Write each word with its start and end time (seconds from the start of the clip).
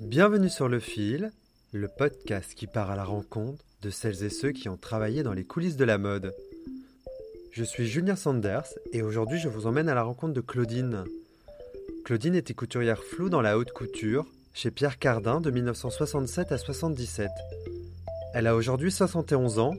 Bienvenue 0.00 0.48
sur 0.48 0.66
Le 0.66 0.80
Fil, 0.80 1.30
le 1.72 1.86
podcast 1.86 2.54
qui 2.54 2.66
part 2.66 2.90
à 2.90 2.96
la 2.96 3.04
rencontre 3.04 3.62
de 3.82 3.90
celles 3.90 4.24
et 4.24 4.30
ceux 4.30 4.50
qui 4.50 4.70
ont 4.70 4.78
travaillé 4.78 5.22
dans 5.22 5.34
les 5.34 5.44
coulisses 5.44 5.76
de 5.76 5.84
la 5.84 5.98
mode. 5.98 6.34
Je 7.52 7.62
suis 7.62 7.86
Julien 7.86 8.16
Sanders 8.16 8.64
et 8.94 9.02
aujourd'hui 9.02 9.38
je 9.38 9.50
vous 9.50 9.66
emmène 9.66 9.90
à 9.90 9.94
la 9.94 10.02
rencontre 10.02 10.32
de 10.32 10.40
Claudine. 10.40 11.04
Claudine 12.02 12.34
était 12.34 12.54
couturière 12.54 13.04
floue 13.04 13.28
dans 13.28 13.42
la 13.42 13.58
haute 13.58 13.72
couture 13.72 14.24
chez 14.54 14.70
Pierre 14.70 14.98
Cardin 14.98 15.42
de 15.42 15.50
1967 15.50 16.50
à 16.50 16.56
77. 16.56 17.28
Elle 18.32 18.46
a 18.46 18.56
aujourd'hui 18.56 18.90
71 18.90 19.58
ans, 19.58 19.74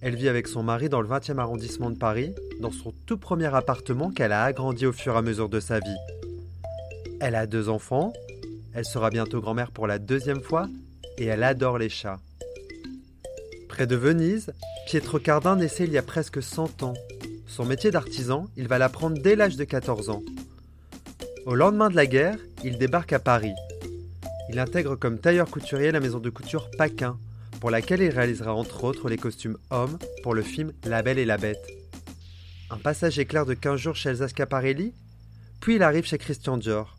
elle 0.00 0.16
vit 0.16 0.30
avec 0.30 0.48
son 0.48 0.62
mari 0.62 0.88
dans 0.88 1.02
le 1.02 1.08
20e 1.08 1.36
arrondissement 1.36 1.90
de 1.90 1.98
Paris, 1.98 2.34
dans 2.60 2.72
son 2.72 2.94
tout 3.04 3.18
premier 3.18 3.54
appartement 3.54 4.10
qu'elle 4.10 4.32
a 4.32 4.44
agrandi 4.44 4.86
au 4.86 4.92
fur 4.92 5.14
et 5.14 5.18
à 5.18 5.22
mesure 5.22 5.50
de 5.50 5.60
sa 5.60 5.80
vie. 5.80 5.98
Elle 7.20 7.34
a 7.34 7.46
deux 7.46 7.68
enfants, 7.68 8.14
elle 8.76 8.84
sera 8.84 9.08
bientôt 9.08 9.40
grand-mère 9.40 9.70
pour 9.70 9.86
la 9.86 9.98
deuxième 9.98 10.42
fois 10.42 10.68
et 11.16 11.24
elle 11.24 11.42
adore 11.42 11.78
les 11.78 11.88
chats. 11.88 12.20
Près 13.70 13.86
de 13.86 13.96
Venise, 13.96 14.52
Pietro 14.86 15.18
Cardin 15.18 15.56
naissait 15.56 15.84
il 15.84 15.92
y 15.92 15.98
a 15.98 16.02
presque 16.02 16.42
100 16.42 16.82
ans. 16.82 16.92
Son 17.46 17.64
métier 17.64 17.90
d'artisan, 17.90 18.48
il 18.54 18.68
va 18.68 18.76
l'apprendre 18.76 19.18
dès 19.18 19.34
l'âge 19.34 19.56
de 19.56 19.64
14 19.64 20.10
ans. 20.10 20.22
Au 21.46 21.54
lendemain 21.54 21.88
de 21.88 21.96
la 21.96 22.06
guerre, 22.06 22.36
il 22.64 22.76
débarque 22.76 23.14
à 23.14 23.18
Paris. 23.18 23.54
Il 24.50 24.58
intègre 24.58 24.94
comme 24.94 25.18
tailleur 25.18 25.50
couturier 25.50 25.90
la 25.90 26.00
maison 26.00 26.18
de 26.18 26.28
couture 26.28 26.70
Paquin, 26.76 27.18
pour 27.60 27.70
laquelle 27.70 28.02
il 28.02 28.10
réalisera 28.10 28.54
entre 28.54 28.84
autres 28.84 29.08
les 29.08 29.16
costumes 29.16 29.56
hommes 29.70 29.98
pour 30.22 30.34
le 30.34 30.42
film 30.42 30.72
La 30.84 31.00
Belle 31.00 31.18
et 31.18 31.24
la 31.24 31.38
Bête. 31.38 31.66
Un 32.70 32.76
passage 32.76 33.18
éclair 33.18 33.46
de 33.46 33.54
15 33.54 33.80
jours 33.80 33.96
chez 33.96 34.10
Elsa 34.10 34.28
Schiaparelli, 34.28 34.92
puis 35.60 35.76
il 35.76 35.82
arrive 35.82 36.04
chez 36.04 36.18
Christian 36.18 36.58
Dior. 36.58 36.95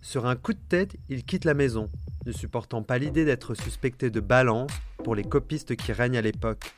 Sur 0.00 0.26
un 0.26 0.36
coup 0.36 0.52
de 0.52 0.58
tête, 0.68 0.96
il 1.08 1.24
quitte 1.24 1.44
la 1.44 1.54
maison, 1.54 1.90
ne 2.24 2.32
supportant 2.32 2.82
pas 2.82 2.98
l'idée 2.98 3.24
d'être 3.24 3.54
suspecté 3.54 4.10
de 4.10 4.20
balance 4.20 4.70
pour 5.04 5.14
les 5.14 5.24
copistes 5.24 5.76
qui 5.76 5.92
règnent 5.92 6.18
à 6.18 6.22
l'époque. 6.22 6.72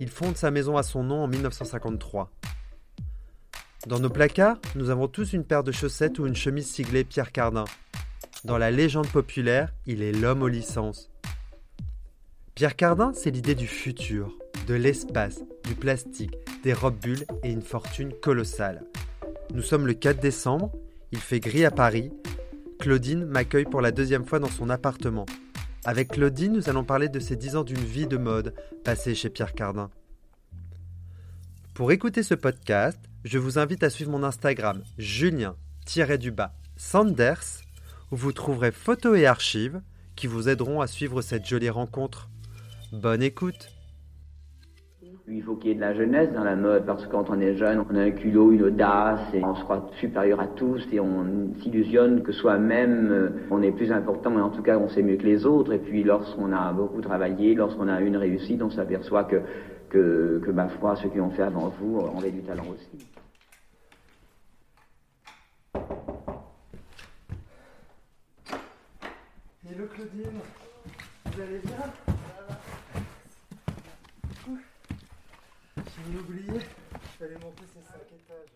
Il 0.00 0.08
fonde 0.08 0.36
sa 0.36 0.50
maison 0.50 0.76
à 0.76 0.82
son 0.82 1.02
nom 1.02 1.24
en 1.24 1.28
1953. 1.28 2.30
Dans 3.86 3.98
nos 3.98 4.10
placards, 4.10 4.58
nous 4.76 4.90
avons 4.90 5.08
tous 5.08 5.32
une 5.32 5.44
paire 5.44 5.64
de 5.64 5.72
chaussettes 5.72 6.18
ou 6.18 6.26
une 6.26 6.36
chemise 6.36 6.70
siglée 6.70 7.04
Pierre 7.04 7.32
Cardin. 7.32 7.64
Dans 8.44 8.58
la 8.58 8.70
légende 8.70 9.08
populaire, 9.08 9.72
il 9.86 10.02
est 10.02 10.12
l'homme 10.12 10.42
aux 10.42 10.48
licences. 10.48 11.10
Pierre 12.54 12.76
Cardin, 12.76 13.12
c'est 13.14 13.30
l'idée 13.30 13.54
du 13.54 13.66
futur, 13.66 14.36
de 14.68 14.74
l'espace, 14.74 15.42
du 15.64 15.74
plastique, 15.74 16.36
des 16.62 16.72
robes 16.72 17.00
bulles 17.00 17.24
et 17.42 17.50
une 17.50 17.62
fortune 17.62 18.12
colossale. 18.12 18.84
Nous 19.52 19.62
sommes 19.62 19.86
le 19.86 19.94
4 19.94 20.20
décembre 20.20 20.72
il 21.12 21.20
fait 21.20 21.40
gris 21.40 21.64
à 21.64 21.70
Paris. 21.70 22.10
Claudine 22.78 23.24
m'accueille 23.24 23.64
pour 23.64 23.80
la 23.80 23.92
deuxième 23.92 24.24
fois 24.24 24.38
dans 24.38 24.50
son 24.50 24.70
appartement. 24.70 25.26
Avec 25.84 26.08
Claudine, 26.08 26.52
nous 26.52 26.68
allons 26.68 26.84
parler 26.84 27.08
de 27.08 27.20
ses 27.20 27.36
dix 27.36 27.54
ans 27.56 27.64
d'une 27.64 27.76
vie 27.76 28.06
de 28.06 28.16
mode 28.16 28.54
passée 28.84 29.14
chez 29.14 29.30
Pierre 29.30 29.52
Cardin. 29.52 29.90
Pour 31.74 31.92
écouter 31.92 32.22
ce 32.22 32.34
podcast, 32.34 32.98
je 33.24 33.38
vous 33.38 33.58
invite 33.58 33.82
à 33.82 33.90
suivre 33.90 34.10
mon 34.10 34.24
Instagram 34.24 34.82
julien-du-bas 34.98 36.54
Sanders, 36.76 37.62
où 38.10 38.16
vous 38.16 38.32
trouverez 38.32 38.72
photos 38.72 39.18
et 39.18 39.26
archives 39.26 39.80
qui 40.16 40.26
vous 40.26 40.48
aideront 40.48 40.80
à 40.80 40.86
suivre 40.86 41.22
cette 41.22 41.46
jolie 41.46 41.70
rencontre. 41.70 42.28
Bonne 42.92 43.22
écoute 43.22 43.70
il 45.34 45.42
faut 45.42 45.56
qu'il 45.56 45.70
y 45.70 45.72
ait 45.72 45.76
de 45.76 45.80
la 45.80 45.94
jeunesse 45.94 46.30
dans 46.32 46.44
la 46.44 46.56
mode, 46.56 46.84
parce 46.84 47.06
que 47.06 47.10
quand 47.10 47.30
on 47.30 47.40
est 47.40 47.56
jeune, 47.56 47.82
on 47.90 47.96
a 47.96 48.00
un 48.00 48.10
culot, 48.10 48.52
une 48.52 48.64
audace, 48.64 49.20
et 49.32 49.42
on 49.42 49.54
se 49.54 49.62
croit 49.64 49.88
supérieur 49.98 50.40
à 50.40 50.46
tous, 50.46 50.86
et 50.92 51.00
on 51.00 51.54
s'illusionne 51.62 52.22
que 52.22 52.32
soi-même, 52.32 53.08
euh, 53.10 53.28
on 53.50 53.62
est 53.62 53.72
plus 53.72 53.90
important, 53.92 54.30
mais 54.30 54.42
en 54.42 54.50
tout 54.50 54.62
cas, 54.62 54.78
on 54.78 54.88
sait 54.88 55.02
mieux 55.02 55.16
que 55.16 55.24
les 55.24 55.46
autres. 55.46 55.72
Et 55.72 55.78
puis, 55.78 56.04
lorsqu'on 56.04 56.52
a 56.52 56.72
beaucoup 56.72 57.00
travaillé, 57.00 57.54
lorsqu'on 57.54 57.88
a 57.88 58.00
une 58.00 58.16
réussite, 58.16 58.62
on 58.62 58.70
s'aperçoit 58.70 59.24
que, 59.24 59.40
que, 59.88 60.50
ma 60.50 60.68
foi, 60.68 60.96
ceux 60.96 61.08
qui 61.08 61.20
ont 61.20 61.30
fait 61.30 61.42
avant 61.42 61.72
vous 61.80 61.98
ont 61.98 62.20
du 62.20 62.42
talent 62.42 62.64
aussi. 62.70 63.06
Hello 69.64 69.86
Claudine, 69.94 70.40
vous 71.24 71.40
allez 71.40 71.60
bien? 71.64 72.11
Vous 76.04 76.18
l'oubliez 76.18 76.60
Il 76.94 77.08
fallait 77.18 77.34
monter 77.34 77.64
ces 77.72 77.80
5 77.80 77.94
étages. 78.06 78.52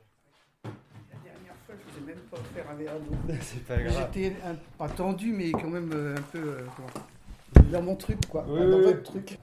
La 0.64 1.18
dernière 1.24 1.54
fois, 1.64 1.74
je 1.78 1.84
ne 1.84 1.92
faisais 1.92 2.06
même 2.06 2.24
pas 2.30 2.38
faire 2.54 2.70
un 2.70 2.74
verre 2.74 3.00
d'eau. 3.00 3.34
C'est 3.40 3.64
pas 3.64 3.76
grave. 3.76 4.10
J'étais 4.14 4.36
pas 4.78 4.88
tendu, 4.88 5.32
mais 5.32 5.52
quand 5.52 5.68
même 5.70 5.90
euh, 5.92 6.16
un 6.16 6.22
peu 6.22 6.38
euh, 6.38 7.62
dans 7.70 7.82
mon 7.82 7.96
truc, 7.96 8.26
quoi. 8.28 8.42
dans 8.42 8.80
votre 8.80 9.02
truc. 9.02 9.38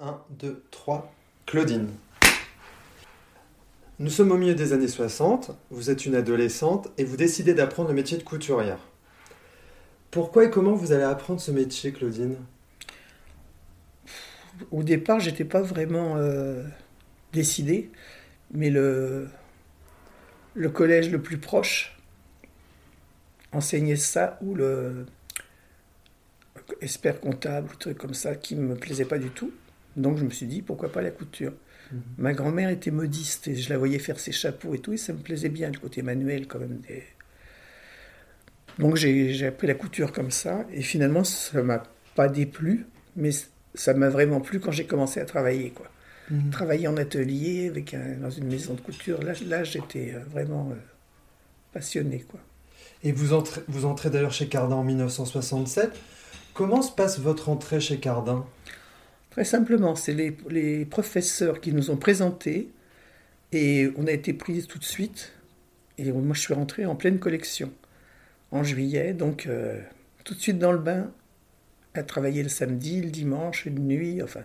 1, 0.00 0.20
2, 0.30 0.64
3. 0.70 1.12
Claudine. 1.46 1.88
Nous 3.98 4.10
sommes 4.10 4.32
au 4.32 4.36
milieu 4.36 4.54
des 4.54 4.72
années 4.72 4.88
60, 4.88 5.52
vous 5.70 5.90
êtes 5.90 6.06
une 6.06 6.16
adolescente 6.16 6.88
et 6.98 7.04
vous 7.04 7.16
décidez 7.16 7.54
d'apprendre 7.54 7.90
le 7.90 7.94
métier 7.94 8.18
de 8.18 8.24
couturière. 8.24 8.78
Pourquoi 10.10 10.44
et 10.44 10.50
comment 10.50 10.72
vous 10.72 10.92
allez 10.92 11.04
apprendre 11.04 11.40
ce 11.40 11.52
métier, 11.52 11.92
Claudine? 11.92 12.36
Au 14.70 14.82
départ, 14.82 15.20
j'étais 15.20 15.44
pas 15.44 15.62
vraiment 15.62 16.16
euh, 16.16 16.62
décidé, 17.32 17.90
mais 18.52 18.70
le, 18.70 19.28
le 20.54 20.68
collège 20.70 21.10
le 21.10 21.20
plus 21.20 21.38
proche 21.38 21.98
enseignait 23.52 23.96
ça 23.96 24.38
ou 24.42 24.54
le 24.54 25.06
expert 26.80 27.20
comptable 27.20 27.70
ou 27.72 27.76
truc 27.76 27.98
comme 27.98 28.14
ça 28.14 28.34
qui 28.34 28.56
me 28.56 28.74
plaisait 28.74 29.04
pas 29.04 29.18
du 29.18 29.30
tout. 29.30 29.52
Donc 29.96 30.18
je 30.18 30.24
me 30.24 30.30
suis 30.30 30.46
dit 30.46 30.62
pourquoi 30.62 30.90
pas 30.90 31.02
la 31.02 31.10
couture. 31.10 31.52
Mhm. 31.90 32.00
Ma 32.18 32.32
grand-mère 32.32 32.70
était 32.70 32.90
modiste 32.90 33.48
et 33.48 33.56
je 33.56 33.68
la 33.70 33.78
voyais 33.78 33.98
faire 33.98 34.18
ses 34.18 34.32
chapeaux 34.32 34.74
et 34.74 34.78
tout 34.78 34.92
et 34.92 34.96
ça 34.96 35.12
me 35.12 35.18
plaisait 35.18 35.48
bien 35.48 35.70
le 35.70 35.78
côté 35.78 36.02
manuel 36.02 36.46
quand 36.46 36.58
même 36.58 36.80
Donc 38.78 38.96
j'ai 38.96 39.46
appris 39.46 39.66
la 39.66 39.74
couture 39.74 40.12
comme 40.12 40.30
ça 40.30 40.66
et 40.72 40.82
finalement 40.82 41.24
ça 41.24 41.62
m'a 41.62 41.82
pas 42.14 42.28
déplu 42.28 42.86
mais 43.16 43.30
ça 43.74 43.94
m'a 43.94 44.08
vraiment 44.08 44.40
plu 44.40 44.60
quand 44.60 44.72
j'ai 44.72 44.86
commencé 44.86 45.20
à 45.20 45.24
travailler. 45.24 45.70
Quoi. 45.70 45.86
Mhm. 46.30 46.50
Travailler 46.50 46.88
en 46.88 46.96
atelier, 46.96 47.68
avec 47.68 47.96
dans 48.20 48.30
une 48.30 48.48
maison 48.48 48.74
de 48.74 48.80
couture, 48.80 49.22
là, 49.22 49.32
là 49.46 49.64
j'étais 49.64 50.14
euh, 50.14 50.20
vraiment 50.30 50.70
euh, 50.70 50.76
passionné. 51.72 52.24
Quoi. 52.28 52.40
Et 53.02 53.12
vous 53.12 53.32
entrez, 53.32 53.62
vous 53.68 53.84
entrez 53.84 54.10
d'ailleurs 54.10 54.32
chez 54.32 54.48
Cardin 54.48 54.76
en 54.76 54.84
1967. 54.84 55.90
Comment 56.54 56.82
se 56.82 56.92
passe 56.92 57.18
votre 57.18 57.48
entrée 57.48 57.80
chez 57.80 57.98
Cardin? 57.98 58.44
Très 59.30 59.44
simplement, 59.44 59.94
c'est 59.94 60.12
les, 60.12 60.36
les, 60.50 60.84
professeurs 60.84 61.60
qui 61.62 61.72
nous 61.72 61.90
ont 61.90 61.96
présentés 61.96 62.68
et 63.50 63.90
on 63.96 64.06
a 64.06 64.12
été 64.12 64.34
pris 64.34 64.62
tout 64.66 64.78
de 64.78 64.84
suite. 64.84 65.32
Et 65.96 66.12
moi, 66.12 66.34
je 66.34 66.40
suis 66.40 66.54
rentré 66.54 66.84
en 66.84 66.94
pleine 66.94 67.18
collection 67.18 67.72
en 68.52 68.62
juillet, 68.62 69.14
donc 69.14 69.46
euh, 69.46 69.80
tout 70.24 70.34
de 70.34 70.40
suite 70.40 70.58
dans 70.58 70.72
le 70.72 70.78
bain, 70.78 71.10
à 71.94 72.02
travailler 72.02 72.42
le 72.42 72.48
samedi, 72.48 73.00
le 73.00 73.10
dimanche, 73.10 73.66
une 73.66 73.86
nuit, 73.86 74.22
enfin. 74.22 74.42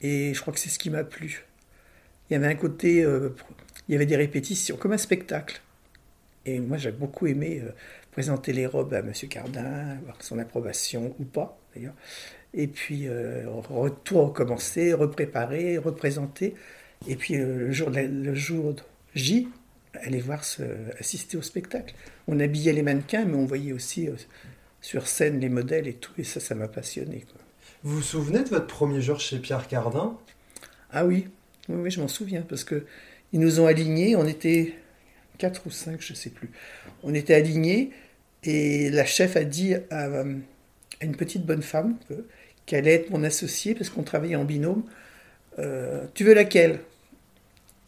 Et 0.00 0.32
je 0.34 0.40
crois 0.40 0.52
que 0.52 0.60
c'est 0.60 0.68
ce 0.68 0.78
qui 0.78 0.90
m'a 0.90 1.04
plu. 1.04 1.44
Il 2.30 2.34
y 2.34 2.36
avait 2.36 2.46
un 2.46 2.54
côté, 2.54 3.02
euh, 3.02 3.30
il 3.88 3.92
y 3.92 3.94
avait 3.94 4.06
des 4.06 4.16
répétitions, 4.16 4.76
comme 4.76 4.92
un 4.92 4.98
spectacle. 4.98 5.60
Et 6.46 6.60
moi, 6.60 6.76
j'ai 6.76 6.92
beaucoup 6.92 7.26
aimé 7.26 7.60
euh, 7.62 7.70
présenter 8.12 8.52
les 8.52 8.66
robes 8.66 8.94
à 8.94 9.00
M. 9.00 9.12
Cardin, 9.28 9.96
avoir 10.00 10.22
son 10.22 10.38
approbation 10.38 11.14
ou 11.18 11.24
pas, 11.24 11.58
d'ailleurs. 11.74 11.94
Et 12.54 12.66
puis, 12.66 13.08
euh, 13.08 13.44
tout 14.04 14.22
recommencer, 14.22 14.92
repréparer, 14.92 15.78
représenter. 15.78 16.54
Et 17.06 17.16
puis, 17.16 17.36
le 17.36 17.70
jour, 17.72 17.90
le 17.90 18.34
jour 18.34 18.74
J, 19.14 19.48
aller 19.94 20.20
voir, 20.20 20.42
assister 20.98 21.36
au 21.36 21.42
spectacle. 21.42 21.94
On 22.26 22.40
habillait 22.40 22.72
les 22.72 22.82
mannequins, 22.82 23.24
mais 23.24 23.36
on 23.36 23.44
voyait 23.44 23.72
aussi 23.72 24.08
sur 24.80 25.06
scène 25.06 25.40
les 25.40 25.48
modèles 25.48 25.88
et 25.88 25.94
tout, 25.94 26.12
et 26.18 26.24
ça, 26.24 26.40
ça 26.40 26.54
m'a 26.54 26.68
passionné. 26.68 27.24
Vous 27.82 27.96
vous 27.96 28.02
souvenez 28.02 28.42
de 28.42 28.48
votre 28.48 28.66
premier 28.66 29.00
jour 29.00 29.20
chez 29.20 29.38
Pierre 29.38 29.66
Cardin? 29.68 30.16
Ah 30.90 31.04
oui, 31.04 31.28
oui, 31.68 31.90
je 31.90 32.00
m'en 32.00 32.08
souviens, 32.08 32.42
parce 32.42 32.64
que 32.64 32.86
ils 33.32 33.40
nous 33.40 33.60
ont 33.60 33.66
alignés, 33.66 34.16
on 34.16 34.26
était 34.26 34.74
quatre 35.36 35.66
ou 35.66 35.70
cinq, 35.70 36.00
je 36.00 36.12
ne 36.12 36.16
sais 36.16 36.30
plus. 36.30 36.50
On 37.02 37.14
était 37.14 37.34
alignés, 37.34 37.90
et 38.44 38.90
la 38.90 39.04
chef 39.04 39.36
a 39.36 39.44
dit 39.44 39.74
à, 39.90 40.08
une 41.00 41.16
petite 41.16 41.44
bonne 41.44 41.62
femme 41.62 41.96
qu'elle 42.66 42.80
allait 42.80 42.94
être 42.94 43.10
mon 43.10 43.22
associée, 43.22 43.74
parce 43.74 43.90
qu'on 43.90 44.02
travaillait 44.02 44.36
en 44.36 44.44
binôme. 44.44 44.84
Euh, 45.58 46.06
tu 46.14 46.24
veux 46.24 46.34
laquelle? 46.34 46.80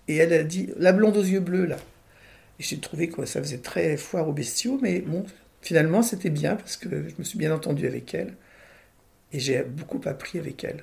Et 0.09 0.17
elle 0.17 0.33
a 0.33 0.43
dit 0.43 0.71
la 0.77 0.93
blonde 0.93 1.17
aux 1.17 1.23
yeux 1.23 1.41
bleus, 1.41 1.67
là. 1.67 1.77
Et 2.59 2.63
j'ai 2.63 2.79
trouvé 2.79 3.09
que 3.09 3.25
ça 3.25 3.41
faisait 3.41 3.59
très 3.59 3.97
foire 3.97 4.29
aux 4.29 4.33
bestiaux, 4.33 4.79
mais 4.83 5.01
bon, 5.01 5.25
Finalement, 5.63 6.03
c'était 6.03 6.31
bien 6.31 6.57
parce 6.57 6.77
que 6.77 6.89
je 7.09 7.15
me 7.19 7.25
suis 7.25 7.39
bien 7.39 7.55
entendu 7.55 7.87
avec 7.87 8.15
elle 8.15 8.35
et 9.33 9.39
j'ai 9.39 9.63
beaucoup 9.63 10.01
appris 10.07 10.39
avec 10.39 10.65
elle. 10.65 10.83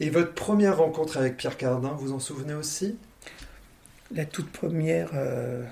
Et 0.00 0.10
votre 0.10 0.32
première 0.32 0.78
rencontre 0.78 1.18
avec 1.18 1.36
Pierre 1.36 1.56
Cardin, 1.56 1.90
vous 1.98 2.12
en 2.12 2.20
souvenez 2.20 2.54
aussi? 2.54 2.96
La 4.14 4.24
toute 4.24 4.50
première, 4.50 5.10
euh, 5.14 5.64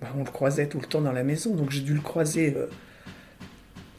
bah, 0.00 0.08
on 0.16 0.24
le 0.24 0.30
croisait 0.30 0.66
tout 0.66 0.80
le 0.80 0.86
temps 0.86 1.00
dans 1.02 1.12
la 1.12 1.24
maison, 1.24 1.54
donc 1.54 1.70
j'ai 1.70 1.82
dû 1.82 1.92
le 1.92 2.00
croiser. 2.00 2.54
Euh, 2.56 2.66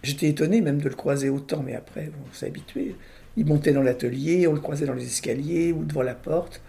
j'étais 0.02 0.30
étonné 0.30 0.62
même 0.62 0.80
de 0.80 0.90
le 0.90 0.96
croiser 0.96 1.30
autant, 1.30 1.62
mais 1.62 1.76
après, 1.76 2.12
on 2.30 2.34
s'est 2.34 2.48
habitué. 2.48 2.96
Il 3.38 3.46
montait 3.46 3.74
dans 3.74 3.82
l'atelier, 3.84 4.48
on 4.48 4.54
le 4.54 4.60
croisait 4.62 4.86
dans 4.86 4.94
les 4.94 5.06
escaliers 5.06 5.74
ou 5.74 5.84
devant 5.84 6.02
la 6.02 6.16
porte. 6.16 6.62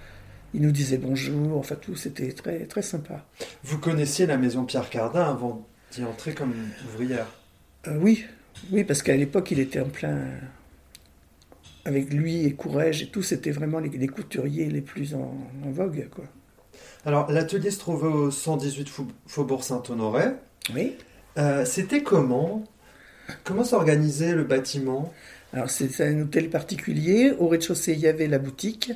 Il 0.52 0.62
nous 0.62 0.70
disait 0.70 0.98
bonjour, 0.98 1.58
enfin 1.58 1.76
tout, 1.76 1.96
c'était 1.96 2.32
très, 2.32 2.60
très 2.66 2.82
sympa. 2.82 3.24
Vous 3.64 3.78
connaissiez 3.78 4.26
la 4.26 4.36
maison 4.36 4.64
Pierre 4.64 4.88
Cardin 4.90 5.24
avant 5.24 5.66
d'y 5.94 6.04
entrer 6.04 6.34
comme 6.34 6.54
ouvrière 6.86 7.26
euh, 7.86 7.96
Oui, 7.98 8.24
oui, 8.72 8.84
parce 8.84 9.02
qu'à 9.02 9.16
l'époque, 9.16 9.50
il 9.50 9.60
était 9.60 9.80
en 9.80 9.88
plein. 9.88 10.18
Avec 11.84 12.12
lui 12.12 12.46
et 12.46 12.54
Courrèges 12.54 13.02
et 13.02 13.08
tout, 13.08 13.22
c'était 13.22 13.50
vraiment 13.50 13.78
les, 13.78 14.06
couturiers 14.06 14.70
les 14.70 14.80
plus 14.80 15.14
en, 15.14 15.36
vogue. 15.64 16.08
Quoi. 16.10 16.24
Alors, 17.04 17.30
l'atelier 17.30 17.70
se 17.70 17.78
trouvait 17.78 18.08
au 18.08 18.30
118 18.30 18.88
Faubourg 19.26 19.62
Saint-Honoré. 19.62 20.28
Oui. 20.74 20.96
Euh, 21.36 21.64
c'était 21.66 22.02
comment? 22.02 22.64
Comment 23.44 23.64
s'organisait 23.64 24.34
le 24.34 24.44
bâtiment? 24.44 25.12
Alors, 25.52 25.68
c'est 25.68 26.00
un 26.00 26.20
hôtel 26.20 26.48
particulier. 26.48 27.32
Au 27.38 27.48
rez-de-chaussée, 27.48 27.92
il 27.92 28.00
y 28.00 28.08
avait 28.08 28.28
la 28.28 28.38
boutique. 28.38 28.92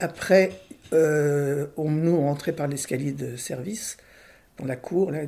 Après, 0.00 0.50
euh, 0.92 1.66
on, 1.76 1.90
nous, 1.90 2.12
on 2.12 2.26
rentrait 2.26 2.52
par 2.52 2.66
l'escalier 2.66 3.12
de 3.12 3.36
service, 3.36 3.96
dans 4.58 4.64
la 4.64 4.76
cour, 4.76 5.12
là, 5.12 5.20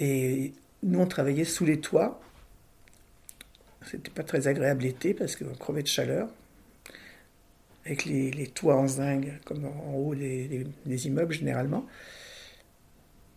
et 0.00 0.54
nous, 0.82 0.98
on 0.98 1.06
travaillait 1.06 1.44
sous 1.44 1.66
les 1.66 1.78
toits. 1.78 2.20
C'était 3.86 4.10
pas 4.10 4.22
très 4.22 4.48
agréable 4.48 4.82
l'été 4.82 5.12
parce 5.12 5.36
qu'on 5.36 5.54
crevait 5.54 5.82
de 5.82 5.88
chaleur. 5.88 6.28
Avec 7.84 8.06
les, 8.06 8.46
toits 8.46 8.76
en 8.76 8.88
zinc, 8.88 9.26
comme 9.44 9.64
en 9.66 9.94
haut 9.94 10.14
des, 10.14 10.66
immeubles 10.86 11.34
généralement. 11.34 11.86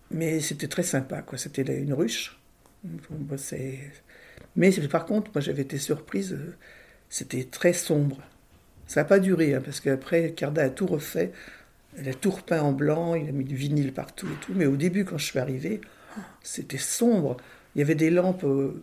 Mais 0.10 0.39
c'était 0.39 0.68
très 0.68 0.83
sympa, 0.83 1.21
quoi. 1.21 1.38
C'était 1.38 1.63
une 1.63 1.94
ruche. 1.94 2.39
Mais 4.56 4.71
par 4.89 5.06
contre, 5.06 5.31
moi 5.33 5.42
j'avais 5.42 5.63
été 5.63 5.77
surprise, 5.77 6.33
euh, 6.33 6.56
c'était 7.10 7.45
très 7.45 7.74
sombre. 7.74 8.18
Ça 8.88 9.01
n'a 9.01 9.06
pas 9.06 9.19
duré, 9.19 9.56
hein, 9.56 9.62
parce 9.63 9.80
qu'après, 9.80 10.31
Carda 10.31 10.63
a 10.63 10.69
tout 10.69 10.86
refait. 10.86 11.31
Elle 11.98 12.10
a 12.10 12.13
tout 12.13 12.31
repeint 12.31 12.62
en 12.62 12.74
blanc, 12.74 13.15
il 13.15 13.27
a 13.27 13.31
mis 13.31 13.45
du 13.45 13.56
vinyle 13.56 13.94
partout 13.94 14.27
et 14.27 14.45
tout. 14.45 14.54
Mais 14.56 14.65
au 14.65 14.75
début, 14.75 15.06
quand 15.06 15.18
je 15.18 15.25
suis 15.25 15.39
arrivé, 15.39 15.81
c'était 16.42 16.77
sombre. 16.77 17.38
Il 17.75 17.80
y 17.80 17.81
avait 17.81 17.95
des 17.95 18.10
lampes 18.10 18.44
euh, 18.44 18.81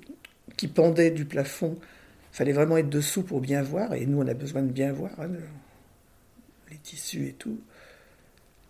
qui 0.57 0.69
pendaient 0.69 1.11
du 1.11 1.25
plafond. 1.25 1.77
Il 2.33 2.37
fallait 2.37 2.53
vraiment 2.53 2.77
être 2.77 2.91
dessous 2.91 3.23
pour 3.23 3.41
bien 3.41 3.63
voir. 3.63 3.95
Et 3.95 4.07
nous, 4.07 4.21
on 4.21 4.27
a 4.27 4.35
besoin 4.35 4.63
de 4.63 4.73
bien 4.73 4.93
voir 4.93 5.13
hein, 5.19 5.29
les 6.71 6.77
tissus 6.79 7.27
et 7.27 7.33
tout. 7.33 7.61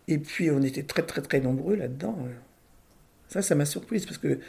Et 0.09 0.19
puis, 0.19 0.51
on 0.51 0.62
était 0.62 0.83
très, 0.83 1.03
très, 1.03 1.23
très 1.23 1.41
nombreux 1.41 1.77
là-dedans. 1.77 2.19
Ça, 3.29 3.43
ça 3.43 3.55
m'a 3.55 3.65
surprise 3.65 4.07
parce 4.07 4.19
que 4.19 4.41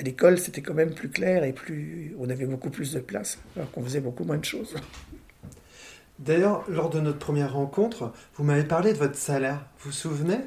à 0.00 0.02
l'école, 0.02 0.38
c'était 0.38 0.62
quand 0.62 0.72
même 0.72 0.94
plus 0.94 1.10
clair 1.10 1.44
et 1.44 1.52
plus, 1.52 2.14
on 2.18 2.30
avait 2.30 2.46
beaucoup 2.46 2.70
plus 2.70 2.92
de 2.94 3.00
place, 3.00 3.38
alors 3.54 3.70
qu'on 3.70 3.82
faisait 3.82 4.00
beaucoup 4.00 4.24
moins 4.24 4.38
de 4.38 4.44
choses. 4.44 4.74
D'ailleurs, 6.18 6.64
lors 6.70 6.88
de 6.88 7.00
notre 7.00 7.18
première 7.18 7.52
rencontre, 7.52 8.12
vous 8.36 8.44
m'avez 8.44 8.64
parlé 8.64 8.94
de 8.94 8.98
votre 8.98 9.16
salaire. 9.16 9.66
Vous 9.78 9.90
vous 9.90 9.96
souvenez? 9.96 10.38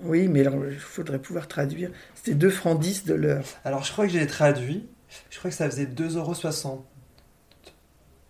Oui, 0.00 0.28
mais 0.28 0.42
il 0.42 0.78
faudrait 0.78 1.18
pouvoir 1.18 1.48
traduire. 1.48 1.90
C'était 2.14 2.34
2 2.34 2.50
francs 2.50 2.78
10 2.78 3.04
de 3.04 3.14
l'heure. 3.14 3.44
Alors, 3.64 3.82
je 3.82 3.92
crois 3.92 4.06
que 4.06 4.12
j'ai 4.12 4.26
traduit. 4.26 4.86
Je 5.30 5.38
crois 5.38 5.50
que 5.50 5.56
ça 5.56 5.68
faisait 5.68 5.86
2,60 5.86 6.66
euros. 6.66 6.86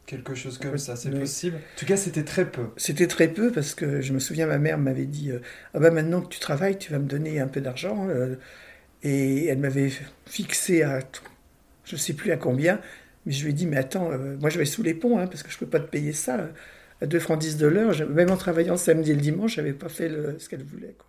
Quelque 0.07 0.35
chose 0.35 0.57
comme 0.57 0.79
ça, 0.79 0.97
c'est 0.97 1.11
possible. 1.11 1.57
En 1.57 1.79
tout 1.79 1.85
cas, 1.85 1.99
c'était 1.99 2.25
très 2.25 2.51
peu. 2.51 2.69
C'était 2.79 3.07
très 3.07 3.29
peu 3.29 3.53
parce 3.53 3.75
que 3.75 4.01
je 4.01 4.15
me 4.15 4.19
souviens, 4.19 4.47
ma 4.47 4.57
mère 4.57 4.79
m'avait 4.79 5.05
dit 5.05 5.31
euh, 5.31 5.41
Ah 5.75 5.81
bah 5.81 5.91
maintenant 5.91 6.23
que 6.23 6.29
tu 6.29 6.41
travailles, 6.41 6.79
tu 6.79 6.91
vas 6.91 6.99
me 6.99 7.07
donner 7.07 7.41
un 7.41 7.49
peu 7.49 7.61
d'argent. 7.61 8.09
Euh, 8.09 8.37
et 9.03 9.47
elle 9.47 9.59
m'avait 9.59 9.91
fixé 10.25 10.83
à 10.83 11.01
je 11.85 11.95
ne 11.95 11.99
sais 11.99 12.15
plus 12.15 12.33
à 12.33 12.39
combien. 12.39 12.81
Mais 13.27 13.33
je 13.33 13.45
lui 13.45 13.51
ai 13.51 13.53
dit 13.53 13.67
Mais 13.67 13.77
attends, 13.77 14.11
euh, 14.11 14.39
moi 14.41 14.49
je 14.49 14.59
vais 14.59 14.65
sous 14.65 14.83
les 14.83 14.95
ponts 14.95 15.19
hein, 15.19 15.27
parce 15.27 15.43
que 15.43 15.51
je 15.51 15.57
ne 15.57 15.61
peux 15.61 15.67
pas 15.67 15.81
te 15.81 15.91
payer 15.91 16.15
ça 16.15 16.49
à 17.03 17.07
2 17.07 17.19
francs 17.19 17.39
10 17.39 17.59
de 17.59 17.67
l'heure. 17.67 17.95
Même 18.09 18.31
en 18.31 18.39
travaillant 18.39 18.79
samedi 18.79 19.11
et 19.11 19.15
le 19.15 19.21
dimanche, 19.21 19.57
je 19.57 19.61
n'avais 19.61 19.75
pas 19.75 19.91
fait 19.91 20.11
ce 20.39 20.49
qu'elle 20.49 20.65
voulait. 20.65 20.95
Quoi. 20.97 21.07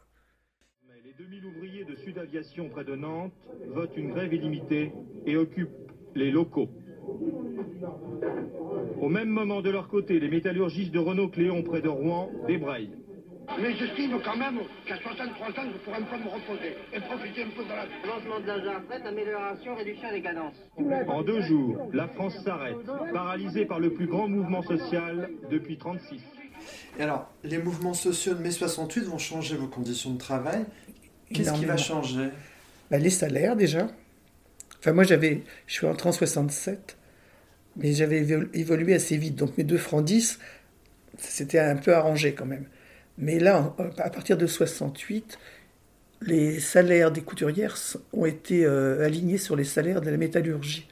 2000 2.20 2.26
ouvriers 2.26 2.40
de 2.40 2.44
Sud 2.44 2.60
Aviation 2.60 2.70
près 2.70 2.84
de 2.84 2.96
Nantes 2.96 3.34
votent 3.68 3.96
une 3.98 4.10
grève 4.10 4.34
illimitée 4.34 4.92
et 5.26 5.38
occupent 5.38 5.70
les 6.16 6.32
locaux. 6.32 6.70
Au 9.02 9.10
même 9.10 9.30
moment, 9.30 9.62
de 9.62 9.70
leur 9.70 9.88
côté, 9.88 10.20
les 10.20 10.30
métallurgistes 10.30 10.92
de 10.92 11.00
Renault 11.00 11.30
Cléon 11.30 11.64
près 11.64 11.82
de 11.82 11.88
Rouen 11.88 12.30
débraillent. 12.48 12.92
Mais 13.60 13.74
j'estime 13.76 14.20
quand 14.24 14.38
même 14.38 14.60
qu'à 14.86 14.98
63 14.98 15.48
ans, 15.48 15.52
je 15.58 15.62
ne 15.62 15.78
pourrais 15.80 16.02
pas 16.02 16.18
me 16.18 16.30
reposer 16.30 16.76
et 16.94 17.00
profiter 17.00 17.44
un 17.44 17.50
peu 17.50 17.64
de 17.64 17.70
la... 17.70 17.86
Lancement 18.06 18.40
de 18.40 18.46
la 18.46 18.78
retraite, 18.78 19.06
amélioration, 19.06 19.76
réduction 19.76 20.12
des 20.12 20.22
cadences. 20.22 20.54
En 21.08 21.24
deux 21.24 21.42
jours, 21.42 21.90
la 21.92 22.08
France 22.10 22.36
s'arrête, 22.44 22.78
paralysée 23.12 23.66
par 23.66 23.80
le 23.80 23.92
plus 23.92 24.06
grand 24.06 24.28
mouvement 24.28 24.62
social 24.62 25.32
depuis 25.50 25.78
36. 25.78 26.22
Et 27.00 27.04
alors, 27.04 27.32
les 27.44 27.58
mouvements 27.58 27.94
sociaux 27.94 28.36
de 28.36 28.42
mai 28.42 28.52
68 28.52 29.06
vont 29.06 29.18
changer 29.18 29.56
vos 29.56 29.68
conditions 29.68 30.14
de 30.14 30.20
travail 30.20 30.66
Qu'est-ce 31.34 31.54
qui 31.54 31.66
va 31.66 31.78
changer? 31.78 32.30
Bah, 32.90 32.98
Les 32.98 33.10
salaires 33.10 33.56
déjà. 33.56 33.88
Enfin, 34.80 34.94
moi, 34.94 35.04
j'avais, 35.04 35.44
je 35.68 35.74
suis 35.74 35.86
entré 35.86 36.10
en 36.10 36.12
67, 36.14 36.98
mais 37.76 37.94
j'avais 37.94 38.26
évolué 38.54 38.96
assez 38.96 39.18
vite. 39.18 39.36
Donc, 39.36 39.58
mes 39.58 39.64
2 39.64 39.78
francs 39.78 40.04
10, 40.04 40.40
c'était 41.18 41.60
un 41.60 41.76
peu 41.76 41.94
arrangé 41.94 42.34
quand 42.34 42.46
même. 42.46 42.66
Mais 43.18 43.40
là, 43.40 43.76
à 43.98 44.10
partir 44.10 44.38
de 44.38 44.48
68, 44.48 45.38
les 46.22 46.60
salaires 46.60 47.12
des 47.12 47.22
couturières 47.22 47.78
ont 48.14 48.26
été 48.26 48.66
euh, 48.66 49.06
alignés 49.06 49.38
sur 49.38 49.56
les 49.56 49.66
salaires 49.66 50.02
de 50.02 50.10
la 50.10 50.18
métallurgie. 50.18 50.88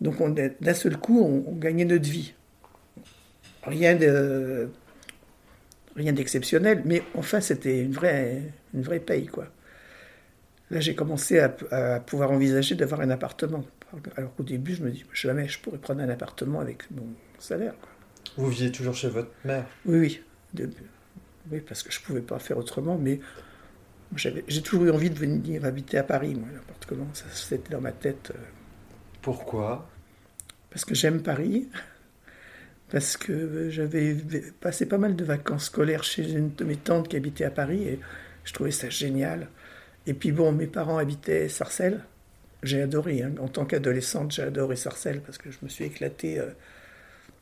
Donc, 0.00 0.16
d'un 0.60 0.74
seul 0.74 0.96
coup, 0.98 1.20
on, 1.20 1.52
gagnait 1.52 1.84
notre 1.84 2.08
vie. 2.08 2.34
Rien 3.62 3.94
de 3.94 4.68
rien 5.96 6.12
d'exceptionnel, 6.12 6.82
mais 6.84 7.02
enfin, 7.14 7.40
c'était 7.40 7.80
une 7.82 7.92
vraie, 7.92 8.42
une 8.74 8.82
vraie 8.82 9.00
paye, 9.00 9.26
quoi. 9.26 9.48
Là, 10.70 10.80
j'ai 10.80 10.94
commencé 10.94 11.38
à, 11.38 11.48
pouvoir 12.00 12.32
envisager 12.32 12.74
d'avoir 12.74 13.00
un 13.00 13.10
appartement. 13.10 13.64
Alors 14.16 14.34
qu'au 14.34 14.42
début, 14.42 14.74
je 14.74 14.82
me 14.82 14.90
dis, 14.90 15.04
jamais 15.12 15.48
je 15.48 15.60
pourrais 15.60 15.78
prendre 15.78 16.00
un 16.02 16.08
appartement 16.08 16.60
avec 16.60 16.90
mon 16.90 17.06
salaire. 17.38 17.74
Vous 18.36 18.48
viviez 18.48 18.72
toujours 18.72 18.94
chez 18.94 19.08
votre 19.08 19.30
mère? 19.44 19.64
Oui, 19.86 20.20
oui. 20.56 20.64
oui, 21.52 21.60
parce 21.60 21.82
que 21.82 21.92
je 21.92 22.00
ne 22.00 22.04
pouvais 22.04 22.20
pas 22.20 22.38
faire 22.40 22.58
autrement, 22.58 22.98
mais 22.98 23.20
j'ai 24.16 24.62
toujours 24.62 24.84
eu 24.84 24.90
envie 24.90 25.10
de 25.10 25.18
venir 25.18 25.64
habiter 25.64 25.98
à 25.98 26.02
Paris, 26.02 26.34
moi, 26.34 26.48
n'importe 26.52 26.84
comment. 26.86 27.08
Ça, 27.14 27.24
c'était 27.32 27.70
dans 27.70 27.80
ma 27.80 27.92
tête. 27.92 28.32
Euh. 28.34 28.38
Pourquoi? 29.22 29.88
Parce 30.70 30.84
que 30.84 30.94
j'aime 30.94 31.22
Paris 31.22 31.68
parce 32.90 33.16
que 33.16 33.68
j'avais 33.70 34.14
passé 34.60 34.86
pas 34.86 34.98
mal 34.98 35.16
de 35.16 35.24
vacances 35.24 35.64
scolaires 35.64 36.04
chez 36.04 36.30
une 36.32 36.54
de 36.54 36.64
mes 36.64 36.76
tantes 36.76 37.08
qui 37.08 37.16
habitait 37.16 37.44
à 37.44 37.50
Paris 37.50 37.82
et 37.82 38.00
je 38.44 38.52
trouvais 38.52 38.70
ça 38.70 38.88
génial. 38.88 39.48
Et 40.06 40.14
puis 40.14 40.30
bon, 40.32 40.52
mes 40.52 40.66
parents 40.68 40.98
habitaient 40.98 41.48
Sarcelles. 41.48 42.00
J'ai 42.62 42.80
adoré, 42.80 43.22
hein. 43.22 43.32
en 43.40 43.48
tant 43.48 43.64
qu'adolescente, 43.64 44.32
j'ai 44.32 44.42
adoré 44.42 44.76
Sarcelles 44.76 45.20
parce 45.20 45.38
que 45.38 45.50
je 45.50 45.58
me 45.62 45.68
suis 45.68 45.84
éclatée 45.84 46.38
euh, 46.38 46.50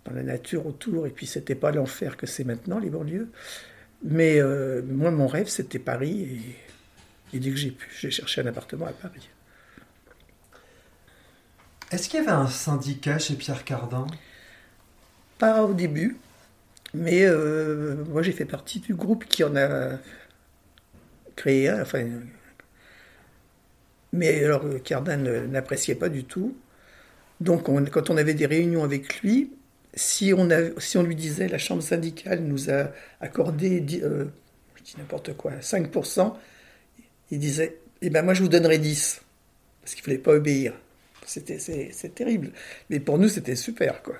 dans 0.04 0.12
la 0.12 0.22
nature 0.22 0.66
autour 0.66 1.06
et 1.06 1.10
puis 1.10 1.26
c'était 1.26 1.54
pas 1.54 1.70
l'enfer 1.70 2.16
que 2.16 2.26
c'est 2.26 2.44
maintenant, 2.44 2.78
les 2.78 2.90
banlieues. 2.90 3.28
Mais 4.02 4.40
euh, 4.40 4.82
moi, 4.82 5.10
mon 5.10 5.26
rêve, 5.26 5.48
c'était 5.48 5.78
Paris 5.78 6.56
et, 7.32 7.36
et 7.36 7.40
dès 7.40 7.50
que 7.50 7.56
j'ai 7.56 7.70
pu, 7.70 7.88
j'ai 7.98 8.10
cherché 8.10 8.40
un 8.40 8.46
appartement 8.46 8.86
à 8.86 8.92
Paris. 8.92 9.28
Est-ce 11.90 12.08
qu'il 12.08 12.20
y 12.20 12.22
avait 12.22 12.32
un 12.32 12.48
syndicat 12.48 13.18
chez 13.18 13.34
Pierre 13.34 13.64
Cardin? 13.64 14.06
Au 15.64 15.74
début, 15.74 16.16
mais 16.94 17.24
euh, 17.24 17.96
moi 18.10 18.22
j'ai 18.22 18.32
fait 18.32 18.44
partie 18.44 18.80
du 18.80 18.94
groupe 18.94 19.24
qui 19.26 19.44
en 19.44 19.56
a 19.56 19.98
créé 21.36 21.68
un. 21.68 21.82
Enfin, 21.82 22.04
mais 24.12 24.44
alors 24.44 24.64
Cardin 24.84 25.16
n'appréciait 25.16 25.96
pas 25.96 26.08
du 26.08 26.24
tout. 26.24 26.56
Donc 27.40 27.64
quand 27.90 28.10
on 28.10 28.16
avait 28.16 28.34
des 28.34 28.46
réunions 28.46 28.84
avec 28.84 29.20
lui, 29.22 29.50
si 29.94 30.32
on, 30.32 31.02
lui 31.02 31.16
disait 31.16 31.48
la 31.48 31.58
chambre 31.58 31.82
syndicale 31.82 32.40
nous 32.40 32.70
a 32.70 32.90
accordé, 33.20 33.84
euh, 34.02 34.26
dis 34.84 34.94
n'importe 34.98 35.36
quoi, 35.36 35.52
5%, 35.60 36.34
il 37.30 37.38
disait, 37.38 37.78
eh 38.02 38.10
ben 38.10 38.22
moi 38.22 38.34
je 38.34 38.42
vous 38.42 38.48
donnerai 38.48 38.78
10, 38.78 39.22
parce 39.82 39.94
qu'il 39.94 40.02
ne 40.02 40.04
fallait 40.06 40.18
pas 40.18 40.32
obéir. 40.32 40.74
C'était, 41.26 41.58
c'est 41.58 42.14
terrible. 42.14 42.52
Mais 42.90 43.00
pour 43.00 43.18
nous, 43.18 43.28
c'était 43.28 43.56
super, 43.56 44.02
quoi. 44.02 44.16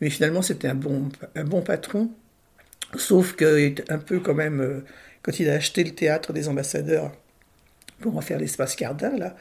Mais 0.00 0.10
finalement, 0.10 0.42
c'était 0.42 0.68
un 0.68 0.74
bon, 0.74 1.08
un 1.34 1.44
bon 1.44 1.62
patron. 1.62 2.10
Sauf 2.96 3.34
que, 3.34 3.74
un 3.92 3.98
peu 3.98 4.20
quand 4.20 4.34
même, 4.34 4.60
euh, 4.60 4.84
quand 5.22 5.40
il 5.40 5.48
a 5.50 5.54
acheté 5.54 5.84
le 5.84 5.94
théâtre 5.94 6.32
des 6.32 6.48
ambassadeurs 6.48 7.12
pour 8.00 8.16
en 8.16 8.20
faire 8.20 8.38
l'espace 8.38 8.76
Cardin, 8.76 9.16
là, 9.16 9.36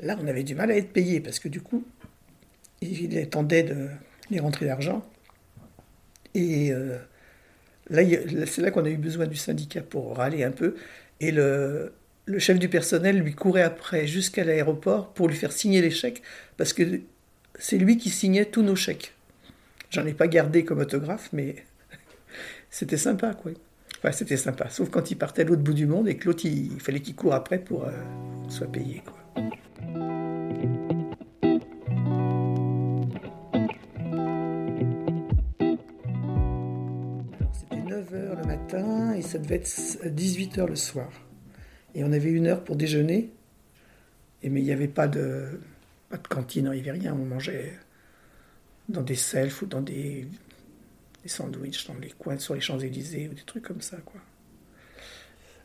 là, 0.00 0.16
on 0.20 0.26
avait 0.26 0.42
du 0.42 0.54
mal 0.54 0.70
à 0.70 0.76
être 0.76 0.92
payé 0.92 1.20
parce 1.20 1.38
que 1.38 1.48
du 1.48 1.60
coup, 1.60 1.84
il 2.80 3.16
attendait 3.18 3.62
de, 3.62 3.88
les 4.30 4.40
rentrées 4.40 4.66
d'argent. 4.66 5.06
Et 6.34 6.72
euh, 6.72 6.98
là, 7.90 8.02
c'est 8.46 8.62
là 8.62 8.70
qu'on 8.70 8.84
a 8.84 8.90
eu 8.90 8.96
besoin 8.96 9.26
du 9.26 9.36
syndicat 9.36 9.82
pour 9.82 10.16
râler 10.16 10.44
un 10.44 10.50
peu. 10.50 10.76
Et 11.20 11.30
le, 11.30 11.92
le 12.26 12.38
chef 12.38 12.58
du 12.58 12.68
personnel 12.68 13.18
lui 13.18 13.34
courait 13.34 13.62
après 13.62 14.06
jusqu'à 14.06 14.44
l'aéroport 14.44 15.12
pour 15.12 15.28
lui 15.28 15.36
faire 15.36 15.52
signer 15.52 15.82
les 15.82 15.90
chèques, 15.90 16.22
parce 16.56 16.72
que 16.72 17.00
c'est 17.58 17.78
lui 17.78 17.98
qui 17.98 18.10
signait 18.10 18.46
tous 18.46 18.62
nos 18.62 18.76
chèques. 18.76 19.14
J'en 19.90 20.06
ai 20.06 20.14
pas 20.14 20.28
gardé 20.28 20.64
comme 20.64 20.78
autographe, 20.78 21.30
mais 21.32 21.56
c'était 22.70 22.96
sympa, 22.96 23.34
quoi. 23.34 23.50
Enfin, 23.98 24.12
c'était 24.12 24.36
sympa, 24.36 24.70
sauf 24.70 24.88
quand 24.88 25.10
il 25.10 25.16
partait 25.16 25.42
à 25.42 25.44
l'autre 25.44 25.62
bout 25.62 25.74
du 25.74 25.86
monde 25.86 26.08
et 26.08 26.16
que 26.16 26.26
l'autre, 26.26 26.46
il, 26.46 26.80
fallait 26.80 27.00
qu'il 27.00 27.16
court 27.16 27.34
après 27.34 27.58
pour 27.58 27.84
euh, 27.84 27.90
soit 28.48 28.68
payé, 28.68 29.02
quoi. 29.04 29.18
C'était 37.52 37.82
9h 37.82 38.38
le 38.38 38.46
matin 38.46 39.14
et 39.14 39.22
ça 39.22 39.38
devait 39.38 39.56
être 39.56 39.66
18h 39.66 40.66
le 40.68 40.76
soir. 40.76 41.10
Et 41.96 42.04
on 42.04 42.12
avait 42.12 42.30
une 42.30 42.46
heure 42.46 42.62
pour 42.62 42.76
déjeuner, 42.76 43.32
et, 44.44 44.48
mais 44.48 44.60
il 44.60 44.64
n'y 44.64 44.72
avait 44.72 44.86
pas 44.86 45.08
de, 45.08 45.60
pas 46.08 46.16
de 46.16 46.28
cantine, 46.28 46.70
il 46.72 46.80
n'y 46.80 46.88
avait 46.88 47.00
rien, 47.00 47.12
on 47.12 47.24
mangeait 47.24 47.76
dans 48.90 49.02
des 49.02 49.14
selfs 49.16 49.62
ou 49.62 49.66
dans 49.66 49.80
des, 49.80 50.26
des 51.22 51.28
sandwichs 51.28 51.86
dans 51.86 51.94
les 51.94 52.10
coins 52.10 52.38
sur 52.38 52.54
les 52.54 52.60
Champs-Élysées 52.60 53.28
ou 53.30 53.34
des 53.34 53.42
trucs 53.42 53.64
comme 53.64 53.80
ça, 53.80 53.96
quoi. 54.04 54.20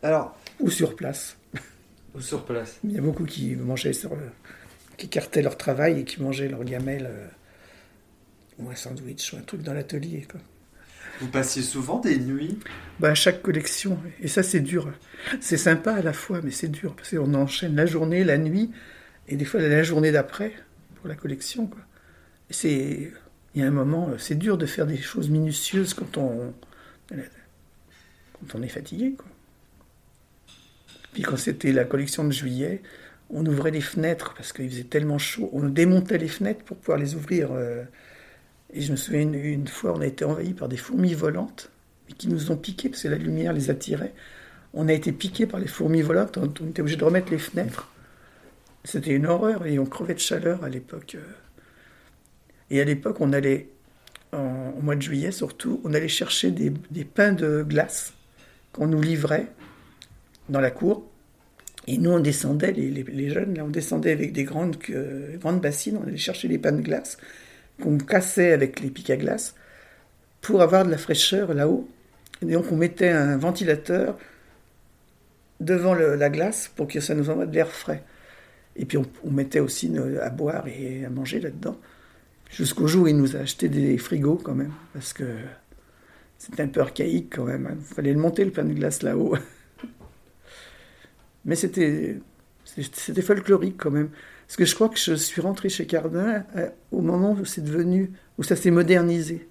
Alors, 0.03 0.38
Ou 0.60 0.70
sur 0.70 0.96
place. 0.96 1.38
ou 2.13 2.22
sur 2.22 2.46
place. 2.46 2.79
Il 2.84 2.91
y 2.91 2.98
a 2.98 3.01
beaucoup 3.01 3.25
qui 3.25 3.55
mangeaient 3.55 3.94
sur 3.94 4.15
le- 4.15 4.29
qui 4.98 5.10
cartaient 5.10 5.41
leur 5.41 5.58
travail 5.58 6.00
et 6.00 6.03
qui 6.05 6.22
mangeaient 6.22 6.48
leur 6.48 6.63
gamelle 6.63 7.08
euh, 7.10 7.27
ou 8.60 8.70
un 8.70 8.75
sandwich 8.75 9.34
ou 9.34 9.38
un 9.38 9.41
truc 9.41 9.62
dans 9.62 9.74
l'atelier, 9.74 10.25
quoi. 10.29 10.39
Vous 11.22 11.27
passiez 11.27 11.62
souvent 11.62 12.00
des 12.00 12.17
nuits? 12.17 12.60
Bah, 13.00 13.10
à 13.12 13.15
chaque 13.15 13.41
collection, 13.41 13.98
et 14.22 14.27
ça 14.27 14.44
c'est 14.44 14.60
dur. 14.60 14.91
C'est 15.39 15.58
sympa 15.58 15.94
à 15.94 16.01
la 16.01 16.12
fois, 16.13 16.41
mais 16.44 16.51
c'est 16.51 16.67
dur 16.67 16.94
parce 16.96 17.10
qu'on 17.12 17.34
enchaîne 17.34 17.75
la 17.75 17.86
journée, 17.86 18.24
la 18.25 18.38
nuit, 18.38 18.72
et 19.29 19.38
des 19.38 19.46
fois 19.46 19.62
la 19.62 19.82
journée 19.84 20.12
d'après 20.12 20.53
pour 20.96 21.08
la 21.08 21.15
collection. 21.15 21.67
Quoi. 21.67 21.79
C'est, 22.50 23.12
il 23.56 23.62
y 23.62 23.64
a 23.64 23.68
un 23.68 23.72
moment, 23.72 24.10
euh, 24.10 24.18
c'est 24.18 24.36
dur 24.36 24.58
de 24.58 24.66
faire 24.66 24.86
des 24.88 24.98
choses 24.98 25.30
minutieuses 25.30 25.94
quand 25.94 26.18
on, 26.18 26.54
quand 28.34 28.56
on 28.60 28.62
est 28.62 28.70
fatigué. 28.70 29.16
Puis 31.14 31.24
quand 31.24 31.38
c'était 31.38 31.72
la 31.72 31.86
collection 31.86 32.24
de 32.24 32.32
juillet, 32.32 32.82
on 33.30 33.46
ouvrait 33.46 33.72
les 33.72 33.82
fenêtres 33.82 34.34
parce 34.36 34.54
qu'il 34.54 34.70
faisait 34.70 34.84
tellement 34.84 35.18
chaud. 35.18 35.50
On 35.54 35.64
démontait 35.68 36.18
les 36.18 36.28
fenêtres 36.28 36.64
pour 36.66 36.78
pouvoir 36.78 36.98
les 36.98 37.16
ouvrir. 37.16 37.52
euh, 37.52 37.84
et 38.74 38.82
je 38.82 38.92
me 38.92 38.98
souviens 38.98 39.22
une, 39.22 39.36
une 39.36 39.68
fois, 39.68 39.94
on 39.96 40.02
a 40.02 40.08
été 40.08 40.25
envahi 40.25 40.54
par 40.54 40.70
des 40.70 40.78
fourmis 40.78 41.14
volantes 41.16 41.72
et 42.10 42.14
qui 42.14 42.28
nous 42.30 42.52
ont 42.52 42.58
piqué 42.58 42.90
parce 42.90 43.04
que 43.04 43.08
la 43.10 43.18
lumière 43.18 43.54
les 43.54 43.70
attirait. 43.70 44.14
On 44.74 44.88
a 44.90 44.94
été 44.94 45.12
piqué 45.14 45.48
par 45.48 45.60
les 45.60 45.68
fourmis 45.68 46.02
volantes, 46.04 46.38
on, 46.38 46.54
on 46.62 46.70
était 46.70 46.82
obligé 46.82 46.98
de 46.98 47.06
remettre 47.06 47.32
les 47.32 47.40
fenêtres. 47.40 47.90
C'était 48.86 49.12
une 49.12 49.25
horreur 49.28 49.66
et 49.66 49.80
on 49.80 49.86
crevait 49.86 50.14
de 50.16 50.20
chaleur 50.20 50.64
à 50.64 50.70
l'époque. 50.70 51.18
Euh. 52.72 52.75
Et 52.75 52.81
à 52.81 52.84
l'époque, 52.84 53.17
on 53.19 53.34
allait, 53.34 53.69
en- 54.34 54.74
au 54.77 54.81
mois 54.81 54.95
de 54.95 55.01
juillet 55.01 55.31
surtout, 55.31 55.81
on 55.84 55.93
allait 55.93 56.07
chercher 56.07 56.51
des, 56.51 56.72
pains 57.05 57.34
de 57.34 57.63
glace 57.63 58.13
qu'on 58.74 58.88
nous 58.88 59.01
livrait 59.01 59.48
dans 60.50 60.62
la 60.62 60.72
cour. 60.72 61.10
Et 61.88 61.98
nous, 61.98 62.12
on 62.12 62.19
descendait, 62.19 62.72
les, 62.72 63.29
jeunes, 63.29 63.60
on 63.62 63.67
descendait 63.67 64.12
avec 64.12 64.34
des 64.34 64.43
grandes, 64.43 64.77
euh, 64.89 65.38
grandes 65.38 65.62
bassines, 65.62 65.98
on 65.98 66.07
allait 66.07 66.17
chercher 66.17 66.48
les 66.48 66.57
pains 66.57 66.72
de 66.72 66.81
glace 66.81 67.17
qu'on 67.81 67.98
cassait 67.98 68.51
avec 68.53 68.79
les 68.79 68.89
pics 68.89 69.10
à 69.10 69.17
glace 69.17 69.55
pour 70.41 70.62
avoir 70.62 70.86
de 70.86 70.91
la 70.91 70.98
fraîcheur 70.98 71.53
là-haut. 71.53 71.88
Et 72.41 72.45
donc 72.45 72.72
on 72.72 72.77
mettait 72.77 73.10
un 73.10 73.38
ventilateur 73.38 74.17
devant 75.60 75.93
la 75.93 76.29
glace 76.29 76.72
pour 76.75 76.88
que 76.88 77.00
ça 77.00 77.15
nous 77.15 77.29
envoie 77.29 77.45
de 77.45 77.53
l'air 77.53 77.69
frais. 77.69 78.03
Et 78.75 78.86
puis 78.86 78.98
on, 78.98 79.31
mettait 79.31 79.60
aussi 79.60 79.89
nos- 79.89 80.19
à 80.19 80.29
boire 80.29 80.67
et 80.67 81.05
à 81.05 81.10
manger 81.10 81.39
là-dedans. 81.39 81.77
Jusqu'au 82.50 82.88
jour 82.88 83.04
où 83.04 83.08
il 83.08 83.18
nous 83.18 83.36
a 83.36 83.40
acheté 83.40 83.70
des 83.70 83.98
frigos 83.98 84.40
quand 84.44 84.56
même, 84.56 84.72
parce 84.94 85.14
que 85.14 85.24
c'était 86.38 86.64
un 86.64 86.68
peu 86.68 86.82
archaïque 86.82 87.36
quand 87.36 87.46
même. 87.46 87.68
hein. 87.68 87.75
Il 87.78 87.96
fallait 87.96 88.14
le 88.14 88.20
monter 88.20 88.46
le 88.46 88.52
pain 88.52 88.64
de 88.64 88.74
glace 88.74 89.04
là-haut. 89.04 89.36
Mais 91.46 91.56
c'était 91.56 92.20
c'était 92.66 93.22
folklorique 93.22 93.78
quand 93.78 93.92
même. 93.92 94.10
Parce 94.48 94.58
que 94.58 94.66
je 94.66 94.75
crois 94.75 94.90
que 94.90 95.00
je 95.00 95.14
suis 95.16 95.42
rentré 95.42 95.70
chez 95.70 95.86
Cardin 95.86 96.44
euh, 96.56 96.70
au 96.92 97.02
moment 97.02 97.34
où 97.34 97.46
c'est 97.46 97.64
devenu, 97.64 98.12
où 98.38 98.44
ça 98.44 98.56
s'est 98.56 98.72
modernisé. 98.72 99.48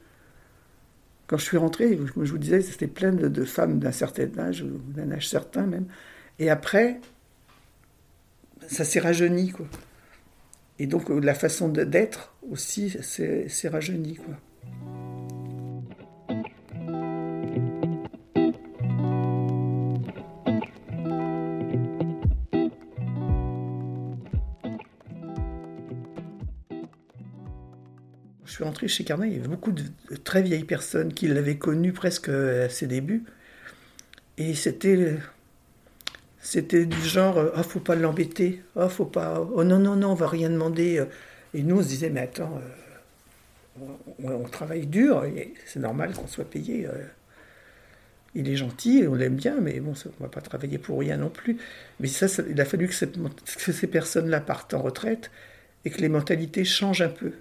Quand 1.26 1.38
je 1.38 1.44
suis 1.44 1.56
rentré, 1.56 1.98
je 1.98 2.30
vous 2.30 2.38
disais, 2.38 2.60
c'était 2.60 2.86
plein 2.86 3.12
de, 3.12 3.28
de 3.28 3.44
femmes 3.44 3.78
d'un 3.78 3.92
certain 3.92 4.28
âge, 4.38 4.64
d'un 4.64 5.10
âge 5.10 5.28
certain 5.28 5.66
même. 5.66 5.86
Et 6.38 6.50
après, 6.50 7.00
ça 8.68 8.84
s'est 8.84 9.00
rajeuni, 9.00 9.50
quoi. 9.50 9.66
Et 10.78 10.86
donc 10.86 11.10
euh, 11.10 11.20
la 11.20 11.34
façon 11.34 11.68
d'être 11.68 12.34
aussi 12.50 12.90
s'est 13.00 13.68
rajeunie, 13.68 14.16
quoi. 14.16 14.34
Je 28.44 28.58
suis 28.58 28.64
rentré 28.64 28.86
chez 28.86 29.02
Cardin, 29.02 29.26
il 29.26 29.32
y 29.32 29.36
avait 29.36 29.48
beaucoup 29.48 29.72
de 29.72 29.82
très 30.22 30.40
vieilles 30.40 30.62
personnes 30.62 31.12
qui 31.12 31.26
l'avaient 31.26 31.58
connu 31.58 31.92
presque 31.92 32.28
à 32.28 32.68
ses 32.68 32.86
débuts. 32.86 33.24
Et 34.38 34.54
c'était 34.54 35.16
c'était 36.44 36.86
du 36.86 37.00
genre 37.00 37.38
ah 37.56 37.62
faut 37.64 37.80
pas 37.80 37.96
l'embêter, 37.96 38.62
ah 38.76 38.88
faut 38.88 39.06
pas 39.06 39.40
oh 39.54 39.64
non 39.64 39.78
non 39.78 39.96
non, 39.96 40.10
on 40.12 40.14
va 40.14 40.28
rien 40.28 40.50
demander. 40.50 41.04
Et 41.54 41.62
nous 41.62 41.78
on 41.78 41.82
se 41.82 41.88
disait 41.88 42.10
mais 42.10 42.20
attends 42.20 42.58
euh, 42.58 42.84
on, 44.22 44.44
travaille 44.44 44.86
dur, 44.86 45.24
c'est 45.66 45.80
normal 45.80 46.14
qu'on 46.14 46.26
soit 46.26 46.48
payé. 46.48 46.86
euh. 46.86 46.92
Il 48.36 48.48
est 48.48 48.56
gentil, 48.56 49.04
on 49.08 49.14
l'aime 49.14 49.36
bien, 49.36 49.60
mais 49.60 49.78
bon, 49.80 49.94
on 50.18 50.22
va 50.24 50.28
pas 50.28 50.40
travailler 50.40 50.78
pour 50.78 50.98
rien 50.98 51.16
non 51.16 51.30
plus. 51.30 51.58
Mais 52.00 52.08
ça, 52.08 52.26
il 52.48 52.60
a 52.60 52.64
fallu 52.64 52.88
que, 52.88 53.04
que 53.04 53.72
ces 53.72 53.86
personnes-là 53.86 54.40
partent 54.40 54.74
en 54.74 54.82
retraite 54.82 55.30
et 55.84 55.90
que 55.90 56.00
les 56.00 56.08
mentalités 56.08 56.64
changent 56.64 57.02
un 57.02 57.08
peu. 57.08 57.32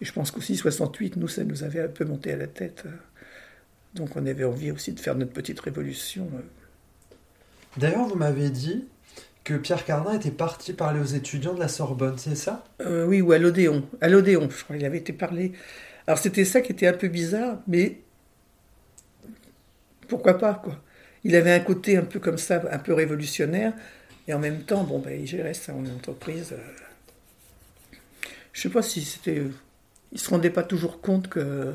Et 0.00 0.04
je 0.04 0.12
pense 0.12 0.30
qu'aussi 0.30 0.56
68, 0.56 1.16
nous, 1.16 1.28
ça 1.28 1.44
nous 1.44 1.62
avait 1.62 1.82
un 1.82 1.88
peu 1.88 2.04
monté 2.04 2.32
à 2.32 2.36
la 2.36 2.46
tête. 2.46 2.84
euh. 2.86 2.90
Donc 3.94 4.16
on 4.16 4.26
avait 4.26 4.44
envie 4.44 4.70
aussi 4.70 4.92
de 4.92 5.00
faire 5.00 5.14
notre 5.14 5.32
petite 5.32 5.60
révolution. 5.60 6.28
D'ailleurs, 7.76 8.06
vous 8.06 8.14
m'avez 8.14 8.50
dit 8.50 8.86
que 9.42 9.54
Pierre 9.54 9.84
Cardin 9.84 10.14
était 10.14 10.30
parti 10.30 10.72
parler 10.72 11.00
aux 11.00 11.04
étudiants 11.04 11.54
de 11.54 11.60
la 11.60 11.68
Sorbonne, 11.68 12.16
c'est 12.16 12.34
ça? 12.36 12.64
Euh, 12.80 13.04
oui, 13.06 13.20
ou 13.20 13.32
à 13.32 13.38
l'Odéon. 13.38 13.86
À 14.00 14.08
l'Odéon, 14.08 14.48
je 14.48 14.64
crois, 14.64 14.76
il 14.76 14.84
avait 14.84 14.98
été 14.98 15.12
parlé. 15.12 15.52
Alors 16.06 16.18
c'était 16.18 16.44
ça 16.44 16.60
qui 16.60 16.72
était 16.72 16.86
un 16.86 16.92
peu 16.92 17.08
bizarre, 17.08 17.58
mais 17.66 18.00
pourquoi 20.08 20.38
pas, 20.38 20.54
quoi? 20.54 20.80
Il 21.24 21.34
avait 21.36 21.52
un 21.52 21.60
côté 21.60 21.96
un 21.96 22.04
peu 22.04 22.20
comme 22.20 22.38
ça, 22.38 22.62
un 22.70 22.78
peu 22.78 22.92
révolutionnaire, 22.92 23.72
et 24.28 24.34
en 24.34 24.38
même 24.38 24.62
temps, 24.62 24.84
bon, 24.84 24.98
ben, 24.98 25.18
il 25.18 25.26
gérait 25.26 25.54
ça 25.54 25.74
en 25.74 25.84
entreprise. 25.86 26.52
euh. 26.52 27.96
Je 28.52 28.62
sais 28.62 28.70
pas 28.70 28.82
si 28.82 29.02
c'était... 29.02 29.42
Il 30.12 30.18
se 30.18 30.30
rendait 30.30 30.50
pas 30.50 30.62
toujours 30.62 31.00
compte 31.00 31.28
que, 31.28 31.74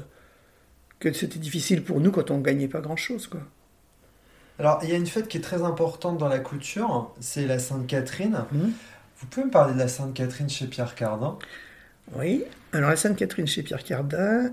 que 0.99 1.11
c'était 1.11 1.39
difficile 1.39 1.83
pour 1.83 1.99
nous 1.99 2.11
quand 2.11 2.31
on 2.31 2.39
gagnait 2.39 2.67
pas 2.69 2.79
grand-chose, 2.81 3.27
quoi. 3.27 3.41
Alors, 4.59 4.79
il 4.83 4.89
y 4.89 4.93
a 4.93 4.97
une 4.97 5.07
fête 5.07 5.27
qui 5.27 5.37
est 5.37 5.41
très 5.41 5.63
importante 5.63 6.17
dans 6.17 6.27
la 6.27 6.39
couture, 6.39 7.13
c'est 7.21 7.45
la 7.45 7.59
Sainte-Catherine. 7.59 8.43
Mhm. 8.51 8.73
Vous 9.19 9.27
pouvez 9.27 9.45
me 9.45 9.51
parler 9.51 9.73
de 9.73 9.79
la 9.79 9.87
Sainte-Catherine 9.87 10.49
chez 10.49 10.67
Pierre 10.67 10.95
Cardin? 10.95 11.37
Oui. 12.15 12.43
Alors, 12.73 12.89
la 12.89 12.95
Sainte-Catherine 12.97 13.47
chez 13.47 13.63
Pierre 13.63 13.83
Cardin, 13.83 14.51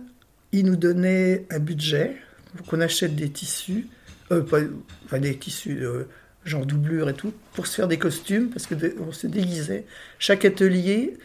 il 0.53 0.65
nous 0.67 0.77
donnait 0.77 1.45
un 1.51 1.59
budget 1.59 2.17
pour 2.57 2.67
qu'on 2.67 2.81
achète 2.81 3.17
des 3.17 3.31
tissus, 3.31 3.89
euh, 4.31 4.43
pas, 4.43 4.59
enfin 5.05 5.19
des 5.19 5.37
tissus, 5.37 5.83
euh, 5.85 6.09
genre 6.45 6.65
doublure 6.65 7.09
et 7.09 7.15
tout, 7.15 7.33
pour 7.55 7.67
se 7.67 7.75
faire 7.75 7.89
des 7.89 7.99
costumes, 7.99 8.51
parce 8.51 8.67
qu'on 8.67 9.13
se 9.13 9.27
déguisait. 9.27 9.85
Chaque 10.21 10.45
atelier, 10.45 11.17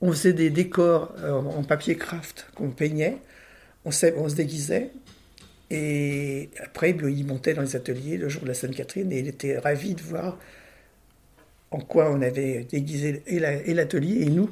on 0.00 0.12
faisait 0.12 0.32
des 0.32 0.48
décors 0.50 1.14
euh, 1.18 1.32
en 1.32 1.62
papier 1.62 1.96
craft 1.96 2.46
qu'on 2.54 2.70
peignait, 2.70 3.18
on, 3.84 3.90
se- 3.90 4.14
on 4.16 4.28
se 4.30 4.34
déguisait. 4.34 4.90
Et 5.70 6.50
après, 6.64 6.90
il 6.90 7.26
montait 7.26 7.54
dans 7.54 7.62
les 7.62 7.76
ateliers 7.76 8.16
le 8.16 8.28
jour 8.28 8.42
de 8.42 8.48
la 8.48 8.54
Sainte-Catherine 8.54 9.12
et 9.12 9.20
il 9.20 9.28
était 9.28 9.58
ravi 9.58 9.94
de 9.94 10.02
voir 10.02 10.38
en 11.70 11.78
quoi 11.78 12.10
on 12.10 12.20
avait 12.22 12.64
déguisé 12.64 13.22
et 13.26 13.38
la- 13.38 13.54
et 13.64 13.74
l'atelier 13.74 14.22
et 14.22 14.30
nous. 14.30 14.50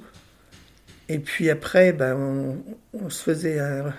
Et 1.09 1.19
puis 1.19 1.51
après, 1.51 1.93
ben, 1.93 2.17
on, 2.17 2.65
on 2.93 3.11
se 3.11 3.23
faisait 3.23 3.59
un, 3.59 3.93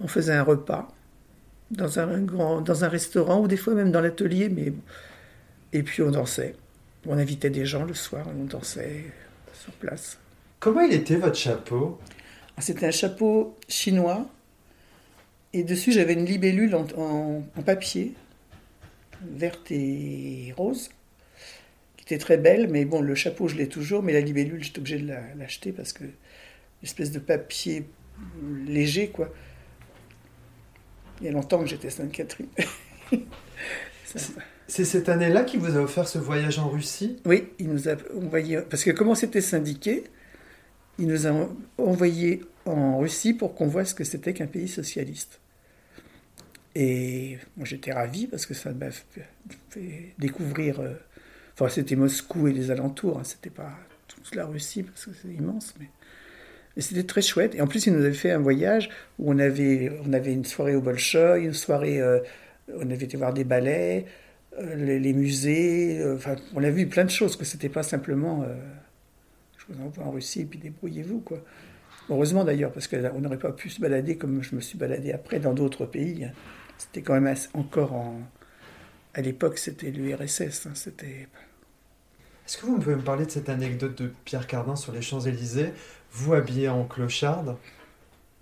on 0.00 0.08
faisait 0.08 0.32
un 0.34 0.42
repas 0.42 0.88
dans 1.70 1.98
un, 1.98 2.20
grand, 2.22 2.60
dans 2.60 2.84
un 2.84 2.88
restaurant 2.88 3.40
ou 3.40 3.48
des 3.48 3.56
fois 3.56 3.74
même 3.74 3.90
dans 3.90 4.00
l'atelier, 4.00 4.48
mais 4.48 4.72
et 5.72 5.82
puis 5.82 6.02
on 6.02 6.10
dansait. 6.10 6.54
On 7.06 7.18
invitait 7.18 7.50
des 7.50 7.66
gens 7.66 7.84
le 7.84 7.94
soir, 7.94 8.26
on 8.38 8.44
dansait 8.44 9.04
sur 9.52 9.72
place. 9.74 10.18
Comment 10.60 10.80
il 10.82 10.94
était 10.94 11.16
votre 11.16 11.36
chapeau? 11.36 11.98
Ah, 12.56 12.62
C'était 12.62 12.86
un 12.86 12.90
chapeau 12.90 13.56
chinois 13.68 14.26
et 15.54 15.62
dessus 15.64 15.92
j'avais 15.92 16.12
une 16.14 16.26
libellule 16.26 16.74
en, 16.74 16.86
en- 16.96 17.42
en 17.56 17.62
papier, 17.62 18.12
verte 19.22 19.70
et 19.70 20.52
rose. 20.56 20.90
était 22.02 22.18
très 22.18 22.36
belle, 22.36 22.68
mais 22.70 22.84
bon, 22.84 23.00
le 23.00 23.14
chapeau, 23.14 23.48
je 23.48 23.56
l'ai 23.56 23.68
toujours, 23.68 24.02
mais 24.02 24.12
la 24.12 24.20
libellule, 24.20 24.62
j'étais 24.62 24.78
obligé 24.80 24.98
de 24.98 25.08
l'acheter 25.38 25.72
parce 25.72 25.92
que 25.94 26.04
espèce 26.82 27.10
de 27.12 27.18
papier 27.18 27.84
léger, 28.66 29.08
quoi. 29.08 29.32
Il 31.20 31.26
y 31.26 31.28
a 31.28 31.32
longtemps 31.32 31.60
que 31.60 31.66
j'étais 31.66 31.90
Sainte-Catherine. 31.90 32.48
C'est 34.66 34.84
cette 34.84 35.08
année-là 35.08 35.44
qu'il 35.44 35.60
vous 35.60 35.76
a 35.76 35.80
offert 35.80 36.08
ce 36.08 36.18
voyage 36.18 36.58
en 36.58 36.68
Russie? 36.68 37.16
Oui, 37.24 37.48
il 37.58 37.68
nous 37.68 37.88
a 37.88 37.96
envoyé. 38.16 38.58
Parce 38.68 38.82
que 38.84 38.90
comment 38.90 39.14
c'était 39.14 39.40
syndiqué, 39.40 40.04
il 40.98 41.06
nous 41.06 41.26
a 41.26 41.48
envoyé 41.78 42.42
en 42.66 42.98
Russie 42.98 43.34
pour 43.34 43.54
qu'on 43.54 43.66
voit 43.66 43.84
ce 43.84 43.94
que 43.94 44.04
c'était 44.04 44.32
qu'un 44.32 44.46
pays 44.46 44.68
socialiste. 44.68 45.40
Et 46.74 47.38
moi 47.56 47.64
j'étais 47.66 47.92
ravi 47.92 48.26
parce 48.26 48.46
que 48.46 48.54
ça 48.54 48.72
m'a 48.72 48.90
fait 48.90 50.14
découvrir. 50.18 50.80
Euh, 50.80 50.94
enfin, 51.54 51.68
c'était 51.68 51.96
Moscou 51.96 52.48
et 52.48 52.52
les 52.52 52.70
alentours, 52.70 53.18
hein, 53.18 53.24
c'était 53.24 53.50
pas 53.50 53.72
toute 54.08 54.34
la 54.34 54.46
Russie 54.46 54.82
parce 54.82 55.06
que 55.06 55.12
c'est 55.20 55.28
immense, 55.28 55.74
mais. 55.78 55.88
c'était 56.80 57.04
très 57.04 57.22
chouette. 57.22 57.54
Et 57.54 57.60
en 57.60 57.66
plus, 57.66 57.86
il 57.86 57.92
nous 57.92 58.04
avait 58.04 58.12
fait 58.12 58.32
un 58.32 58.40
voyage 58.40 58.90
où 59.18 59.30
on 59.32 59.38
avait, 59.38 59.92
on 60.04 60.12
avait 60.12 60.32
une 60.32 60.44
soirée 60.44 60.74
au 60.74 60.80
Bolshoi, 60.80 61.38
une 61.38 61.54
soirée, 61.54 62.00
euh, 62.00 62.20
on 62.74 62.90
avait 62.90 63.04
été 63.04 63.16
voir 63.16 63.32
des 63.32 63.44
ballets, 63.44 64.06
euh, 64.58 64.98
les, 64.98 65.12
musées. 65.12 66.02
enfin, 66.14 66.36
on 66.54 66.64
a 66.64 66.70
vu 66.70 66.86
plein 66.88 67.04
de 67.04 67.10
choses, 67.10 67.36
que 67.36 67.44
c'était 67.44 67.68
pas 67.68 67.82
simplement 67.82 68.44
je 69.68 69.74
vous 69.74 69.82
envoie 69.82 70.04
en 70.04 70.10
Russie 70.10 70.42
et 70.42 70.44
puis 70.44 70.58
débrouillez-vous, 70.58 71.20
quoi. 71.20 71.38
Heureusement 72.10 72.44
d'ailleurs, 72.44 72.72
parce 72.72 72.86
qu'on 72.86 73.20
n'aurait 73.20 73.38
pas 73.38 73.52
pu 73.52 73.70
se 73.70 73.80
balader 73.80 74.16
comme 74.16 74.42
je 74.42 74.54
me 74.54 74.60
suis 74.60 74.76
baladé 74.76 75.12
après 75.12 75.40
dans 75.40 75.54
d'autres 75.54 75.86
pays. 75.86 76.28
C'était 76.78 77.02
quand 77.02 77.20
même 77.20 77.34
encore 77.54 77.92
en. 77.92 78.20
À 79.14 79.20
l'époque, 79.20 79.58
c'était 79.58 79.90
l'URSS. 79.90 80.66
Hein, 80.66 80.72
c'était. 80.74 81.28
Est-ce 82.46 82.58
que 82.58 82.66
vous 82.66 82.78
pouvez 82.78 82.96
me 82.96 83.02
parler 83.02 83.24
de 83.24 83.30
cette 83.30 83.48
anecdote 83.48 83.96
de 83.96 84.12
Pierre 84.24 84.46
Cardin 84.46 84.76
sur 84.76 84.92
les 84.92 85.00
Champs-Élysées, 85.00 85.72
vous 86.12 86.34
habillé 86.34 86.68
en 86.68 86.84
clocharde 86.84 87.56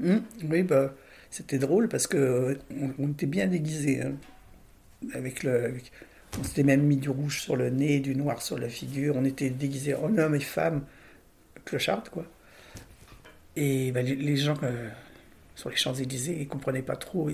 hum, 0.03 0.23
Oui, 0.45 0.65
bah, 0.65 0.93
c'était 1.31 1.59
drôle 1.59 1.89
parce 1.89 2.09
que 2.09 2.59
on, 2.99 3.11
était 3.11 3.27
bien 3.27 3.47
déguisés. 3.47 4.03
Hein, 4.03 4.15
avec 5.15 5.43
le, 5.43 5.75
on 6.39 6.45
s'était 6.45 6.63
même 6.63 6.83
mis 6.83 6.97
du 6.97 7.11
rouge 7.11 7.43
sur 7.43 7.57
le 7.57 7.71
nez, 7.71 8.01
du 8.01 8.17
noir 8.17 8.43
sur 8.43 8.59
la 8.59 8.69
figure. 8.69 9.17
On 9.17 9.25
était 9.25 9.51
déguisés 9.51 9.95
en 9.95 10.17
hommes 10.17 10.35
et 10.35 10.41
femmes, 10.41 10.85
clocharde, 11.65 12.09
quoi. 12.09 12.25
Et 13.57 13.93
bah, 13.93 14.03
les, 14.03 14.37
gens 14.37 14.57
euh, 14.63 14.89
sur 15.55 15.69
les 15.69 15.77
Champs-Élysées, 15.77 16.39
ils 16.41 16.49
comprenaient 16.49 16.83
pas 16.83 16.97
trop 16.97 17.29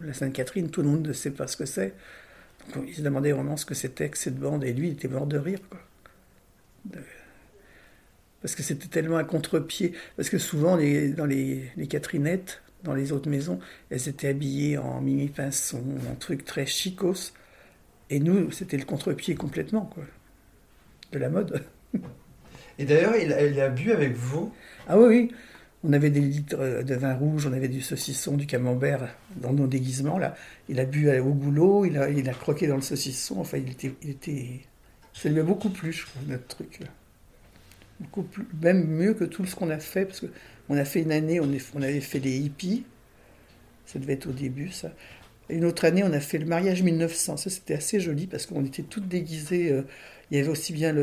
la 0.00 0.12
Sainte-Catherine, 0.12 0.70
tout 0.70 0.82
le 0.82 0.88
monde 0.88 1.06
ne 1.06 1.12
sait 1.12 1.30
pas 1.30 1.46
ce 1.46 1.56
que 1.56 1.66
c'est. 1.66 1.94
Donc 2.74 2.84
ils 2.88 2.94
se 2.94 3.02
demandaient 3.02 3.32
vraiment 3.32 3.56
ce 3.56 3.66
que 3.66 3.74
c'était 3.74 4.08
que 4.08 4.18
cette 4.18 4.38
bande, 4.38 4.64
et 4.64 4.72
lui, 4.72 4.88
il 4.88 4.92
était 4.92 5.08
mort 5.08 5.26
de 5.26 5.38
rire. 5.38 5.60
Quoi. 5.70 5.80
Parce 8.40 8.54
que 8.54 8.62
c'était 8.62 8.88
tellement 8.88 9.16
un 9.16 9.24
contre-pied. 9.24 9.94
Parce 10.16 10.30
que 10.30 10.38
souvent, 10.38 10.76
les, 10.76 11.08
dans 11.08 11.26
les, 11.26 11.70
les 11.76 11.86
Catherinettes, 11.86 12.62
dans 12.84 12.94
les 12.94 13.10
autres 13.12 13.28
maisons, 13.28 13.58
elles 13.90 14.08
étaient 14.08 14.28
habillées 14.28 14.78
en 14.78 15.00
mimi 15.00 15.28
pinson, 15.28 15.82
en 16.10 16.14
truc 16.14 16.44
très 16.44 16.66
chicos. 16.66 17.32
Et 18.10 18.20
nous, 18.20 18.50
c'était 18.52 18.76
le 18.76 18.84
contre-pied 18.84 19.34
complètement, 19.34 19.86
quoi. 19.86 20.04
De 21.12 21.18
la 21.18 21.28
mode. 21.28 21.64
Et 22.78 22.84
d'ailleurs, 22.84 23.16
il, 23.16 23.34
il, 23.52 23.60
a 23.60 23.68
bu 23.70 23.90
avec 23.90 24.14
vous? 24.14 24.52
Ah 24.86 24.98
oui, 24.98 25.06
oui. 25.08 25.34
On 25.84 25.92
avait 25.92 26.10
des 26.10 26.20
litres 26.20 26.82
de 26.82 26.94
vin 26.94 27.14
rouge, 27.14 27.46
on 27.46 27.52
avait 27.52 27.68
du 27.68 27.80
saucisson, 27.80 28.36
du 28.36 28.46
camembert 28.46 29.14
dans 29.36 29.52
nos 29.52 29.68
déguisements. 29.68 30.18
Là. 30.18 30.34
Il 30.68 30.80
a 30.80 30.84
bu 30.84 31.08
au 31.20 31.32
boulot, 31.32 31.84
il 31.84 31.96
a, 31.96 32.34
croqué 32.34 32.66
dans 32.66 32.76
le 32.76 32.82
saucisson. 32.82 33.38
Enfin, 33.38 33.58
il 33.58 33.70
était, 33.70 33.94
il. 34.02 34.60
Ça 35.12 35.28
lui 35.28 35.40
a 35.40 35.42
beaucoup 35.42 35.70
plu, 35.70 35.92
je 35.92 36.06
crois, 36.06 36.22
notre 36.26 36.46
truc. 36.46 36.80
Beaucoup 38.00 38.22
plus, 38.22 38.46
même 38.62 38.86
mieux 38.86 39.14
que 39.14 39.24
tout 39.24 39.44
ce 39.44 39.56
qu'on 39.56 39.70
a 39.70 39.78
fait, 39.78 40.04
parce 40.04 40.20
qu'on 40.20 40.76
a 40.76 40.84
fait 40.84 41.02
une 41.02 41.12
année, 41.12 41.40
on, 41.40 41.82
avait 41.82 42.00
fait 42.00 42.20
les 42.20 42.38
hippies. 42.38 42.84
Ça 43.86 43.98
devait 43.98 44.14
être 44.14 44.28
au 44.28 44.32
début, 44.32 44.70
ça. 44.70 44.92
Une 45.48 45.64
autre 45.64 45.84
année, 45.84 46.04
on 46.04 46.12
a 46.12 46.20
fait 46.20 46.38
le 46.38 46.46
mariage 46.46 46.82
1900. 46.82 47.36
Ça, 47.36 47.50
c'était 47.50 47.74
assez 47.74 48.00
joli 48.00 48.26
parce 48.26 48.46
qu'on 48.46 48.64
était 48.64 48.82
toutes 48.82 49.08
déguisées. 49.08 49.72
Euh, 49.72 49.82
il 50.30 50.36
y 50.36 50.40
avait 50.40 50.50
aussi 50.50 50.72
bien 50.72 50.94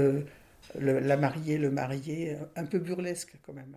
la 0.79 1.17
mariée, 1.17 1.57
le 1.57 1.71
marié, 1.71 2.35
euh, 2.35 2.45
un 2.55 2.65
peu 2.65 2.79
burlesque 2.79 3.33
quand 3.45 3.53
même. 3.53 3.75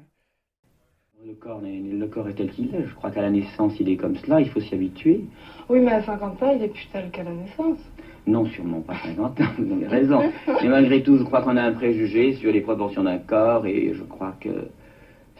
Le 1.27 1.35
corps, 1.35 1.61
le 1.61 2.07
corps 2.07 2.29
est 2.29 2.35
tel 2.35 2.49
qu'il 2.51 2.73
est. 2.73 2.87
Je 2.87 2.95
crois 2.95 3.11
qu'à 3.11 3.23
la 3.23 3.31
naissance, 3.31 3.73
il 3.81 3.89
est 3.89 3.97
comme 3.97 4.17
cela. 4.17 4.41
Il 4.41 4.49
faut 4.51 4.61
s'y 4.61 4.75
habituer. 4.75 5.25
Oui, 5.69 5.81
mais 5.81 5.91
à 5.91 6.03
50 6.03 6.43
ans, 6.43 6.55
il 6.57 6.63
est 6.63 6.69
plus 6.69 6.87
tel 6.93 7.11
qu'à 7.11 7.25
la 7.25 7.33
naissance. 7.33 7.79
Non, 8.27 8.47
sûrement 8.47 8.81
pas 8.83 8.97
50 9.03 9.41
ans. 9.41 9.45
Vous 9.59 9.73
avez 9.73 9.89
raison. 9.89 10.33
mais 10.47 10.69
malgré 10.69 11.03
tout, 11.03 11.19
je 11.19 11.25
crois 11.25 11.43
qu'on 11.43 11.57
a 11.57 11.63
un 11.63 11.73
préjugé 11.73 12.35
sur 12.35 12.53
les 12.53 12.61
proportions 12.61 13.03
d'un 13.03 13.19
corps 13.19 13.67
et 13.67 13.95
je 13.95 14.05
crois 14.05 14.37
que 14.41 14.69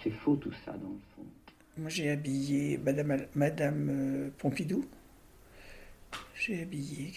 c'est 0.03 0.11
faux 0.11 0.35
tout 0.35 0.53
ça, 0.65 0.73
dans 0.73 0.89
le 0.89 1.01
fond. 1.15 1.23
Moi, 1.77 1.91
j'ai 1.91 2.11
habillé 2.11 2.79
Madame, 2.85 3.17
Madame 3.37 3.89
euh, 3.89 4.29
Pompidou. 4.37 4.85
J'ai 6.35 6.63
habillé. 6.63 7.13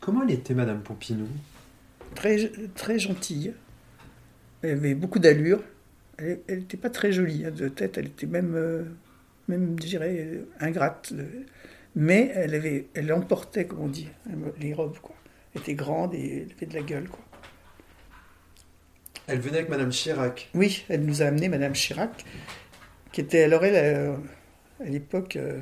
Comment 0.00 0.24
elle 0.24 0.32
était, 0.32 0.54
Madame 0.54 0.80
Pompidou? 0.80 1.28
Très, 2.16 2.50
très 2.74 2.98
gentille. 2.98 3.54
Elle 4.62 4.78
avait 4.78 4.94
beaucoup 4.96 5.20
d'allure. 5.20 5.60
Elle 6.48 6.58
n'était 6.60 6.76
pas 6.76 6.90
très 6.90 7.12
jolie 7.12 7.44
hein, 7.46 7.50
de 7.50 7.68
tête, 7.68 7.98
elle 7.98 8.06
était 8.06 8.26
même, 8.26 8.54
euh, 8.54 8.84
même 9.48 9.76
je 9.80 9.86
dirais, 9.86 10.40
ingrate. 10.60 11.12
Mais 11.94 12.32
elle, 12.34 12.54
avait, 12.54 12.86
elle 12.94 13.12
emportait, 13.12 13.66
comme 13.66 13.80
on 13.80 13.88
dit, 13.88 14.08
les 14.58 14.72
robes. 14.72 14.98
Quoi. 14.98 15.14
Elle 15.54 15.60
était 15.60 15.74
grande 15.74 16.14
et 16.14 16.42
elle 16.42 16.52
avait 16.56 16.66
de 16.66 16.74
la 16.74 16.82
gueule. 16.82 17.08
Quoi. 17.08 17.20
Elle 19.26 19.40
venait 19.40 19.58
avec 19.58 19.68
Madame 19.68 19.90
Chirac. 19.90 20.50
Oui, 20.54 20.84
elle 20.88 21.04
nous 21.04 21.22
a 21.22 21.26
amené 21.26 21.48
Madame 21.48 21.74
Chirac, 21.74 22.24
qui 23.12 23.20
était 23.20 23.42
alors 23.42 23.64
elle, 23.64 23.74
euh, 23.76 24.16
à 24.80 24.88
l'époque 24.88 25.36
euh, 25.36 25.60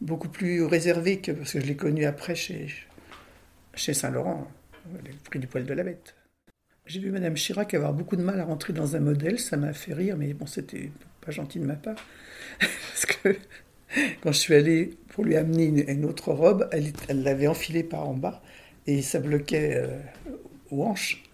beaucoup 0.00 0.28
plus 0.28 0.64
réservée 0.64 1.20
que 1.20 1.32
parce 1.32 1.52
que 1.52 1.60
je 1.60 1.66
l'ai 1.66 1.76
connue 1.76 2.04
après 2.04 2.34
chez, 2.34 2.68
chez 3.74 3.92
Saint-Laurent 3.92 4.50
le 4.92 5.12
prix 5.24 5.38
du 5.38 5.46
poil 5.46 5.64
de 5.64 5.74
la 5.74 5.82
bête. 5.82 6.14
J'ai 6.86 7.00
vu 7.00 7.10
Madame 7.10 7.34
Chirac 7.34 7.74
avoir 7.74 7.92
beaucoup 7.92 8.14
de 8.14 8.22
mal 8.22 8.38
à 8.38 8.44
rentrer 8.44 8.72
dans 8.72 8.94
un 8.94 9.00
modèle, 9.00 9.40
ça 9.40 9.56
m'a 9.56 9.72
fait 9.72 9.92
rire, 9.92 10.16
mais 10.16 10.32
bon, 10.34 10.46
c'était 10.46 10.92
pas 11.20 11.32
gentil 11.32 11.58
de 11.58 11.66
ma 11.66 11.74
part. 11.74 11.96
Parce 12.60 13.06
que 13.06 13.36
quand 14.22 14.30
je 14.30 14.38
suis 14.38 14.54
allé 14.54 14.96
pour 15.08 15.24
lui 15.24 15.36
amener 15.36 15.64
une, 15.90 16.04
autre 16.04 16.30
robe, 16.30 16.68
elle 16.70 16.92
l'avait 17.24 17.48
enfilée 17.48 17.82
par 17.82 18.08
en 18.08 18.14
bas 18.14 18.40
et 18.86 19.02
ça 19.02 19.18
bloquait 19.18 19.74
euh, 19.76 19.98
aux 20.70 20.84
hanches. 20.84 21.24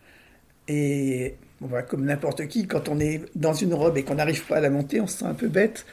Et 0.68 1.34
bon, 1.60 1.68
bah, 1.68 1.82
comme 1.82 2.06
n'importe 2.06 2.48
qui, 2.48 2.66
quand 2.66 2.88
on 2.88 2.98
est 2.98 3.20
dans 3.36 3.52
une 3.52 3.74
robe 3.74 3.98
et 3.98 4.04
qu'on 4.04 4.14
n'arrive 4.14 4.46
pas 4.46 4.56
à 4.56 4.60
la 4.60 4.70
monter, 4.70 5.02
on 5.02 5.06
se 5.06 5.18
sent 5.18 5.26
un 5.26 5.34
peu 5.34 5.48
bête. 5.48 5.84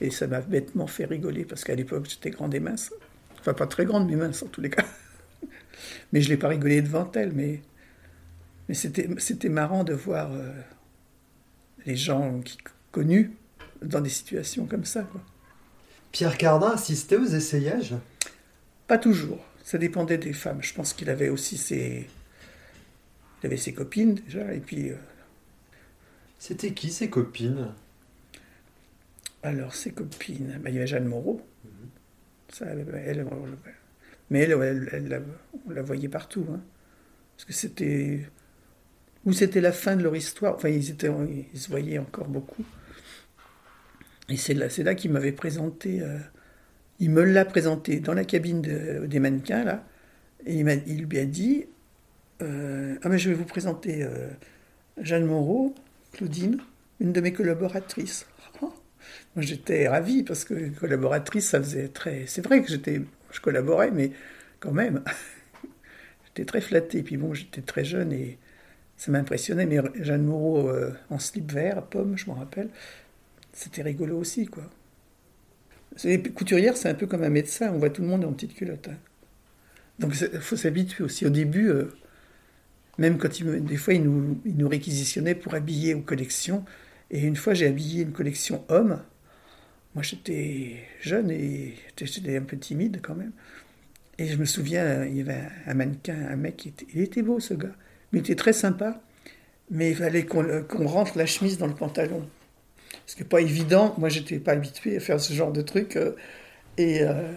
Et 0.00 0.12
ça 0.12 0.28
m'a 0.28 0.40
bêtement 0.40 0.86
fait 0.86 1.06
rigoler 1.06 1.44
parce 1.44 1.64
qu'à 1.64 1.74
l'époque, 1.74 2.06
j'étais 2.08 2.30
grande 2.30 2.54
et 2.54 2.60
mince. 2.60 2.92
Enfin, 3.40 3.52
pas 3.52 3.66
très 3.66 3.84
grande, 3.84 4.08
mais 4.08 4.14
mince 4.14 4.44
en 4.44 4.46
tous 4.46 4.60
les 4.60 4.70
cas. 4.70 4.84
Mais 6.12 6.20
je 6.20 6.28
ne 6.28 6.34
l'ai 6.34 6.38
pas 6.38 6.48
rigolé 6.48 6.82
devant 6.82 7.10
elle, 7.14 7.32
mais, 7.32 7.60
mais 8.68 8.74
c'était 8.74 9.48
marrant 9.48 9.82
de 9.84 9.94
voir 9.94 10.32
euh, 10.32 10.52
les 11.86 11.96
gens 11.96 12.40
qui, 12.40 12.58
connus 12.90 13.32
dans 13.82 14.00
des 14.00 14.10
situations 14.10 14.66
comme 14.66 14.84
ça. 14.84 15.08
Pierre 16.12 16.36
Cardin 16.36 16.70
assistait 16.70 17.16
aux 17.16 17.26
essayages? 17.26 17.94
Pas 18.86 18.98
toujours. 18.98 19.44
Ça 19.62 19.78
dépendait 19.78 20.18
des 20.18 20.32
femmes. 20.32 20.62
Je 20.62 20.72
pense 20.74 20.92
qu'il 20.92 21.10
avait 21.10 21.28
aussi 21.28 21.58
ses, 21.58 22.08
il 23.42 23.46
avait 23.46 23.56
ses 23.56 23.72
copines 23.72 24.14
déjà, 24.14 24.52
et 24.52 24.60
puis. 24.60 24.90
Euh, 24.90 24.96
C'était 26.38 26.72
qui 26.72 26.90
ses 26.90 27.10
copines? 27.10 27.68
Alors 29.42 29.74
ses 29.74 29.92
copines, 29.92 30.58
bah, 30.60 30.70
il 30.70 30.74
y 30.74 30.78
avait 30.78 30.86
Jeanne 30.86 31.06
Moreau. 31.06 31.40
Mhm. 31.64 31.70
Ça, 32.52 32.66
elle, 32.66 32.84
mais 34.30 34.40
elle, 34.40 35.22
on 35.66 35.70
la 35.70 35.82
voyait 35.82 36.08
partout. 36.08 36.46
Hein. 36.50 36.60
Parce 37.36 37.44
que 37.44 37.52
c'était. 37.52 38.28
Ou 39.24 39.32
c'était 39.32 39.60
la 39.60 39.72
fin 39.72 39.96
de 39.96 40.02
leur 40.02 40.16
histoire. 40.16 40.54
Enfin, 40.54 40.68
ils, 40.68 40.90
étaient, 40.90 41.10
ils 41.52 41.60
se 41.60 41.68
voyaient 41.68 41.98
encore 41.98 42.28
beaucoup. 42.28 42.64
Et 44.28 44.36
c'est 44.36 44.54
là, 44.54 44.68
c'est 44.68 44.82
là 44.82 44.94
qu'il 44.94 45.10
m'avait 45.10 45.32
présenté. 45.32 46.00
Euh, 46.02 46.18
il 47.00 47.10
me 47.10 47.22
l'a 47.22 47.44
présenté 47.44 48.00
dans 48.00 48.14
la 48.14 48.24
cabine 48.24 48.60
des 48.60 49.20
mannequins, 49.20 49.64
là. 49.64 49.84
Et 50.46 50.54
il, 50.54 50.82
il 50.86 51.04
lui 51.04 51.18
a 51.18 51.24
dit 51.24 51.66
euh, 52.42 52.96
Ah, 53.02 53.08
mais 53.08 53.18
je 53.18 53.30
vais 53.30 53.34
vous 53.34 53.44
présenter 53.44 54.02
euh, 54.02 54.28
Jeanne 55.00 55.24
Moreau, 55.24 55.74
Claudine, 56.12 56.58
une 57.00 57.12
de 57.12 57.20
mes 57.20 57.32
collaboratrices. 57.32 58.26
Moi, 58.60 58.70
j'étais 59.38 59.88
ravi 59.88 60.22
parce 60.22 60.44
que 60.44 60.68
collaboratrice, 60.78 61.48
ça 61.48 61.60
faisait 61.60 61.88
très. 61.88 62.24
C'est 62.26 62.42
vrai 62.42 62.62
que 62.62 62.68
j'étais 62.68 63.02
je 63.30 63.40
collaborais, 63.40 63.90
mais 63.90 64.12
quand 64.60 64.72
même, 64.72 65.02
j'étais 66.26 66.44
très 66.44 66.60
flatté. 66.60 67.02
Puis 67.02 67.16
bon, 67.16 67.34
j'étais 67.34 67.62
très 67.62 67.84
jeune 67.84 68.12
et 68.12 68.38
ça 68.98 69.10
m'impressionnait. 69.10 69.64
Mais 69.64 69.78
Jeanne 70.00 70.24
Moreau 70.24 70.68
euh, 70.68 70.92
en 71.08 71.18
slip 71.18 71.50
vert, 71.50 71.82
pomme, 71.86 72.18
je 72.18 72.26
m'en 72.26 72.34
rappelle, 72.34 72.68
c'était 73.54 73.82
rigolo 73.82 74.18
aussi, 74.18 74.46
quoi. 74.46 74.64
Les 76.04 76.22
couturières, 76.22 76.76
c'est 76.76 76.90
un 76.90 76.94
peu 76.94 77.06
comme 77.06 77.22
un 77.22 77.30
médecin, 77.30 77.72
on 77.72 77.78
voit 77.78 77.90
tout 77.90 78.02
le 78.02 78.08
monde 78.08 78.24
en 78.24 78.32
petite 78.32 78.54
culotte. 78.54 78.88
Hein. 78.88 78.98
Donc 79.98 80.14
il 80.20 80.40
faut 80.40 80.56
s'habituer 80.56 81.02
aussi. 81.02 81.26
Au 81.26 81.30
début, 81.30 81.70
euh, 81.70 81.92
Même 82.98 83.18
quand 83.18 83.40
il 83.40 83.64
des 83.64 83.76
fois, 83.76 83.94
il 83.94 84.02
nous, 84.02 84.40
il 84.44 84.56
nous 84.56 84.68
réquisitionnait 84.68 85.34
pour 85.34 85.54
habiller 85.54 85.94
aux 85.94 86.02
collections. 86.02 86.64
Et 87.10 87.20
une 87.22 87.36
fois, 87.36 87.54
j'ai 87.54 87.66
habillé 87.66 88.02
une 88.02 88.12
collection 88.12 88.64
homme. 88.68 89.00
Moi, 89.94 90.02
j'étais 90.02 90.76
jeune 91.00 91.30
et 91.30 91.74
j'étais 91.96 92.36
un 92.36 92.42
peu 92.42 92.58
timide 92.58 93.00
quand 93.02 93.14
même. 93.14 93.32
Et 94.18 94.26
je 94.28 94.36
me 94.36 94.44
souviens, 94.44 95.04
il 95.04 95.16
y 95.16 95.20
avait 95.20 95.42
un 95.66 95.74
mannequin, 95.74 96.16
un 96.28 96.36
mec, 96.36 96.72
il 96.94 97.00
était 97.00 97.22
beau 97.22 97.40
ce 97.40 97.54
gars, 97.54 97.74
mais 98.12 98.20
il 98.20 98.22
était 98.22 98.34
très 98.34 98.52
sympa. 98.52 99.00
Mais 99.70 99.90
il 99.90 99.96
fallait 99.96 100.24
qu'on 100.24 100.86
rentre 100.86 101.18
la 101.18 101.26
chemise 101.26 101.58
dans 101.58 101.66
le 101.66 101.74
pantalon. 101.74 102.26
Ce 103.06 103.14
qui 103.14 103.22
n'est 103.22 103.28
pas 103.28 103.40
évident. 103.40 103.94
Moi, 103.98 104.08
j'étais 104.08 104.38
pas 104.38 104.52
habitué 104.52 104.96
à 104.96 105.00
faire 105.00 105.20
ce 105.20 105.32
genre 105.32 105.52
de 105.52 105.62
truc. 105.62 105.96
euh, 105.96 106.12
et 106.78 107.02
euh, 107.02 107.32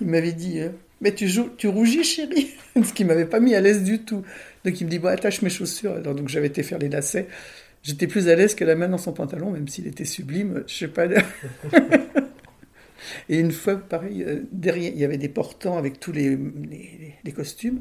il 0.00 0.06
m'avait 0.06 0.32
dit 0.32 0.60
euh, 0.60 0.68
Mais 1.00 1.14
tu, 1.14 1.28
joues, 1.28 1.50
tu 1.56 1.68
rougis, 1.68 2.04
chérie 2.04 2.54
Ce 2.84 2.92
qui 2.92 3.04
m'avait 3.04 3.26
pas 3.26 3.40
mis 3.40 3.54
à 3.54 3.60
l'aise 3.60 3.82
du 3.82 4.00
tout. 4.00 4.22
Donc 4.64 4.80
il 4.80 4.84
me 4.84 4.90
dit 4.90 4.98
Bon, 4.98 5.08
attache 5.08 5.42
mes 5.42 5.50
chaussures. 5.50 5.94
Alors, 5.94 6.14
donc 6.14 6.28
j'avais 6.28 6.46
été 6.46 6.62
faire 6.62 6.78
les 6.78 6.88
lacets. 6.88 7.28
J'étais 7.82 8.06
plus 8.06 8.28
à 8.28 8.36
l'aise 8.36 8.54
que 8.54 8.64
la 8.64 8.76
main 8.76 8.88
dans 8.88 8.98
son 8.98 9.12
pantalon, 9.12 9.50
même 9.50 9.68
s'il 9.68 9.86
était 9.86 10.04
sublime. 10.04 10.64
Je 10.66 10.74
sais 10.74 10.88
pas. 10.88 11.06
et 13.28 13.38
une 13.38 13.52
fois, 13.52 13.76
pareil, 13.76 14.24
derrière, 14.52 14.92
il 14.92 14.98
y 14.98 15.04
avait 15.04 15.18
des 15.18 15.28
portants 15.28 15.76
avec 15.76 16.00
tous 16.00 16.12
les 16.12 16.38
costumes. 17.34 17.80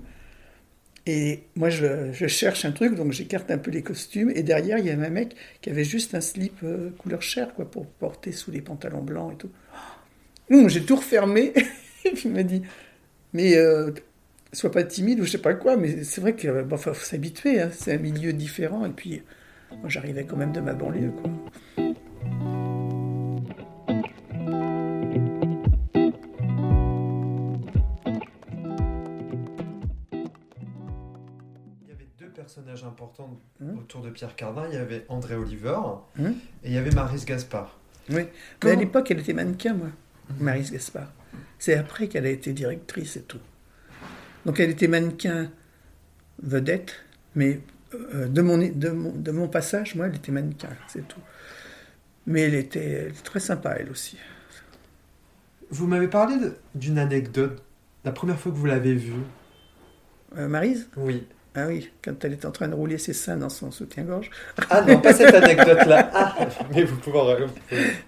Et 1.05 1.43
moi, 1.55 1.69
je, 1.69 2.13
cherche 2.27 2.63
un 2.63 2.71
truc, 2.71 2.95
donc 2.95 3.11
j'écarte 3.11 3.51
un 3.51 3.57
peu 3.57 3.71
les 3.71 3.81
costumes. 3.81 4.31
Et 4.35 4.43
derrière, 4.43 4.77
il 4.77 4.85
y 4.85 4.89
avait 4.89 5.05
un 5.05 5.09
mec 5.09 5.35
qui 5.61 5.69
avait 5.69 5.83
juste 5.83 6.15
un 6.15 6.21
slip 6.21 6.59
euh, 6.63 6.91
couleur 6.97 7.21
chair, 7.21 7.53
quoi, 7.53 7.69
pour 7.69 7.85
porter 7.85 8.31
sous 8.31 8.51
les 8.51 8.61
pantalons 8.61 9.01
blancs 9.01 9.33
et 9.33 9.35
tout. 9.35 9.49
Hum, 10.49 10.69
J'ai 10.69 10.83
tout 10.83 10.95
refermé. 10.95 11.53
et 12.05 12.11
puis 12.11 12.23
il 12.25 12.31
m'a 12.31 12.43
dit, 12.43 12.61
mais 13.33 13.57
euh, 13.57 13.91
sois 14.53 14.71
pas 14.71 14.83
timide 14.83 15.19
ou 15.19 15.25
je 15.25 15.31
sais 15.31 15.37
pas 15.39 15.53
quoi. 15.55 15.75
Mais 15.75 16.03
c'est 16.03 16.21
vrai 16.21 16.35
qu'il 16.35 16.51
bon, 16.51 16.77
faut, 16.77 16.93
s'habituer. 16.93 17.59
hein, 17.59 17.69
c'est 17.73 17.93
un 17.93 17.97
milieu 17.97 18.31
différent. 18.31 18.85
Et 18.85 18.91
puis, 18.91 19.21
moi, 19.71 19.89
j'arrivais 19.89 20.23
quand 20.23 20.37
même 20.37 20.53
de 20.53 20.61
ma 20.61 20.73
banlieue. 20.73 21.11
Personnages 32.73 32.83
importants 32.91 33.37
Hum. 33.61 33.77
autour 33.79 34.01
de 34.01 34.09
Pierre 34.09 34.35
Cardin. 34.35 34.65
Il 34.69 34.75
y 34.75 34.77
avait 34.77 35.05
André 35.09 35.35
Oliver 35.35 35.77
Hum. 36.19 36.33
et 36.63 36.69
il 36.69 36.73
y 36.73 36.77
avait 36.77 36.91
Maris 36.91 37.23
Gaspard. 37.25 37.77
Oui. 38.09 38.23
Mais 38.63 38.71
à 38.71 38.75
l'époque, 38.75 39.09
elle 39.11 39.19
était 39.19 39.33
mannequin, 39.33 39.73
moi, 39.73 39.87
Marise 40.39 40.71
Gaspard. 40.71 41.11
C'est 41.59 41.75
après 41.75 42.07
qu'elle 42.07 42.25
a 42.25 42.29
été 42.29 42.51
directrice 42.53 43.15
et 43.15 43.21
tout. 43.21 43.39
Donc 44.45 44.59
elle 44.59 44.71
était 44.71 44.87
mannequin 44.89 45.49
vedette, 46.41 46.95
mais 47.35 47.61
euh, 47.93 48.27
de, 48.27 48.41
mon, 48.41 48.57
de, 48.57 48.89
mon, 48.89 49.13
de 49.13 49.31
mon 49.31 49.47
passage, 49.47 49.95
moi, 49.95 50.07
elle 50.07 50.15
était 50.15 50.31
mannequin, 50.33 50.69
c'est 50.87 51.07
tout. 51.07 51.21
Mais 52.25 52.41
elle 52.41 52.55
était, 52.55 52.83
elle 52.83 53.07
était 53.11 53.21
très 53.21 53.39
sympa, 53.39 53.75
elle 53.79 53.89
aussi. 53.89 54.17
Vous 55.69 55.87
m'avez 55.87 56.07
parlé 56.07 56.35
d'une 56.75 56.97
anecdote. 56.99 57.61
La 58.03 58.11
première 58.11 58.37
fois 58.37 58.51
que 58.51 58.57
vous 58.57 58.65
l'avez 58.65 58.93
vue. 58.95 59.13
Euh, 60.37 60.47
Maryse? 60.49 60.89
Oui. 60.97 61.25
Ah 61.55 61.67
oui, 61.67 61.91
quand 62.03 62.25
elle 62.25 62.33
est 62.33 62.45
en 62.45 62.51
train 62.51 62.67
de 62.67 62.73
rouler 62.73 62.97
ses 62.97 63.13
seins 63.13 63.37
dans 63.37 63.49
son 63.49 63.69
soutien-gorge. 63.69 64.31
Ah 64.71 64.81
non, 64.81 64.99
pas 64.99 65.13
cette 65.13 65.33
anecdote-là. 65.35 66.09
Ah, 66.13 66.35
mais 66.73 66.83
vous 66.83 66.97
pouvez. 66.97 67.19
en- 67.19 67.37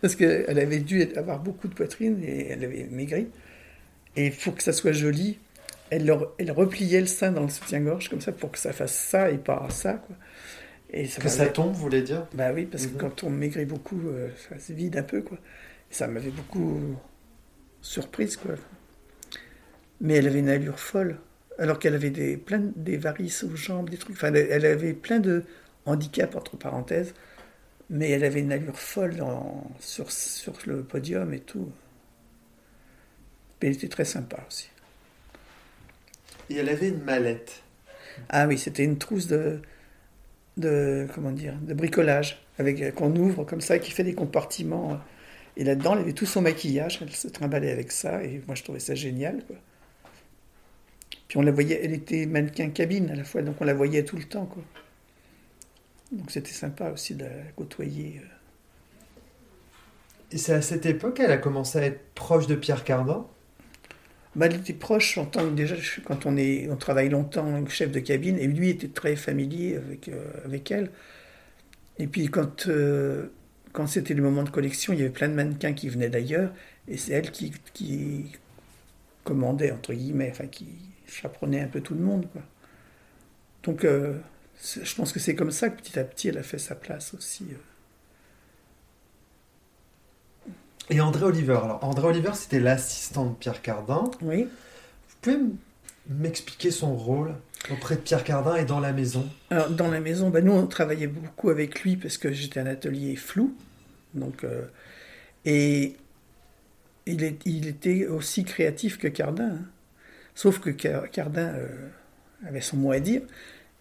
Parce 0.01 0.15
qu'elle 0.15 0.58
avait 0.60 0.79
dû 0.79 1.03
avoir 1.15 1.39
beaucoup 1.39 1.67
de 1.67 1.73
poitrine 1.75 2.23
et 2.23 2.47
elle 2.49 2.63
avait 2.63 2.88
maigri. 2.89 3.27
Et 4.15 4.31
pour 4.31 4.55
que 4.55 4.63
ça 4.63 4.73
soit 4.73 4.93
joli, 4.93 5.38
elle, 5.91 6.05
leur- 6.08 6.34
elle 6.39 6.51
repliait 6.51 7.01
le 7.01 7.05
sein 7.05 7.31
dans 7.31 7.43
le 7.43 7.49
soutien-gorge 7.49 8.10
comme 8.10 8.21
ça 8.21 8.31
pour 8.31 8.51
que 8.51 8.58
ça 8.58 8.73
fasse 8.73 8.95
ça 8.97 9.29
et 9.29 9.38
pas 9.38 9.67
ça. 9.69 9.93
Quoi. 9.93 10.15
Et 10.91 11.05
ça 11.05 11.21
Que 11.21 11.29
ça 11.29 11.45
tombe, 11.47 11.73
vous 11.73 11.81
voulez 11.81 12.01
dire? 12.01 12.25
Bah 12.34 12.49
oui, 12.51 12.65
parce 12.65 12.86
Mhm. 12.88 12.93
que 12.93 12.97
quand 12.99 13.23
on 13.23 13.29
maigrit 13.29 13.65
beaucoup, 13.65 13.99
euh, 14.08 14.29
ça 14.49 14.58
se 14.58 14.73
vide 14.73 14.97
un 14.97 15.03
peu. 15.03 15.21
Quoi. 15.21 15.38
Et 15.91 15.93
ça 15.93 16.08
m'avait 16.08 16.31
beaucoup 16.31 16.79
surprise. 17.81 18.38
Quoi. 18.38 18.55
Mais 20.01 20.15
elle 20.15 20.27
avait 20.27 20.39
une 20.39 20.49
allure 20.49 20.79
folle. 20.79 21.17
Alors 21.60 21.80
qu'elle 21.80 21.96
avait 21.96 22.10
des, 22.12 22.38
plein 22.38 22.60
de- 22.60 22.74
des 22.76 22.98
varices 22.98 23.44
aux 23.44 23.56
jambes, 23.56 23.89
des 23.89 23.98
trucs. 23.98 24.15
Enfin, 24.15 24.34
elle, 24.34 24.65
avait 24.65 24.94
plein 24.94 25.20
de 25.20 25.44
handicaps, 25.86 26.36
entre 26.36 26.58
parenthèses. 26.58 27.13
Mais 27.89 28.10
elle 28.12 28.24
avait 28.26 28.41
une 28.41 28.52
allure 28.54 28.80
folle 28.80 29.15
dans- 29.18 29.70
sur, 29.80 30.12
sur 30.12 30.54
le 30.68 30.84
podium 30.84 31.34
et 31.34 31.39
tout. 31.41 31.72
Mais 33.62 33.70
elle 33.70 33.76
était 33.76 33.88
très 33.89 34.06
sympa 34.06 34.38
aussi. 34.48 34.70
Et 36.50 36.56
elle 36.58 36.70
avait 36.70 36.89
une 36.89 37.04
mallette. 37.04 37.63
Ah 38.30 38.48
oui, 38.48 38.58
c'était 38.58 38.84
une 38.84 38.98
trousse 38.98 39.28
de, 39.28 39.62
de 40.58 41.08
comment 41.13 41.32
dire, 41.32 41.56
de 41.62 41.74
bricolage 41.74 42.46
avec 42.60 42.96
qu'on 42.96 43.15
ouvre 43.15 43.44
comme 43.46 43.62
ça, 43.62 43.80
qui 43.80 43.91
fait 43.91 44.04
des 44.04 44.15
compartiments. 44.15 45.00
Et 45.58 45.63
là-dedans, 45.63 45.94
elle 45.96 46.02
avait 46.02 46.13
tout 46.13 46.26
son 46.26 46.41
maquillage. 46.41 47.00
Elle 47.02 47.12
se 47.15 47.28
trimballait 47.30 47.72
avec 47.72 47.91
ça, 47.91 48.24
et 48.24 48.41
moi, 48.48 48.56
je 48.56 48.63
trouvais 48.63 48.80
ça 48.80 48.96
génial. 48.96 49.44
Quoi. 49.46 49.58
Puis 51.36 51.41
on 51.41 51.43
la 51.43 51.52
voyait, 51.52 51.82
elle 51.84 51.91
était 51.93 52.26
mannequin 52.28 52.69
cabine 52.69 53.10
à 53.10 53.15
la 53.15 53.26
fois, 53.26 53.41
donc 53.41 53.58
on 53.60 53.65
la 53.65 53.74
voyait 53.74 54.06
tout 54.06 54.15
le 54.15 54.24
temps, 54.24 54.45
quoi. 54.45 54.63
Donc 56.13 56.32
c'était 56.32 56.54
sympa 56.54 56.91
aussi 56.91 57.13
de 57.13 57.26
la 57.26 57.52
côtoyer. 57.58 58.21
euh. 58.24 58.28
Et 60.32 60.38
c'est 60.38 60.54
à 60.54 60.62
cette 60.62 60.86
époque 60.86 61.15
qu'elle 61.17 61.32
a 61.34 61.38
commencé 61.38 61.78
à 61.78 61.84
être 61.84 62.00
proche 62.15 62.48
de 62.48 62.56
Pierre 62.56 62.86
Cardin? 62.86 63.28
Bah, 64.38 64.45
elle 64.45 64.56
était 64.56 64.74
proche 64.74 65.17
en 65.17 65.26
tant 65.26 65.41
que 65.50 65.56
déjà 65.56 65.76
quand 66.06 66.26
on 66.26 66.38
est 66.38 66.69
on 66.69 66.78
travaille 66.78 67.10
longtemps 67.10 67.65
chef 67.67 67.91
de 67.91 68.00
cabine 68.00 68.38
et 68.39 68.48
lui 68.48 68.69
était 68.69 68.88
très 68.88 69.17
familier 69.17 69.76
avec 69.76 70.08
euh, 70.08 70.32
avec 70.45 70.71
elle. 70.71 70.89
Et 72.00 72.08
puis 72.08 72.28
quand 72.30 72.67
euh, 72.67 73.28
quand 73.74 73.88
c'était 73.88 74.13
le 74.13 74.24
moment 74.24 74.43
de 74.43 74.50
collection, 74.50 74.93
il 74.93 75.00
y 75.00 75.02
avait 75.04 75.12
plein 75.12 75.28
de 75.30 75.34
mannequins 75.34 75.74
qui 75.74 75.89
venaient 75.89 76.10
d'ailleurs 76.10 76.54
et 76.88 76.98
c'est 76.98 77.12
elle 77.13 77.32
qui, 77.32 77.52
qui 77.74 78.32
commandait 79.26 79.71
entre 79.71 79.93
guillemets, 79.93 80.30
enfin 80.32 80.48
qui 80.48 80.67
chaperonnait 81.21 81.62
un 81.62 81.67
peu 81.67 81.82
tout 81.82 81.93
le 81.95 82.01
monde 82.01 82.28
quoi. 82.32 82.41
Donc 83.63 83.84
euh, 83.86 84.17
je 84.62 84.95
pense 84.95 85.12
que 85.12 85.19
c'est 85.19 85.36
comme 85.36 85.51
ça 85.51 85.69
que 85.69 85.78
petit 85.82 85.97
à 85.99 86.04
petit 86.04 86.28
elle 86.30 86.38
a 86.38 86.43
fait 86.43 86.60
sa 86.60 86.75
place 86.75 87.13
aussi. 87.13 87.45
euh. 87.51 87.58
Et 90.91 91.01
André 91.01 91.23
Oliver. 91.25 91.60
Alors, 91.63 91.84
André 91.84 92.08
Oliver, 92.08 92.32
c'était 92.36 92.60
l'assistant 92.60 93.25
de 93.25 93.34
Pierre 93.34 93.62
Cardin. 93.63 94.04
Oui. 94.21 94.43
Vous 94.43 95.15
pouvez 95.21 95.38
m'expliquer 96.08 96.69
son 96.69 96.95
rôle 96.95 97.34
auprès 97.71 97.95
de 97.95 98.01
Pierre 98.01 98.23
Cardin 98.23 98.56
et 98.56 98.65
dans 98.65 98.80
la 98.80 98.93
maison? 98.93 99.28
Alors, 99.49 99.71
dans 99.71 99.89
la 99.89 99.99
maison, 99.99 100.30
ben, 100.30 100.45
nous, 100.45 100.51
on 100.51 100.67
travaillait 100.67 101.08
beaucoup 101.08 101.49
avec 101.49 101.82
lui 101.82 101.97
parce 101.97 102.19
que 102.19 102.32
j'étais 102.32 102.60
un 102.60 102.67
atelier 102.67 103.15
flou. 103.15 103.56
Donc, 104.13 104.43
euh, 104.43 104.62
et 105.43 105.95
il, 107.08 107.23
est- 107.23 107.43
il 107.45 107.67
était 107.67 108.06
aussi 108.06 108.43
créatif 108.43 108.99
que 108.99 109.08
Cardin. 109.08 109.49
hein. 109.56 109.65
Sauf 110.36 110.60
que 110.60 110.69
Car- 110.69 111.10
Cardin 111.10 111.54
euh, 111.56 111.67
avait 112.45 112.62
son 112.62 112.78
mot 112.78 112.91
à 112.91 113.00
dire. 113.00 113.21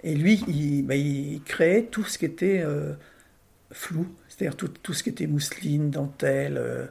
Et 0.03 0.15
lui, 0.15 0.43
il, 0.49 0.83
ben, 0.85 0.95
il 0.99 1.43
créait 1.45 1.85
tout 1.85 2.05
ce 2.05 2.19
qui 2.19 2.25
était 2.27 2.63
euh, 2.65 2.93
flou. 3.73 4.07
C'est-à-dire 4.29 4.57
tout, 4.57 4.69
tout 4.69 4.93
ce 4.95 5.03
qui 5.03 5.11
était 5.11 5.27
mousseline, 5.27 5.91
dentelle. 5.91 6.57
euh, 6.59 6.87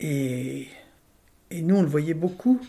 et, 0.00 0.68
et 1.50 1.62
nous, 1.62 1.76
on 1.76 1.82
le 1.82 1.88
voyait 1.88 2.14
beaucoup. 2.14 2.60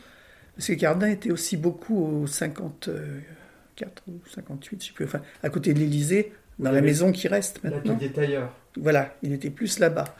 Parce 0.55 0.67
que 0.67 0.73
Cardin 0.73 1.07
était 1.07 1.31
aussi 1.31 1.57
beaucoup 1.57 1.97
au 2.23 2.27
54 2.27 4.03
ou 4.07 4.19
58, 4.33 4.81
je 4.81 4.87
sais 4.87 4.93
plus, 4.93 5.05
enfin, 5.05 5.21
à 5.43 5.49
côté 5.49 5.73
de 5.73 5.79
l'Élysée, 5.79 6.33
dans 6.59 6.69
Oui, 6.69 6.75
la 6.75 6.81
oui. 6.81 6.87
maison 6.87 7.11
qui 7.11 7.27
reste 7.27 7.63
maintenant. 7.63 7.93
L'atelier 7.93 8.11
tailleur. 8.11 8.55
Voilà, 8.77 9.15
il 9.23 9.33
était 9.33 9.49
plus 9.49 9.79
là-bas. 9.79 10.15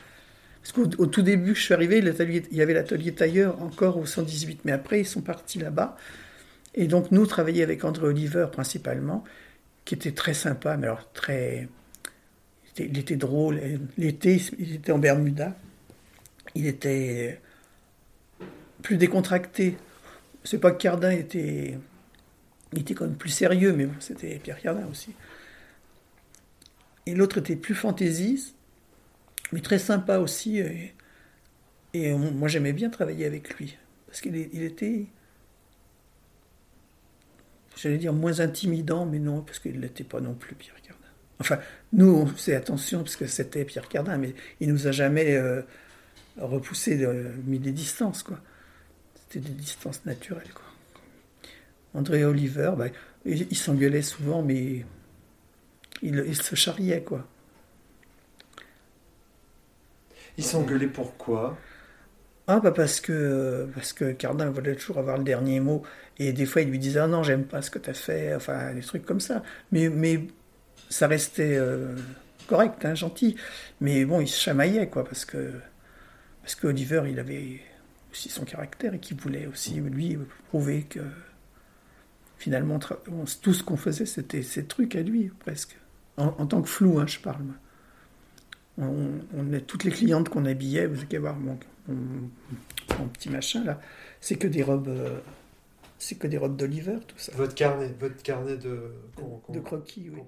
Parce 0.62 0.72
qu'au 0.72 0.88
au 0.98 1.06
tout 1.06 1.22
début 1.22 1.54
je 1.54 1.62
suis 1.62 1.74
arrivé, 1.74 1.98
il 1.98 2.56
y 2.56 2.62
avait 2.62 2.74
l'atelier 2.74 3.12
tailleur 3.12 3.60
encore 3.62 3.98
au 3.98 4.06
118, 4.06 4.64
mais 4.64 4.72
après 4.72 5.00
ils 5.00 5.06
sont 5.06 5.20
partis 5.20 5.58
là-bas. 5.58 5.96
Et 6.74 6.86
donc 6.86 7.10
nous 7.10 7.26
travaillions 7.26 7.64
avec 7.64 7.84
André 7.84 8.06
Oliver 8.06 8.46
principalement, 8.52 9.24
qui 9.84 9.94
était 9.94 10.12
très 10.12 10.34
sympa, 10.34 10.76
mais 10.76 10.86
alors 10.86 11.10
très... 11.12 11.68
Il 12.78 12.96
était, 12.96 13.16
drôle. 13.16 13.60
L'été, 13.98 14.40
il 14.58 14.76
était 14.76 14.92
en 14.92 14.98
Bermuda. 14.98 15.54
Il 16.54 16.66
était 16.66 17.38
plus 18.82 18.96
décontracté. 18.96 19.76
C'est 20.42 20.58
pas 20.58 20.70
que 20.70 20.80
Cardin 20.80 21.10
était... 21.10 21.78
Il 22.72 22.80
était 22.80 22.94
quand 22.94 23.04
même 23.04 23.16
plus 23.16 23.28
sérieux, 23.28 23.74
mais 23.74 23.84
bon, 23.84 23.94
c'était 24.00 24.38
Pierre 24.42 24.58
Cardin 24.58 24.86
aussi. 24.90 25.12
Et 27.04 27.14
l'autre 27.14 27.38
était 27.38 27.56
plus 27.56 27.74
fantaisiste, 27.74 28.54
mais 29.52 29.60
très 29.60 29.78
sympa 29.78 30.18
aussi. 30.18 30.58
Et, 30.58 30.94
et 31.94 32.12
moi, 32.12 32.48
j'aimais 32.48 32.72
bien 32.72 32.90
travailler 32.90 33.26
avec 33.26 33.58
lui. 33.58 33.76
Parce 34.06 34.20
qu'il 34.20 34.36
était, 34.36 35.06
j'allais 37.76 37.98
dire, 37.98 38.12
moins 38.12 38.40
intimidant, 38.40 39.06
mais 39.06 39.18
non, 39.18 39.42
parce 39.42 39.58
qu'il 39.58 39.76
ne 39.76 39.80
l'était 39.80 40.04
pas 40.04 40.20
non 40.20 40.34
plus, 40.34 40.54
Pierre 40.54 40.80
Cardin. 40.82 40.98
Enfin, 41.38 41.58
nous, 41.92 42.08
on 42.08 42.26
faisait 42.26 42.54
attention, 42.54 43.02
parce 43.02 43.16
que 43.16 43.26
c'était 43.26 43.64
Pierre 43.64 43.88
Cardin, 43.88 44.18
mais 44.18 44.34
il 44.60 44.68
nous 44.68 44.86
a 44.86 44.92
jamais 44.92 45.34
euh, 45.34 45.62
repoussé, 46.38 47.06
mis 47.44 47.58
des 47.58 47.72
distances, 47.72 48.22
quoi. 48.22 48.38
C'était 49.14 49.48
des 49.48 49.54
distances 49.54 50.04
naturelles, 50.04 50.52
quoi. 50.54 50.64
André 51.94 52.24
Oliver, 52.24 52.72
bah, 52.76 52.86
il 53.24 53.56
s'engueulait 53.56 54.02
souvent, 54.02 54.42
mais 54.42 54.84
il 56.02 56.36
se 56.36 56.54
charriait, 56.54 57.02
quoi. 57.02 57.26
Ils 60.36 60.44
s'engueulaient 60.44 60.88
pourquoi 60.88 61.66
Ah, 62.48 62.60
bah 62.60 62.72
parce 62.72 63.00
que, 63.00 63.70
parce 63.74 63.92
que 63.92 64.12
Cardin 64.12 64.50
voulait 64.50 64.74
toujours 64.76 64.98
avoir 64.98 65.18
le 65.18 65.24
dernier 65.24 65.60
mot. 65.60 65.84
Et 66.18 66.32
des 66.32 66.46
fois, 66.46 66.62
il 66.62 66.70
lui 66.70 66.78
disait 66.78 67.00
Ah 67.00 67.06
non, 67.06 67.22
j'aime 67.22 67.46
pas 67.46 67.62
ce 67.62 67.70
que 67.70 67.78
tu 67.78 67.90
as 67.90 67.94
fait. 67.94 68.34
Enfin, 68.34 68.74
des 68.74 68.82
trucs 68.82 69.04
comme 69.06 69.20
ça. 69.20 69.42
Mais, 69.70 69.88
mais 69.88 70.26
ça 70.90 71.08
restait 71.08 71.56
euh, 71.56 71.96
correct, 72.48 72.84
hein, 72.84 72.94
gentil. 72.96 73.36
Mais 73.80 74.04
bon, 74.06 74.20
il 74.20 74.28
se 74.28 74.40
chamaillait, 74.40 74.88
quoi, 74.90 75.04
parce 75.04 75.24
que, 75.24 75.52
parce 76.42 76.54
que 76.56 76.68
Oliver, 76.68 77.04
il 77.08 77.18
avait 77.20 77.60
aussi 78.12 78.28
son 78.30 78.44
caractère 78.44 78.94
et 78.94 79.00
qu'il 79.00 79.18
voulait 79.18 79.46
aussi, 79.46 79.80
lui, 79.80 80.18
prouver 80.48 80.84
que 80.84 81.00
finalement, 82.36 82.78
tout 82.78 83.54
ce 83.54 83.62
qu'on 83.62 83.76
faisait, 83.76 84.06
c'était 84.06 84.42
ses 84.42 84.66
trucs 84.66 84.96
à 84.96 85.02
lui, 85.02 85.30
presque. 85.40 85.78
En, 86.16 86.26
en 86.38 86.46
tant 86.46 86.62
que 86.62 86.68
flou, 86.68 86.98
hein, 86.98 87.06
je 87.06 87.18
parle. 87.20 87.44
On, 88.78 89.20
on 89.36 89.52
a 89.52 89.60
toutes 89.60 89.84
les 89.84 89.90
clientes 89.90 90.28
qu'on 90.30 90.44
habillait, 90.46 90.86
vous 90.86 91.02
allez 91.02 91.18
voir 91.18 91.36
mon, 91.36 91.58
mon- 91.88 92.30
mon 92.98 93.06
petit 93.08 93.28
machin 93.28 93.62
là, 93.64 93.78
c'est 94.20 94.36
que 94.36 94.46
des 94.48 94.62
robes, 94.62 94.88
euh, 94.88 95.18
c'est 95.98 96.16
que 96.18 96.26
des 96.26 96.38
robes 96.38 96.56
d'Oliver, 96.56 96.96
tout 97.06 97.18
ça. 97.18 97.32
Votre 97.36 97.54
carnet, 97.54 97.90
votre 98.00 98.22
carnet 98.22 98.56
de, 98.56 98.92
De 99.52 99.60
croquis, 99.60 100.10
oui. 100.12 100.20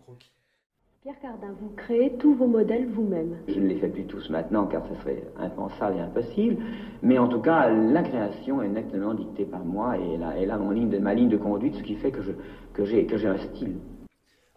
Pierre 1.02 1.20
Cardin, 1.20 1.54
vous 1.60 1.68
créez 1.76 2.12
tous 2.18 2.34
vos 2.34 2.46
modèles 2.46 2.86
vous-même. 2.88 3.36
Je 3.48 3.60
ne 3.60 3.66
les 3.66 3.76
fais 3.78 3.88
plus 3.88 4.04
tous 4.06 4.30
maintenant 4.30 4.66
car 4.66 4.82
ce 4.88 4.94
serait 5.02 5.22
impensable 5.38 5.98
et 5.98 6.00
impossible. 6.00 6.56
Mais 7.02 7.18
en 7.18 7.28
tout 7.28 7.40
cas, 7.40 7.68
la 7.70 8.02
création 8.02 8.62
est 8.62 8.68
nettement 8.68 9.12
dictée 9.12 9.44
par 9.44 9.64
moi 9.66 9.98
et 9.98 10.16
là, 10.16 10.38
et 10.38 10.46
là 10.46 10.56
mon 10.56 10.70
ligne 10.70 10.88
de, 10.88 10.98
ma 10.98 11.12
ligne 11.12 11.28
de 11.28 11.36
conduite, 11.36 11.74
ce 11.76 11.82
qui 11.82 11.96
fait 11.96 12.10
que 12.10 12.22
je- 12.22 12.32
que 12.72 12.86
j'ai 12.86 13.04
que 13.06 13.18
j'ai 13.18 13.28
un 13.28 13.36
style. 13.38 13.76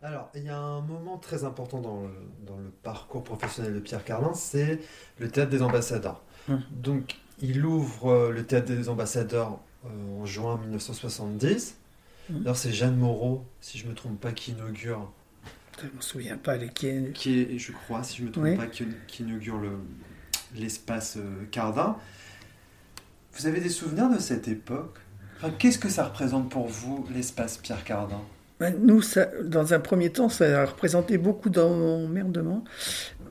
Alors, 0.04 0.30
il 0.36 0.44
y 0.44 0.50
a 0.50 0.58
un 0.58 0.82
moment 0.82 1.18
très 1.18 1.44
important 1.44 1.80
dans 1.82 2.02
le, 2.04 2.10
dans 2.46 2.58
le 2.58 2.70
parcours 2.84 3.24
professionnel 3.24 3.74
de 3.74 3.80
Pierre 3.80 4.04
Cardin, 4.04 4.34
c'est 4.36 4.80
le 5.20 5.28
théâtre 5.30 5.50
des 5.50 5.62
ambassadeurs. 5.64 6.22
Hum. 6.50 6.62
Donc, 6.72 7.16
il 7.42 7.66
ouvre 7.66 8.10
euh, 8.12 8.32
le 8.32 8.46
théâtre 8.46 8.68
des 8.68 8.90
ambassadeurs 8.90 9.58
euh, 9.86 10.22
en 10.22 10.26
juin 10.26 10.58
1970. 10.60 11.76
Hum. 12.30 12.40
D'ailleurs, 12.42 12.58
c'est 12.58 12.72
Jeanne 12.72 12.96
Moreau, 12.96 13.44
si 13.60 13.80
je 13.80 13.86
ne 13.86 13.90
me 13.90 13.96
trompe 13.96 14.20
pas, 14.20 14.32
qui 14.34 14.52
inaugure, 14.52 15.12
Je 15.82 15.88
me 15.88 16.02
souviens 16.02 16.38
pas 16.38 16.58
lesquels. 16.58 17.12
qui 17.14 17.40
est, 17.42 17.58
je 17.58 17.72
crois, 17.72 18.04
si 18.04 18.18
je 18.18 18.22
ne 18.24 18.28
me 18.28 18.32
trompe 18.32 18.46
Oui. 18.46 18.56
pas, 18.56 18.68
qui, 18.68 18.86
qui 19.08 19.24
inaugure 19.24 19.58
le- 19.58 19.80
l'espace 20.56 21.18
euh, 21.18 21.46
Cardin. 21.52 21.98
Vous 23.34 23.48
avez 23.48 23.62
des 23.62 23.70
souvenirs 23.70 24.10
de 24.12 24.20
cette 24.20 24.48
époque? 24.48 25.00
Enfin, 25.38 25.52
Qu'est-ce 25.58 25.80
que 25.80 25.90
ça 25.90 26.06
représente 26.06 26.50
pour 26.50 26.68
vous, 26.68 27.08
l'espace 27.12 27.58
Pierre 27.58 27.84
Cardin? 27.84 28.22
Ben, 28.60 28.76
Nous, 28.80 29.02
dans 29.44 29.74
un 29.74 29.80
premier 29.80 30.12
temps, 30.12 30.30
ça 30.30 30.64
a 30.64 30.66
représenté 30.66 31.18
beaucoup 31.18 31.50
d'emmerdement 31.50 32.64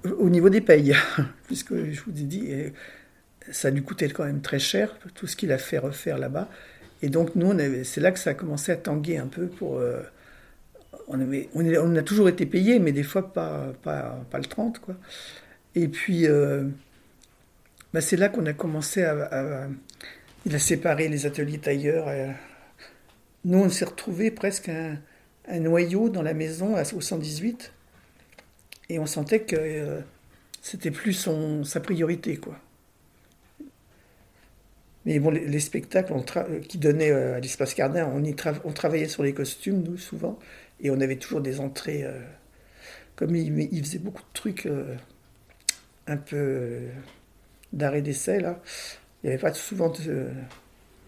euh, 0.04 0.14
au 0.18 0.30
niveau 0.30 0.48
des 0.50 0.60
payes, 0.60 0.94
puisque 1.46 1.74
je 1.74 2.00
vous 2.02 2.10
ai 2.10 2.24
dit, 2.24 2.46
euh, 2.50 2.70
ça 3.50 3.70
lui 3.70 3.82
coûtait 3.82 4.08
quand 4.08 4.24
même 4.24 4.40
très 4.40 4.60
cher, 4.60 4.96
tout 5.14 5.26
ce 5.26 5.34
qu'il 5.36 5.50
a 5.52 5.58
fait 5.58 5.78
refaire 5.78 6.18
là-bas. 6.18 6.48
Et 7.02 7.08
donc, 7.08 7.34
nous, 7.34 7.52
c'est 7.84 8.00
là 8.00 8.12
que 8.12 8.18
ça 8.20 8.30
a 8.30 8.34
commencé 8.34 8.72
à 8.72 8.76
tanguer 8.76 9.18
un 9.18 9.26
peu 9.26 9.46
pour. 9.48 9.78
euh, 9.78 10.00
on, 11.08 11.20
avait, 11.20 11.48
on, 11.54 11.64
on 11.66 11.96
a 11.96 12.02
toujours 12.02 12.28
été 12.28 12.46
payé, 12.46 12.78
mais 12.78 12.92
des 12.92 13.02
fois 13.02 13.32
pas, 13.32 13.72
pas, 13.82 14.24
pas 14.30 14.38
le 14.38 14.44
30, 14.46 14.80
quoi. 14.80 14.94
Et 15.74 15.88
puis, 15.88 16.26
ben, 16.26 18.00
c'est 18.00 18.16
là 18.16 18.28
qu'on 18.28 18.46
a 18.46 18.52
commencé 18.54 19.02
à, 19.04 19.68
Il 20.46 20.54
a 20.54 20.58
séparé 20.58 21.08
les 21.08 21.26
ateliers 21.26 21.58
tailleurs. 21.58 22.08
nous, 23.44 23.58
on 23.58 23.68
s'est 23.68 23.84
retrouvés 23.84 24.30
presque 24.30 24.70
un 25.48 25.60
noyau 25.60 26.08
dans 26.08 26.22
la 26.22 26.34
maison 26.34 26.76
au 26.94 27.00
118 27.00 27.72
et 28.88 28.98
on 28.98 29.06
sentait 29.06 29.40
que 29.40 29.56
euh, 29.58 30.00
c'était 30.62 30.90
plus 30.90 31.12
son, 31.12 31.64
sa 31.64 31.80
priorité 31.80 32.36
quoi. 32.36 32.58
Mais 35.04 35.20
bon, 35.20 35.30
les, 35.30 35.46
les 35.46 35.60
spectacles 35.60 36.12
euh, 36.36 36.60
qui 36.60 36.78
donnaient 36.78 37.12
euh, 37.12 37.36
à 37.36 37.40
l'espace 37.40 37.74
Cardin, 37.74 38.10
on, 38.12 38.24
y 38.24 38.34
travaillait 38.34 39.08
sur 39.08 39.22
les 39.22 39.32
costumes 39.32 39.82
nous 39.82 39.98
souvent 39.98 40.38
et 40.80 40.90
on 40.90 41.00
avait 41.00 41.16
toujours 41.16 41.40
des 41.40 41.60
entrées. 41.60 42.04
comme 43.14 43.34
il, 43.34 43.84
faisait 43.84 43.98
beaucoup 43.98 44.22
de 44.22 44.32
trucs 44.34 44.68
un 46.06 46.16
peu 46.18 46.80
d'arrêt 47.72 48.02
d'essai 48.02 48.40
là, 48.40 48.60
il 49.22 49.28
n'y 49.28 49.32
avait 49.32 49.40
pas 49.40 49.54
souvent 49.54 49.90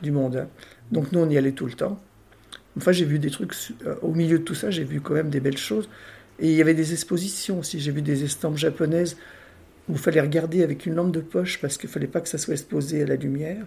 du 0.00 0.10
monde. 0.10 0.36
hein. 0.36 0.48
Donc 0.90 1.12
nous 1.12 1.20
on 1.20 1.28
y 1.28 1.36
allait 1.36 1.52
tout 1.52 1.66
le 1.66 1.74
temps. 1.74 2.00
Enfin, 2.78 2.92
j'ai 2.92 3.04
vu 3.04 3.18
des 3.18 3.30
trucs 3.30 3.52
euh, 3.86 3.96
au 4.02 4.14
milieu 4.14 4.38
de 4.38 4.44
tout 4.44 4.54
ça, 4.54 4.70
j'ai 4.70 4.84
vu 4.84 5.00
quand 5.00 5.14
même 5.14 5.30
des 5.30 5.40
belles 5.40 5.58
choses. 5.58 5.88
Et 6.38 6.48
il 6.50 6.54
y 6.54 6.60
avait 6.62 6.74
des 6.74 6.92
expositions 6.92 7.58
aussi. 7.58 7.80
J'ai 7.80 7.90
vu 7.90 8.00
des 8.02 8.24
estampes 8.24 8.56
japonaises 8.56 9.16
où 9.88 9.92
il 9.92 9.98
fallait 9.98 10.20
regarder 10.20 10.62
avec 10.62 10.86
une 10.86 10.94
lampe 10.94 11.12
de 11.12 11.20
poche 11.20 11.60
parce 11.60 11.76
qu'il 11.76 11.88
fallait 11.90 12.06
pas 12.06 12.20
que 12.20 12.28
ça 12.28 12.38
soit 12.38 12.54
exposé 12.54 13.02
à 13.02 13.06
la 13.06 13.16
lumière. 13.16 13.66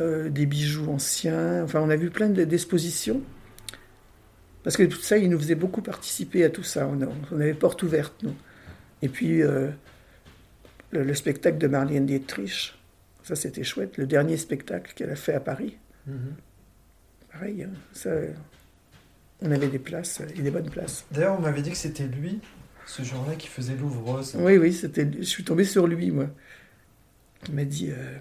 Euh, 0.00 0.28
des 0.28 0.46
bijoux 0.46 0.88
anciens. 0.90 1.64
Enfin, 1.64 1.80
on 1.80 1.90
a 1.90 1.96
vu 1.96 2.10
plein 2.10 2.28
de- 2.28 2.44
d'expositions. 2.44 3.20
Parce 4.62 4.76
que 4.76 4.84
tout 4.84 5.00
ça, 5.00 5.18
il 5.18 5.28
nous 5.28 5.38
faisait 5.38 5.56
beaucoup 5.56 5.82
participer 5.82 6.44
à 6.44 6.50
tout 6.50 6.62
ça. 6.62 6.88
On, 7.32 7.40
avait 7.40 7.54
porte 7.54 7.82
ouverte, 7.82 8.14
nous. 8.22 8.34
Et 9.02 9.08
puis, 9.08 9.42
euh, 9.42 9.68
le, 10.92 11.02
le 11.02 11.14
spectacle 11.14 11.58
de 11.58 11.66
Marlène 11.66 12.06
Dietrich, 12.06 12.78
ça 13.24 13.34
c'était 13.34 13.64
chouette. 13.64 13.96
Le 13.96 14.06
dernier 14.06 14.36
spectacle 14.36 14.92
qu'elle 14.94 15.10
a 15.10 15.16
fait 15.16 15.34
à 15.34 15.40
Paris. 15.40 15.76
Pareil, 17.38 17.62
hein, 17.62 17.70
ça, 17.92 18.10
on 19.42 19.50
avait 19.52 19.68
des 19.68 19.78
places, 19.78 20.20
et 20.36 20.42
des 20.42 20.50
bonnes 20.50 20.70
places. 20.70 21.04
D'ailleurs, 21.12 21.36
on 21.38 21.42
m'avait 21.42 21.62
dit 21.62 21.70
que 21.70 21.76
c'était 21.76 22.06
lui, 22.06 22.40
ce 22.86 23.02
jour-là, 23.02 23.36
qui 23.36 23.46
faisait 23.46 23.76
l'ouvreuse. 23.76 24.34
Oui, 24.36 24.56
oui, 24.56 24.72
c'était, 24.72 25.08
je 25.18 25.22
suis 25.22 25.44
tombé 25.44 25.62
sur 25.64 25.86
lui, 25.86 26.10
moi. 26.10 26.28
Il 27.48 27.54
m'a 27.54 27.64
dit, 27.64 27.90
euh, 27.90 28.16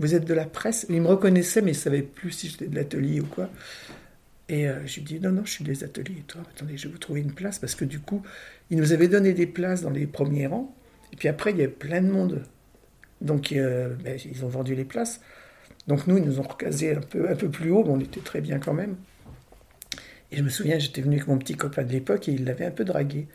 vous 0.00 0.16
êtes 0.16 0.24
de 0.24 0.34
la 0.34 0.46
presse 0.46 0.86
Il 0.88 1.00
me 1.00 1.06
reconnaissait, 1.06 1.62
mais 1.62 1.72
il 1.72 1.76
savait 1.76 2.02
plus 2.02 2.32
si 2.32 2.48
j'étais 2.48 2.66
de 2.66 2.74
l'atelier 2.74 3.20
ou 3.20 3.26
quoi. 3.26 3.50
Et 4.48 4.68
euh, 4.68 4.84
je 4.84 4.96
lui 4.96 5.02
dis, 5.02 5.20
non, 5.20 5.30
non, 5.30 5.44
je 5.44 5.52
suis 5.52 5.64
des 5.64 5.84
ateliers. 5.84 6.16
Et 6.18 6.24
toi, 6.26 6.40
attendez, 6.50 6.76
je 6.76 6.88
vais 6.88 6.92
vous 6.92 6.98
trouver 6.98 7.20
une 7.20 7.32
place, 7.32 7.60
parce 7.60 7.76
que 7.76 7.84
du 7.84 8.00
coup, 8.00 8.22
il 8.70 8.78
nous 8.78 8.92
avait 8.92 9.08
donné 9.08 9.32
des 9.32 9.46
places 9.46 9.82
dans 9.82 9.90
les 9.90 10.08
premiers 10.08 10.48
rangs, 10.48 10.74
et 11.12 11.16
puis 11.16 11.28
après, 11.28 11.52
il 11.52 11.58
y 11.58 11.62
avait 11.62 11.70
plein 11.70 12.00
de 12.02 12.10
monde. 12.10 12.42
Donc, 13.20 13.52
euh, 13.52 13.94
ben, 14.02 14.18
ils 14.24 14.44
ont 14.44 14.48
vendu 14.48 14.74
les 14.74 14.84
places. 14.84 15.20
Donc 15.86 16.06
nous, 16.06 16.18
ils 16.18 16.24
nous 16.24 16.40
ont 16.40 16.44
recasé 16.44 16.94
un 16.94 17.00
peu, 17.00 17.28
un 17.28 17.36
peu 17.36 17.48
plus 17.48 17.70
haut, 17.70 17.84
mais 17.84 17.90
on 17.90 18.00
était 18.00 18.20
très 18.20 18.40
bien 18.40 18.58
quand 18.58 18.74
même. 18.74 18.96
Et 20.32 20.38
je 20.38 20.42
me 20.42 20.48
souviens, 20.48 20.78
j'étais 20.78 21.00
venu 21.00 21.16
avec 21.16 21.28
mon 21.28 21.38
petit 21.38 21.54
copain 21.54 21.84
de 21.84 21.92
l'époque 21.92 22.28
et 22.28 22.32
il 22.32 22.44
l'avait 22.44 22.66
un 22.66 22.70
peu 22.70 22.84
dragué. 22.84 23.28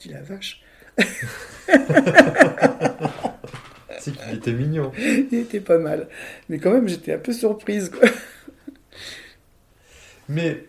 Dis 0.00 0.08
la 0.08 0.20
vache. 0.22 0.62
C'est 4.00 4.12
qu'il 4.12 4.34
était 4.34 4.52
mignon. 4.52 4.92
il 4.98 5.34
était 5.38 5.60
pas 5.60 5.78
mal. 5.78 6.08
Mais 6.48 6.58
quand 6.58 6.72
même, 6.72 6.88
j'étais 6.88 7.14
un 7.14 7.18
peu 7.18 7.32
surprise. 7.32 7.90
Quoi. 7.90 8.08
Mais, 10.28 10.66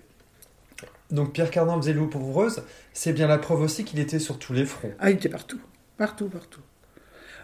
donc 1.12 1.34
Pierre 1.34 1.52
Cardin 1.52 1.78
faisait 1.78 1.94
l'ouvreuse, 1.94 2.64
c'est 2.94 3.14
bien 3.14 3.28
la 3.28 3.38
preuve 3.38 3.62
aussi 3.62 3.84
qu'il 3.84 4.00
était 4.00 4.20
sur 4.20 4.40
tous 4.40 4.54
les 4.54 4.66
fronts. 4.66 4.94
Ah, 5.00 5.12
il 5.12 5.18
était 5.18 5.30
partout. 5.30 5.60
Partout, 5.98 6.30
partout. 6.30 6.62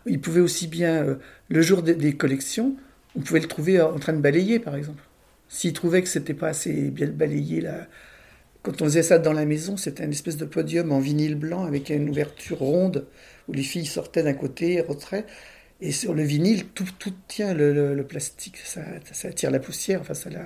Il 0.05 0.21
pouvait 0.21 0.41
aussi 0.41 0.67
bien, 0.67 1.03
euh, 1.03 1.15
le 1.49 1.61
jour 1.61 1.81
des, 1.81 1.95
des 1.95 2.15
collections, 2.15 2.75
on 3.15 3.21
pouvait 3.21 3.39
le 3.39 3.47
trouver 3.47 3.81
en 3.81 3.97
train 3.99 4.13
de 4.13 4.21
balayer, 4.21 4.59
par 4.59 4.75
exemple. 4.75 5.03
S'il 5.47 5.73
trouvait 5.73 6.01
que 6.01 6.09
c'était 6.09 6.33
pas 6.33 6.49
assez 6.49 6.89
bien 6.89 7.07
balayé, 7.07 7.61
là, 7.61 7.87
quand 8.63 8.81
on 8.81 8.85
faisait 8.85 9.03
ça 9.03 9.19
dans 9.19 9.33
la 9.33 9.45
maison, 9.45 9.77
c'était 9.77 10.03
une 10.03 10.11
espèce 10.11 10.37
de 10.37 10.45
podium 10.45 10.91
en 10.91 10.99
vinyle 10.99 11.35
blanc 11.35 11.65
avec 11.65 11.89
une 11.89 12.09
ouverture 12.09 12.59
ronde 12.59 13.05
où 13.47 13.53
les 13.53 13.63
filles 13.63 13.85
sortaient 13.85 14.23
d'un 14.23 14.33
côté, 14.33 14.81
rentraient. 14.81 15.25
Et 15.81 15.91
sur 15.91 16.13
le 16.13 16.23
vinyle, 16.23 16.65
tout, 16.69 16.87
tout 16.97 17.13
tient, 17.27 17.53
le, 17.53 18.01
plastique, 18.07 18.57
ça, 18.57 18.81
ça 19.11 19.27
attire 19.27 19.51
la 19.51 19.59
poussière, 19.59 20.01
enfin 20.01 20.13
ça 20.13 20.29
la 20.29 20.45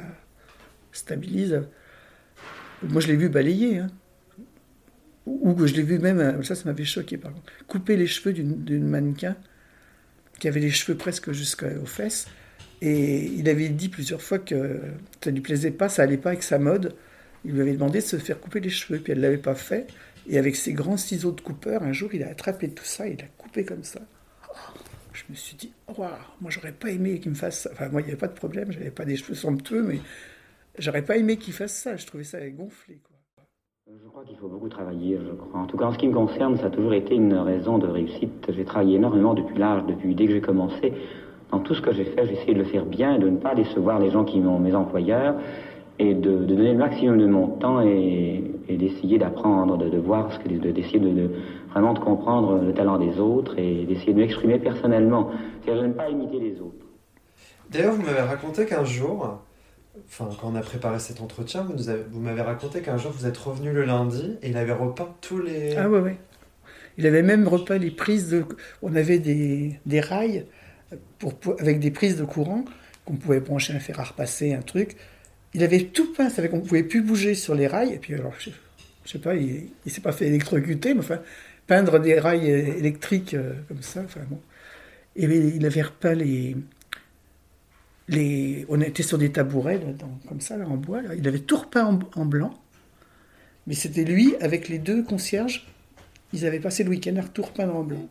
stabilise. 0.92 1.62
Moi, 2.84 3.02
je 3.02 3.08
l'ai 3.08 3.16
vu 3.16 3.30
balayer. 3.30 3.80
Hein. 3.80 3.88
Ou 5.26 5.52
ou 5.52 5.68
je 5.68 5.76
l'ai 5.76 5.84
vu 5.84 6.00
même, 6.00 6.20
euh, 6.20 6.44
ça, 6.44 6.56
ça 6.56 6.66
m'avait 6.66 6.86
choqué 6.86 7.18
par 7.18 7.32
contre, 7.34 7.52
couper 7.68 7.96
les 7.96 8.08
cheveux 8.08 8.34
d'une 8.34 8.88
mannequin 8.88 9.36
qui 10.40 10.48
avait 10.48 10.60
les 10.60 10.72
cheveux 10.72 10.98
presque 10.98 11.32
jusqu'aux 11.32 11.86
fesses. 11.86 12.28
Et 12.82 13.26
il 13.26 13.50
avait 13.50 13.70
dit 13.70 13.90
plusieurs 13.90 14.22
fois 14.22 14.40
que 14.40 14.80
ça 15.22 15.32
lui 15.32 15.42
plaisait 15.42 15.72
pas, 15.72 15.90
ça 15.90 16.04
allait 16.04 16.18
pas 16.18 16.30
avec 16.30 16.44
sa 16.44 16.60
mode. 16.60 16.96
Il 17.46 17.54
lui 17.54 17.62
avait 17.62 17.74
demandé 17.74 18.00
de 18.00 18.04
se 18.04 18.18
faire 18.18 18.40
couper 18.40 18.60
les 18.60 18.70
cheveux, 18.70 19.00
puis 19.00 19.14
elle 19.14 19.22
l'avait 19.22 19.38
pas 19.38 19.56
fait. 19.56 19.88
Et 20.28 20.38
avec 20.38 20.56
ses 20.56 20.74
grands 20.74 20.98
ciseaux 20.98 21.32
de 21.32 21.42
coupeur, 21.42 21.84
un 21.84 21.92
jour, 21.92 22.14
il 22.14 22.24
a 22.24 22.30
attrapé 22.30 22.70
tout 22.70 22.86
ça, 22.86 23.08
il 23.08 23.22
a 23.22 23.28
coupé 23.38 23.66
comme 23.66 23.84
ça. 23.84 24.00
Je 25.14 25.24
me 25.30 25.36
suis 25.36 25.56
dit, 25.58 25.74
waouh, 25.88 26.10
moi 26.40 26.50
j'aurais 26.50 26.72
pas 26.72 26.90
aimé 26.90 27.20
qu'il 27.20 27.32
me 27.32 27.36
fasse 27.36 27.62
ça. 27.62 27.70
Enfin, 27.74 27.90
moi, 27.90 28.02
il 28.02 28.06
n'y 28.06 28.12
avait 28.12 28.20
pas 28.20 28.28
de 28.28 28.34
problème, 28.34 28.72
j'avais 28.72 28.92
pas 28.92 29.06
des 29.06 29.18
cheveux 29.18 29.36
somptueux, 29.36 29.84
mais 29.84 30.00
j'aurais 30.78 31.04
pas 31.04 31.18
aimé 31.18 31.38
qu'il 31.38 31.54
fasse 31.54 31.74
ça. 31.74 31.98
Je 31.98 32.06
trouvais 32.06 32.24
ça 32.24 32.40
gonflé. 32.50 33.02
Quoi. 33.04 33.18
Je 34.02 34.08
crois 34.08 34.24
qu'il 34.24 34.38
faut 34.38 34.48
beaucoup 34.48 34.70
travailler, 34.70 35.18
je 35.18 35.34
crois. 35.34 35.62
En 35.62 35.66
tout 35.66 35.78
cas, 35.78 35.86
en 35.86 35.94
ce 35.94 35.98
qui 35.98 36.08
me 36.08 36.14
concerne, 36.14 36.58
ça 36.58 36.68
a 36.68 36.70
toujours 36.70 36.94
été 36.94 37.16
une 37.16 37.34
raison 37.34 37.80
de 37.80 37.88
réussite. 37.88 38.50
J'ai 38.50 38.64
travaillé 38.64 38.96
énormément 38.98 39.34
depuis 39.34 39.58
l'âge, 39.58 39.84
depuis 39.88 40.14
dès 40.16 40.28
que 40.28 40.34
j'ai 40.34 40.42
commencé. 40.42 40.94
Dans 41.52 41.60
tout 41.60 41.74
ce 41.74 41.82
que 41.82 41.92
j'ai 41.92 42.06
fait, 42.06 42.26
j'ai 42.28 42.34
essayé 42.34 42.54
de 42.54 42.60
le 42.60 42.66
faire 42.66 42.86
bien 42.86 43.16
et 43.16 43.20
de 43.20 43.28
ne 43.30 43.38
pas 43.38 43.56
décevoir 43.56 44.00
les 44.00 44.12
gens 44.12 44.24
qui 44.24 44.42
sont 44.42 44.60
mes 44.60 44.76
employeurs. 44.76 45.36
et 46.02 46.14
de, 46.14 46.46
de 46.46 46.56
donner 46.56 46.72
le 46.72 46.78
maximum 46.78 47.18
de 47.18 47.26
mon 47.26 47.48
temps 47.48 47.82
et, 47.82 48.42
et 48.70 48.78
d'essayer 48.78 49.18
d'apprendre, 49.18 49.78
de, 49.78 49.90
de, 49.90 49.98
voir 49.98 50.32
ce 50.32 50.40
que, 50.40 50.48
d'essayer 50.48 51.00
de, 51.00 51.10
de, 51.10 51.30
vraiment 51.72 51.94
de 51.94 52.00
comprendre 52.00 52.58
le 52.64 52.74
talent 52.74 52.98
des 52.98 53.20
autres 53.20 53.58
et 53.60 53.84
d'essayer 53.86 54.14
de 54.14 54.20
m'exprimer 54.20 54.60
personnellement. 54.60 55.30
C'est-à-dire, 55.62 55.82
je 55.82 55.88
n'aime 55.88 55.96
pas 55.98 56.10
imiter 56.10 56.40
les 56.40 56.62
autres. 56.62 56.86
D'ailleurs, 57.70 57.94
vous 57.94 58.02
m'avez 58.04 58.22
raconté 58.22 58.66
qu'un 58.66 58.86
jour, 58.86 59.40
enfin, 60.08 60.30
quand 60.40 60.50
on 60.54 60.56
a 60.56 60.62
préparé 60.62 61.00
cet 61.00 61.20
entretien, 61.22 61.64
vous, 61.64 61.74
nous 61.74 61.90
avez, 61.90 62.04
vous 62.10 62.22
m'avez 62.22 62.42
raconté 62.42 62.82
qu'un 62.82 62.98
jour 62.98 63.12
vous 63.12 63.26
êtes 63.28 63.38
revenu 63.38 63.74
le 63.74 63.84
lundi 63.84 64.38
et 64.42 64.50
il 64.52 64.58
avait 64.58 64.72
repeint 64.74 65.10
tous 65.20 65.40
les. 65.40 65.76
Ah 65.76 65.90
ouais, 65.90 66.00
ouais. 66.00 66.18
Il 66.98 67.06
avait 67.08 67.24
même 67.24 67.48
repeint 67.48 67.78
les 67.78 67.92
prises 67.92 68.30
de. 68.30 68.46
On 68.82 68.96
avait 68.96 69.20
des, 69.20 69.80
des 69.86 70.00
rails 70.00 70.46
avec 71.60 71.80
des 71.80 71.92
prises 71.92 72.18
de 72.18 72.24
courant 72.24 72.66
qu'on 73.06 73.16
pouvait 73.16 73.40
brancher 73.40 73.74
un 73.74 73.80
fer 73.80 74.00
à 74.00 74.04
repasser, 74.04 74.54
un 74.54 74.62
truc. 74.62 74.96
Il 75.54 75.64
avait 75.64 75.86
tout 75.86 76.14
peint, 76.14 76.30
ça 76.30 76.42
fait 76.42 76.50
qu'on 76.50 76.62
pouvait 76.62 76.84
plus 76.84 77.02
bouger 77.02 77.34
sur 77.36 77.56
les 77.56 77.68
rails. 77.68 77.94
Et 77.94 77.98
puis, 77.98 78.14
alors, 78.14 78.34
je, 78.40 78.52
je 79.06 79.12
sais 79.12 79.20
pas, 79.20 79.36
il, 79.36 79.70
il 79.86 79.92
s'est 79.92 80.02
pas 80.02 80.12
fait 80.12 80.28
électrocuter, 80.28 80.94
mais 80.94 81.00
enfin, 81.00 81.20
peindre 81.66 82.00
des 82.00 82.20
rails 82.20 82.50
électriques 82.50 83.34
euh, 83.34 83.54
comme 83.68 83.82
ça. 83.82 84.04
Et 85.16 85.26
il 85.26 85.66
avait 85.66 85.82
repeint 85.82 86.14
les. 86.14 86.56
Les, 88.08 88.66
on 88.70 88.82
était 88.82 89.04
sur 89.04 89.20
des 89.20 89.32
tabourets, 89.32 89.80
comme 90.28 90.42
ça, 90.42 90.58
là, 90.58 90.68
en 90.68 90.78
bois. 90.78 91.02
Il 91.16 91.28
avait 91.28 91.40
tout 91.40 91.58
repeint 91.58 91.86
en, 91.86 92.00
en 92.16 92.26
blanc. 92.26 92.60
Mais 93.68 93.76
c'était 93.76 94.04
lui, 94.04 94.36
avec 94.42 94.68
les 94.68 94.80
deux 94.80 95.04
concierges, 95.04 95.68
ils 96.34 96.46
avaient 96.46 96.60
passé 96.60 96.84
le 96.84 96.90
week-end 96.90 97.16
à 97.18 97.24
tout 97.24 97.44
repeindre 97.44 97.76
en 97.76 97.84
blanc. 97.84 98.08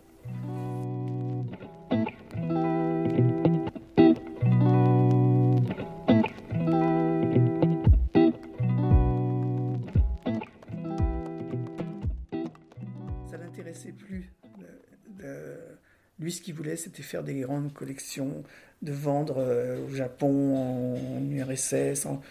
Ce 16.39 16.43
qu'il 16.43 16.55
voulait, 16.55 16.77
c'était 16.77 17.03
faire 17.03 17.23
des 17.23 17.41
grandes 17.41 17.73
collections, 17.73 18.43
de 18.83 18.93
vendre 18.93 19.37
euh, 19.39 19.85
au 19.87 19.95
Japon, 19.95 20.57
en, 20.57 21.19
en 21.19 21.31
URSS. 21.31 22.07
En... 22.07 22.23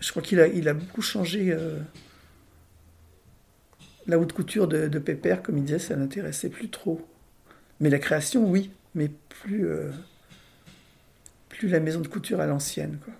Je 0.00 0.10
crois 0.10 0.22
qu'il 0.22 0.40
a, 0.40 0.46
il 0.46 0.68
a 0.68 0.74
beaucoup 0.74 1.02
changé. 1.02 1.50
Euh... 1.50 1.78
La 4.06 4.18
haute 4.18 4.32
couture 4.32 4.68
de, 4.68 4.88
de 4.88 4.98
Pépère, 4.98 5.42
comme 5.42 5.56
il 5.56 5.64
disait, 5.64 5.78
ça 5.78 5.96
n'intéressait 5.96 6.50
plus 6.50 6.68
trop. 6.68 7.06
Mais 7.80 7.88
la 7.88 7.98
création, 7.98 8.46
oui, 8.46 8.70
mais 8.94 9.08
plus, 9.28 9.66
euh... 9.66 9.90
plus 11.48 11.68
la 11.68 11.80
maison 11.80 12.00
de 12.00 12.08
couture 12.08 12.40
à 12.40 12.46
l'ancienne. 12.46 12.98
Quoi. 13.02 13.14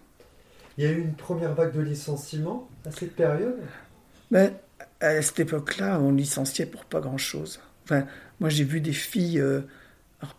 Il 0.77 0.85
y 0.85 0.87
a 0.87 0.91
eu 0.91 1.01
une 1.01 1.15
première 1.15 1.55
vague 1.55 1.73
de 1.73 1.81
licenciements 1.81 2.69
à 2.85 2.91
cette 2.91 3.15
période? 3.15 3.61
Ben, 4.31 4.53
à 5.01 5.23
cette 5.23 5.41
époque-là, 5.41 6.01
on 6.01 6.13
licenciait 6.13 6.67
pour 6.67 6.85
pas 6.85 7.01
grand-chose. 7.01 7.61
Enfin, 7.85 8.07
moi, 8.41 8.49
j'ai 8.51 8.65
vu 8.65 8.81
des 8.81 8.93
filles, 8.93 9.43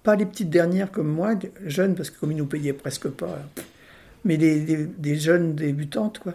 pas 0.03 0.15
les 0.15 0.25
petites 0.25 0.49
dernières 0.49 0.91
comme 0.91 1.07
moi, 1.07 1.35
jeunes, 1.65 1.95
parce 1.95 2.09
que 2.09 2.19
comme 2.19 2.31
ils 2.31 2.37
nous 2.37 2.45
payaient 2.45 2.73
presque 2.73 3.09
pas, 3.09 3.39
mais 4.23 4.37
des, 4.37 5.15
jeunes 5.15 5.55
débutantes, 5.55 6.19
quoi. 6.19 6.33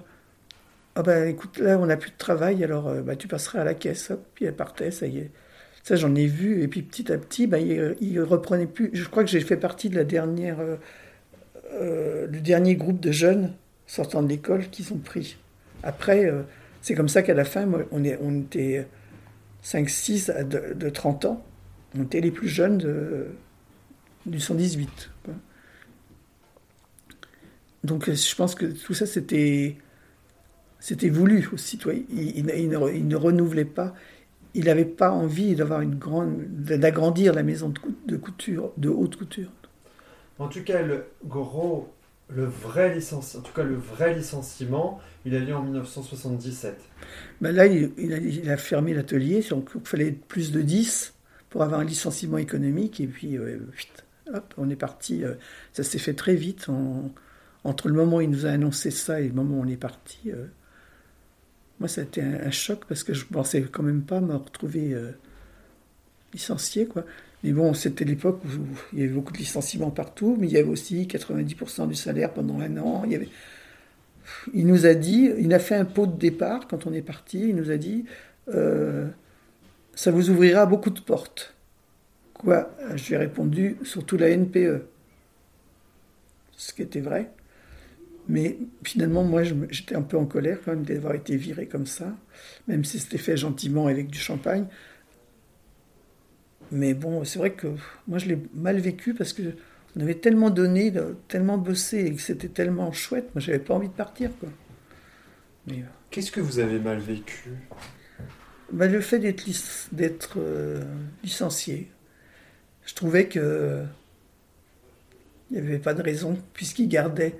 Ah 0.96 1.02
ben, 1.02 1.28
écoute, 1.28 1.58
là, 1.58 1.78
on 1.78 1.86
n'a 1.86 1.96
plus 1.96 2.10
de 2.10 2.16
travail, 2.16 2.62
alors 2.64 2.88
euh, 2.88 3.00
bah, 3.02 3.16
tu 3.16 3.28
passeras 3.28 3.60
à 3.60 3.64
la 3.64 3.74
caisse. 3.74 4.12
Puis 4.34 4.44
elle 4.44 4.54
partait, 4.54 4.90
ça 4.90 5.06
y 5.06 5.18
est. 5.18 5.30
Ça, 5.82 5.96
j'en 5.96 6.14
ai 6.14 6.26
vu. 6.26 6.62
Et 6.62 6.68
puis 6.68 6.82
petit 6.82 7.12
à 7.12 7.18
petit, 7.18 7.46
bah, 7.46 7.58
il, 7.58 7.96
il 8.00 8.20
reprenait 8.20 8.66
plus. 8.66 8.90
Je 8.92 9.08
crois 9.08 9.24
que 9.24 9.30
j'ai 9.30 9.40
fait 9.40 9.56
partie 9.56 9.88
de 9.88 9.96
la 9.96 10.04
dernière, 10.04 10.58
euh, 10.60 10.76
euh, 11.74 12.26
du 12.26 12.40
dernier 12.40 12.74
groupe 12.74 13.00
de 13.00 13.12
jeunes 13.12 13.52
sortant 13.86 14.22
de 14.22 14.28
l'école 14.28 14.68
qu'ils 14.68 14.92
ont 14.92 14.98
pris. 14.98 15.36
Après, 15.82 16.26
euh, 16.26 16.42
c'est 16.80 16.94
comme 16.94 17.08
ça 17.08 17.22
qu'à 17.22 17.34
la 17.34 17.44
fin, 17.44 17.68
on 17.90 18.04
était 18.04 18.86
5-6 19.64 20.46
de, 20.46 20.74
de, 20.74 20.90
30 20.90 21.24
ans. 21.24 21.44
On 21.96 22.02
était 22.02 22.20
les 22.20 22.30
plus 22.30 22.48
jeunes 22.48 22.78
de, 22.78 23.26
du 24.26 24.40
118. 24.40 25.10
Quoi. 25.24 25.34
Donc 27.84 28.10
je 28.10 28.34
pense 28.34 28.54
que 28.54 28.66
tout 28.66 28.94
ça, 28.94 29.06
c'était, 29.06 29.76
c'était 30.78 31.08
voulu 31.08 31.48
aussi. 31.52 31.78
Toi. 31.78 31.94
Il, 31.94 32.04
il, 32.10 32.50
il, 32.56 32.68
ne, 32.68 32.92
il, 32.94 33.08
ne, 33.08 33.16
renouvelait 33.16 33.64
pas. 33.64 33.94
Il 34.54 34.64
n'avait 34.64 34.84
pas 34.84 35.10
envie 35.10 35.54
d'avoir 35.54 35.80
une 35.80 35.94
grande, 35.94 36.42
d'agrandir 36.48 37.34
la 37.34 37.42
maison 37.42 37.72
de 38.06 38.16
couture, 38.16 38.72
de 38.76 38.88
haute 38.88 39.16
couture. 39.16 39.50
En 40.38 40.48
tout 40.48 40.64
cas, 40.64 40.82
le 40.82 41.04
gros 41.24 41.92
le 42.34 42.44
vrai 42.44 42.94
licenciement, 42.94 43.42
en 43.42 43.46
tout 43.46 43.52
cas 43.52 43.62
le 43.62 43.76
vrai 43.76 44.14
licenciement, 44.14 45.00
il 45.24 45.34
a 45.34 45.40
lieu 45.40 45.54
en 45.54 45.62
1977. 45.62 46.76
Ben 47.40 47.54
là, 47.54 47.66
il, 47.66 48.50
a, 48.50 48.56
fermé 48.56 48.94
l'atelier, 48.94 49.44
donc 49.50 49.70
il 49.74 49.80
fallait 49.84 50.12
plus 50.12 50.52
de 50.52 50.62
10 50.62 51.14
pour 51.50 51.62
avoir 51.62 51.80
un 51.80 51.84
licenciement 51.84 52.38
économique, 52.38 53.00
et 53.00 53.06
puis 53.06 53.36
euh, 53.36 53.58
on 54.56 54.70
est 54.70 54.76
parti. 54.76 55.24
Euh, 55.24 55.34
ça 55.72 55.82
s'est 55.82 55.98
fait 55.98 56.14
très 56.14 56.34
vite. 56.34 56.66
Entre 57.64 57.88
le 57.88 57.94
moment 57.94 58.18
où 58.18 58.20
il 58.20 58.30
nous 58.30 58.46
a 58.46 58.50
annoncé 58.50 58.90
ça 58.90 59.20
et 59.20 59.28
le 59.28 59.34
moment 59.34 59.58
où 59.58 59.62
on 59.62 59.68
est 59.68 59.76
parti, 59.76 60.18
euh, 60.28 60.46
moi 61.78 61.88
ça 61.88 62.00
a 62.00 62.04
été 62.04 62.22
un, 62.22 62.50
choc 62.50 62.84
parce 62.88 63.04
que 63.04 63.12
je 63.12 63.26
pensais 63.26 63.62
quand 63.62 63.82
même 63.82 64.02
pas 64.02 64.20
me 64.20 64.34
retrouver 64.34 64.94
euh, 64.94 65.10
licencié, 66.32 66.86
quoi. 66.86 67.04
Mais 67.42 67.52
bon, 67.52 67.72
c'était 67.72 68.04
l'époque 68.04 68.42
où 68.44 68.48
il 68.92 68.98
y 68.98 69.02
avait 69.02 69.12
beaucoup 69.12 69.32
de 69.32 69.38
licenciements 69.38 69.90
partout, 69.90 70.36
mais 70.38 70.46
il 70.46 70.52
y 70.52 70.58
avait 70.58 70.68
aussi 70.68 71.06
90% 71.06 71.88
du 71.88 71.94
salaire 71.94 72.34
pendant 72.34 72.60
un 72.60 72.76
an. 72.76 73.04
Il, 74.52 74.66
nous 74.66 74.84
a 74.84 74.92
dit, 74.92 75.30
il 75.38 75.54
a 75.54 75.58
fait 75.58 75.74
un 75.74 75.86
pot 75.86 76.06
de 76.06 76.18
départ 76.18 76.68
quand 76.68 76.86
on 76.86 76.92
est 76.92 77.00
parti, 77.00 77.48
il 77.48 77.56
nous 77.56 77.70
a 77.70 77.78
dit 77.78 78.04
ça 79.94 80.10
vous 80.10 80.30
ouvrira 80.30 80.66
beaucoup 80.66 80.90
de 80.90 81.00
portes. 81.00 81.54
Quoi 82.34 82.70
Je 82.94 83.08
lui 83.08 83.14
ai 83.14 83.18
répondu 83.18 83.76
surtout 83.82 84.16
la 84.16 84.28
NPE. 84.30 84.86
Ce 86.56 86.72
qui 86.72 86.82
était 86.82 87.00
vrai. 87.00 87.30
Mais 88.28 88.58
finalement, 88.84 89.24
moi, 89.24 89.42
j'étais 89.42 89.96
un 89.96 90.02
peu 90.02 90.16
en 90.16 90.26
colère 90.26 90.58
quand 90.64 90.72
même 90.72 90.84
d'avoir 90.84 91.14
été 91.14 91.36
viré 91.36 91.66
comme 91.66 91.86
ça, 91.86 92.14
même 92.68 92.84
si 92.84 92.98
c'était 92.98 93.18
fait 93.18 93.36
gentiment 93.36 93.88
avec 93.88 94.08
du 94.08 94.18
champagne. 94.18 94.66
Mais 96.70 96.94
bon, 96.94 97.24
c'est 97.24 97.40
vrai 97.40 97.52
que 97.52 97.66
moi 98.06 98.18
je 98.18 98.26
l'ai 98.26 98.38
mal 98.54 98.78
vécu 98.78 99.14
parce 99.14 99.32
que 99.32 99.42
on 99.96 100.00
avait 100.00 100.14
tellement 100.14 100.50
donné, 100.50 100.92
tellement 101.26 101.58
bossé 101.58 102.04
et 102.04 102.14
que 102.14 102.22
c'était 102.22 102.48
tellement 102.48 102.92
chouette. 102.92 103.34
Moi, 103.34 103.40
j'avais 103.40 103.58
pas 103.58 103.74
envie 103.74 103.88
de 103.88 103.92
partir, 103.92 104.30
quoi. 104.38 104.48
Mais, 105.66 105.82
Qu'est-ce 106.10 106.30
que 106.30 106.40
vous 106.40 106.58
avez 106.60 106.78
mal 106.78 106.98
vécu? 106.98 107.50
Ben, 108.72 108.90
Le 108.90 109.00
fait 109.00 109.18
d'être 109.18 109.44
d'être 109.92 110.34
euh, 110.38 110.82
licencié. 111.22 111.90
Je 112.86 112.94
trouvais 112.94 113.26
que 113.26 113.84
il 115.50 115.60
n'y 115.60 115.66
avait 115.66 115.78
pas 115.78 115.94
de 115.94 116.02
raison 116.02 116.38
puisqu'il 116.54 116.88
gardait 116.88 117.34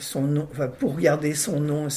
son 0.00 0.22
nom, 0.22 0.48
enfin 0.50 0.68
pour 0.68 0.96
garder 0.98 1.34
son 1.34 1.60
nom 1.60 1.88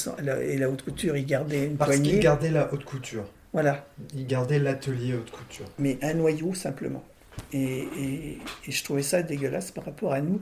et 0.42 0.58
la 0.58 0.70
haute 0.70 0.84
couture, 0.84 1.18
il 1.18 1.26
gardait 1.26 1.66
une 1.66 1.76
Parce 1.76 1.92
poignée. 1.92 2.04
Parce 2.04 2.14
qu'il 2.14 2.24
gardait 2.24 2.52
la 2.52 2.74
haute 2.74 2.86
couture. 2.86 3.26
Voilà. 3.54 3.86
Il 4.14 4.26
gardait 4.28 4.60
l'atelier 4.60 5.14
haute 5.14 5.32
couture. 5.32 5.66
Mais 5.78 5.98
un 6.02 6.14
noyau 6.14 6.54
simplement. 6.54 7.04
Et, 7.54 7.60
et, 7.62 8.38
et, 8.68 8.72
je 8.72 8.84
trouvais 8.84 9.04
ça 9.04 9.24
dégueulasse 9.24 9.72
par 9.72 9.86
rapport 9.86 10.14
à 10.14 10.22
nous. 10.22 10.42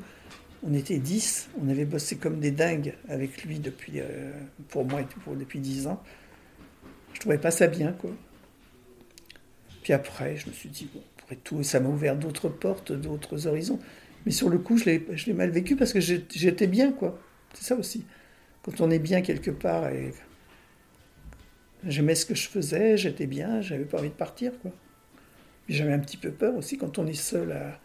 On 0.62 0.74
était 0.74 0.98
10, 0.98 1.50
on 1.64 1.70
avait 1.70 1.86
bossé 1.86 2.18
comme 2.18 2.40
des 2.40 2.52
dingues 2.52 2.94
avec 3.08 3.44
lui 3.44 3.60
depuis, 3.60 4.00
euh, 4.00 4.32
pour 4.68 4.86
moi, 4.86 5.02
pour, 5.24 5.36
depuis 5.36 5.60
10 5.60 5.88
ans. 5.88 6.04
Je 7.14 7.20
trouvais 7.20 7.38
pas 7.38 7.52
ça 7.52 7.68
bien, 7.68 7.92
quoi. 7.94 8.12
Puis 9.84 9.94
après, 9.94 10.38
je 10.38 10.48
me 10.48 10.54
suis 10.54 10.70
dit, 10.70 10.90
bon, 10.94 11.02
tout, 11.44 11.64
ça 11.64 11.80
m'a 11.80 11.90
ouvert 11.90 12.16
d'autres 12.16 12.50
portes, 12.50 12.92
d'autres 12.92 13.48
horizons. 13.48 13.80
Mais 14.26 14.32
sur 14.32 14.50
le 14.50 14.58
coup, 14.58 14.78
je 14.78 14.86
l'ai 14.86 15.34
mal 15.34 15.50
vécu 15.50 15.76
parce 15.76 15.94
que 15.94 16.00
j'étais 16.00 16.68
bien, 16.68 16.92
quoi. 16.92 17.20
C'est 17.54 17.64
ça 17.64 17.76
aussi. 17.76 18.06
Quand 18.64 18.82
on 18.82 18.92
est 18.92 19.00
bien 19.00 19.22
quelque 19.22 19.52
part 19.52 19.90
et 19.90 20.12
J'aimais 21.86 22.16
ce 22.16 22.26
que 22.26 22.36
je 22.36 22.50
faisais, 22.50 22.98
j'étais 22.98 23.26
bien, 23.26 23.62
j'avais 23.62 23.86
pas 23.86 24.00
envie 24.00 24.10
de 24.10 24.14
partir, 24.14 24.52
quoi. 24.62 24.72
J'avais 25.70 25.94
un 25.94 26.00
petit 26.00 26.18
peu 26.18 26.32
peur 26.32 26.56
aussi 26.56 26.78
quand 26.78 26.98
on 26.98 27.08
est 27.08 27.14
seul 27.14 27.52
à. 27.52 27.80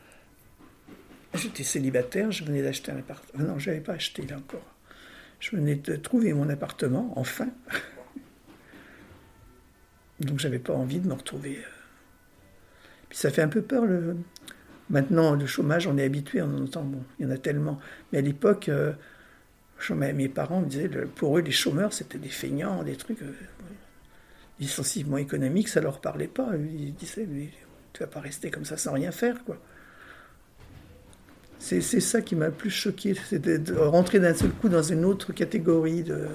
J'étais 1.34 1.64
célibataire, 1.64 2.32
je 2.32 2.44
venais 2.44 2.62
d'acheter 2.62 2.90
un 2.92 2.96
appartement. 2.96 3.44
Non, 3.44 3.58
je 3.58 3.70
n'avais 3.70 3.82
pas 3.82 3.92
acheté 3.92 4.22
là 4.26 4.36
encore. 4.36 4.64
Je 5.38 5.54
venais 5.54 5.74
de 5.76 5.96
trouver 5.96 6.32
mon 6.32 6.48
appartement, 6.48 7.12
enfin. 7.16 7.48
Donc 10.20 10.38
j'avais 10.38 10.58
pas 10.58 10.72
envie 10.72 11.00
de 11.00 11.08
me 11.08 11.14
retrouver. 11.14 11.58
Puis 13.08 13.18
ça 13.18 13.30
fait 13.30 13.42
un 13.42 13.48
peu 13.48 13.62
peur. 13.62 13.84
Maintenant, 14.90 15.34
le 15.34 15.46
chômage, 15.46 15.86
on 15.86 15.96
est 15.96 16.04
habitué, 16.04 16.42
on 16.42 16.64
entend, 16.64 16.82
bon, 16.82 17.02
il 17.18 17.24
y 17.24 17.28
en 17.28 17.30
a 17.30 17.38
tellement. 17.38 17.78
Mais 18.12 18.18
à 18.18 18.22
l'époque, 18.22 18.68
euh, 18.68 18.92
mes 19.90 20.28
parents 20.28 20.60
me 20.60 20.66
disaient, 20.66 20.88
pour 20.88 21.38
eux, 21.38 21.40
les 21.40 21.52
chômeurs, 21.52 21.92
c'était 21.92 22.18
des 22.18 22.28
feignants, 22.28 22.82
des 22.82 22.96
trucs. 22.96 23.22
Euh, 23.22 23.32
licenciement 24.60 25.16
économique, 25.16 25.68
ça 25.68 25.80
leur 25.80 26.00
parlait 26.00 26.28
pas. 26.28 26.50
Ils 26.56 26.94
disaient, 26.94 27.26
mais 27.28 27.50
tu 27.92 28.00
vas 28.00 28.06
pas 28.06 28.20
rester 28.20 28.50
comme 28.50 28.64
ça 28.64 28.76
sans 28.76 28.92
rien 28.92 29.10
faire, 29.10 29.44
quoi. 29.44 29.58
C'est 31.58 31.80
c'est 31.80 32.00
ça 32.00 32.20
qui 32.20 32.36
m'a 32.36 32.46
le 32.46 32.52
plus 32.52 32.70
choqué, 32.70 33.14
c'était 33.14 33.58
de 33.58 33.74
rentrer 33.74 34.20
d'un 34.20 34.34
seul 34.34 34.50
coup 34.50 34.68
dans 34.68 34.82
une 34.82 35.04
autre 35.04 35.32
catégorie 35.32 36.02
de. 36.02 36.28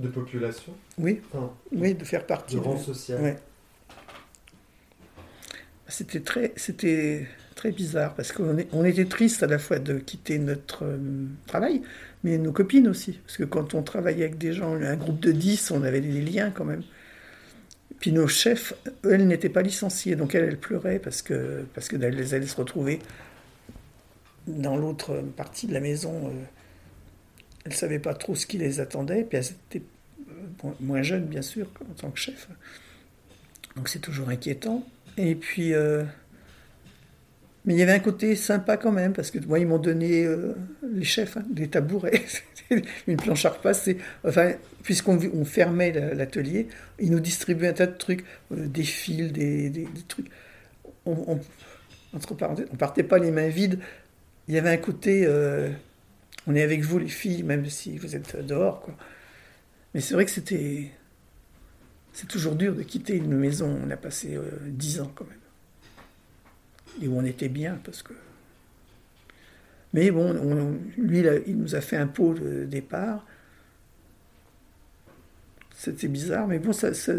De 0.00 0.08
population 0.08 0.72
Oui, 0.98 1.20
Enfin, 1.32 1.52
oui, 1.72 1.94
de 1.94 2.04
faire 2.04 2.26
partie. 2.26 2.56
de 2.56 2.60
de- 2.60 2.64
rang 2.64 2.78
social. 2.78 3.20
Ouais. 3.20 3.36
C'était 5.88 6.20
très, 6.20 6.52
c'était 6.56 7.26
très 7.56 7.72
bizarre 7.72 8.14
parce 8.14 8.30
qu'on 8.32 8.56
on 8.72 8.84
était 8.84 9.04
triste 9.06 9.42
à 9.42 9.46
la 9.46 9.58
fois 9.58 9.78
de 9.80 9.98
quitter 9.98 10.38
notre 10.38 10.84
euh, 10.84 10.98
travail, 11.46 11.82
mais 12.22 12.38
nos 12.38 12.52
copines 12.52 12.86
aussi. 12.88 13.18
Parce 13.26 13.36
que 13.36 13.42
quand 13.44 13.74
on 13.74 13.82
travaillait 13.82 14.24
avec 14.24 14.38
des 14.38 14.52
gens, 14.52 14.72
un 14.74 14.96
groupe 14.96 15.18
de 15.20 15.32
10, 15.32 15.72
on 15.72 15.82
avait 15.82 16.00
des 16.00 16.20
liens 16.22 16.50
quand 16.50 16.64
même. 16.64 16.82
Puis 17.98 18.12
nos 18.12 18.28
chefs, 18.28 18.72
elles 19.04 19.26
n'étaient 19.26 19.48
pas 19.50 19.62
licenciées, 19.62 20.14
donc 20.16 20.34
elles, 20.34 20.44
elles 20.44 20.58
pleuraient 20.58 21.00
parce 21.00 21.20
que 21.22 21.64
parce 21.74 21.88
que 21.88 21.96
elles 21.96 22.34
allaient 22.34 22.46
se 22.46 22.56
retrouver 22.56 23.00
dans 24.46 24.76
l'autre 24.76 25.22
partie 25.36 25.66
de 25.66 25.74
la 25.74 25.80
maison. 25.80 26.28
euh, 26.28 26.30
ne 27.70 27.78
savaient 27.78 27.98
pas 27.98 28.14
trop 28.14 28.34
ce 28.34 28.46
qui 28.46 28.58
les 28.58 28.80
attendait, 28.80 29.24
puis 29.24 29.38
elles 29.38 29.50
étaient 29.68 29.84
euh, 30.28 30.68
moins 30.80 31.02
jeunes, 31.02 31.24
bien 31.24 31.42
sûr, 31.42 31.66
en 31.90 31.94
tant 31.94 32.10
que 32.10 32.18
chef. 32.18 32.48
Donc 33.76 33.88
c'est 33.88 33.98
toujours 33.98 34.28
inquiétant. 34.28 34.86
Et 35.16 35.34
puis, 35.34 35.74
euh, 35.74 36.04
mais 37.64 37.74
il 37.74 37.78
y 37.78 37.82
avait 37.82 37.92
un 37.92 38.00
côté 38.00 38.36
sympa 38.36 38.76
quand 38.76 38.92
même, 38.92 39.12
parce 39.12 39.30
que 39.30 39.38
moi, 39.38 39.58
ils 39.58 39.66
m'ont 39.66 39.78
donné, 39.78 40.24
euh, 40.24 40.54
les 40.92 41.04
chefs, 41.04 41.36
hein, 41.36 41.44
des 41.50 41.68
tabourets, 41.68 42.22
une 43.06 43.16
planche 43.16 43.44
à 43.44 43.50
repasser. 43.50 43.98
Enfin, 44.24 44.52
puisqu'on 44.82 45.18
on 45.34 45.44
fermait 45.44 45.92
la- 45.92 46.14
l'atelier, 46.14 46.68
ils 46.98 47.10
nous 47.10 47.20
distribuaient 47.20 47.68
un 47.68 47.72
tas 47.74 47.86
de 47.86 47.96
trucs, 47.96 48.24
des 48.50 48.84
fils, 48.84 49.32
des, 49.32 49.88
trucs. 50.08 50.26
On, 51.06 51.16
on, 51.26 51.40
entre 52.16 52.34
parenthèses, 52.34 52.66
on 52.72 52.76
partait 52.76 53.02
pas 53.02 53.18
les 53.18 53.30
mains 53.30 53.48
vides. 53.48 53.78
Il 54.48 54.54
y 54.54 54.58
avait 54.58 54.70
un 54.70 54.76
côté, 54.78 55.26
on 56.46 56.54
est 56.54 56.62
avec 56.62 56.82
vous 56.82 56.98
les 56.98 57.08
filles, 57.08 57.42
même 57.42 57.66
si 57.66 57.98
vous 57.98 58.16
êtes 58.16 58.44
dehors, 58.46 58.80
quoi. 58.80 58.94
Mais 59.94 60.00
c'est 60.00 60.14
vrai 60.14 60.24
que 60.24 60.30
c'était, 60.30 60.90
c'est 62.12 62.28
toujours 62.28 62.54
dur 62.54 62.74
de 62.74 62.82
quitter 62.82 63.16
une 63.16 63.36
maison. 63.36 63.78
On 63.84 63.90
a 63.90 63.96
passé 63.96 64.36
euh, 64.36 64.42
dix 64.66 65.00
ans 65.00 65.10
quand 65.14 65.26
même. 65.26 65.36
Et 67.02 67.08
où 67.08 67.16
on 67.18 67.24
était 67.24 67.48
bien 67.48 67.78
parce 67.84 68.02
que. 68.02 68.12
Mais 69.92 70.10
bon, 70.10 70.36
on- 70.36 70.78
lui, 71.00 71.24
il, 71.46 71.56
nous 71.58 71.74
a 71.74 71.80
fait 71.80 71.96
un 71.96 72.06
pot 72.06 72.34
de 72.34 72.64
départ. 72.64 73.26
C'était 75.74 76.08
bizarre, 76.08 76.46
mais 76.46 76.58
bon, 76.58 76.72
ça, 76.72 76.94
ça- 76.94 77.12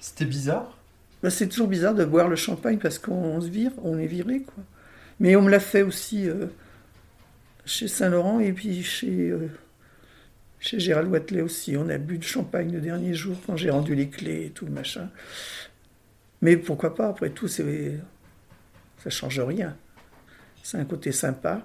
C'était 0.00 0.24
bizarre? 0.24 0.76
Bah, 1.22 1.30
c'est 1.30 1.48
toujours 1.48 1.68
bizarre 1.68 1.94
de 1.94 2.04
boire 2.04 2.28
le 2.28 2.36
champagne 2.36 2.78
parce 2.78 2.98
qu'on 2.98 3.40
se 3.40 3.48
vire, 3.48 3.72
on 3.82 3.98
est 3.98 4.06
viré, 4.06 4.40
quoi. 4.42 4.64
Mais 5.18 5.36
on 5.36 5.42
me 5.42 5.50
l'a 5.50 5.60
fait 5.60 5.82
aussi 5.82 6.28
euh, 6.28 6.46
chez 7.70 7.86
Saint-Laurent 7.86 8.40
et 8.40 8.52
puis 8.52 8.82
chez, 8.82 9.30
euh, 9.30 9.48
chez 10.58 10.80
Gérald 10.80 11.08
Watley 11.10 11.40
aussi. 11.40 11.76
On 11.76 11.88
a 11.88 11.98
bu 11.98 12.18
de 12.18 12.24
champagne 12.24 12.72
le 12.72 12.80
dernier 12.80 13.14
jour 13.14 13.36
quand 13.46 13.56
j'ai 13.56 13.70
rendu 13.70 13.94
les 13.94 14.08
clés 14.08 14.46
et 14.46 14.50
tout 14.50 14.66
le 14.66 14.72
machin. 14.72 15.08
Mais 16.42 16.56
pourquoi 16.56 16.94
pas, 16.94 17.08
après 17.08 17.30
tout, 17.30 17.46
ça 17.48 17.62
change 19.08 19.40
rien. 19.40 19.76
C'est 20.62 20.78
un 20.78 20.84
côté 20.84 21.12
sympa. 21.12 21.62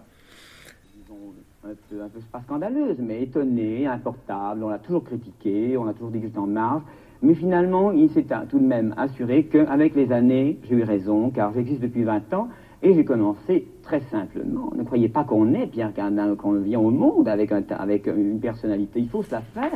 un 1.63 1.69
peu, 1.89 2.01
un 2.01 2.09
peu 2.09 2.19
pas 2.31 2.41
scandaleuse, 2.41 2.97
mais 2.99 3.23
étonnée, 3.23 3.87
importable. 3.87 4.63
On 4.63 4.69
l'a 4.69 4.79
toujours 4.79 5.03
critiqué, 5.03 5.75
on 5.75 5.87
a 5.87 5.93
toujours 5.93 6.11
dit 6.11 6.19
que 6.19 6.27
j'étais 6.27 6.37
en 6.37 6.47
marge. 6.47 6.83
Mais 7.21 7.33
finalement, 7.33 7.91
il 7.91 8.11
s'est 8.11 8.27
tout 8.49 8.59
de 8.59 8.65
même 8.65 8.93
assuré 8.97 9.45
qu'avec 9.45 9.95
les 9.95 10.11
années, 10.11 10.59
j'ai 10.69 10.75
eu 10.75 10.83
raison, 10.83 11.31
car 11.31 11.53
j'existe 11.53 11.81
depuis 11.81 12.03
20 12.03 12.33
ans, 12.33 12.49
et 12.83 12.93
j'ai 12.93 13.05
commencé 13.05 13.67
très 13.85 14.01
simplement. 14.11 14.71
Ne 14.75 14.83
croyez 14.83 15.07
pas 15.09 15.23
qu'on 15.23 15.53
est 15.53 15.67
Pierre 15.67 15.93
Cardin, 15.93 16.35
qu'on 16.35 16.53
vient 16.59 16.79
au 16.79 16.89
monde 16.91 17.27
avec, 17.27 17.51
un, 17.51 17.61
ta- 17.61 17.75
avec 17.77 18.07
une 18.07 18.39
personnalité. 18.39 18.99
Il 18.99 19.09
faut 19.09 19.23
se 19.23 19.31
la 19.31 19.41
faire. 19.41 19.71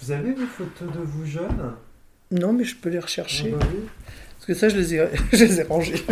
Vous 0.00 0.10
avez 0.12 0.32
des 0.34 0.46
photos 0.46 0.90
de 0.92 1.00
vous 1.00 1.26
jeunes? 1.26 1.74
Non, 2.30 2.52
mais 2.52 2.64
je 2.64 2.76
peux 2.76 2.88
les 2.88 2.98
rechercher. 2.98 3.52
Ah 3.54 3.58
bah 3.58 3.66
oui. 3.72 3.80
Parce 4.34 4.46
que 4.46 4.54
ça, 4.54 4.68
je 4.68 4.76
les 4.76 4.94
ai, 4.94 5.08
je 5.32 5.44
les 5.44 5.60
ai 5.60 5.62
rangés. 5.64 6.04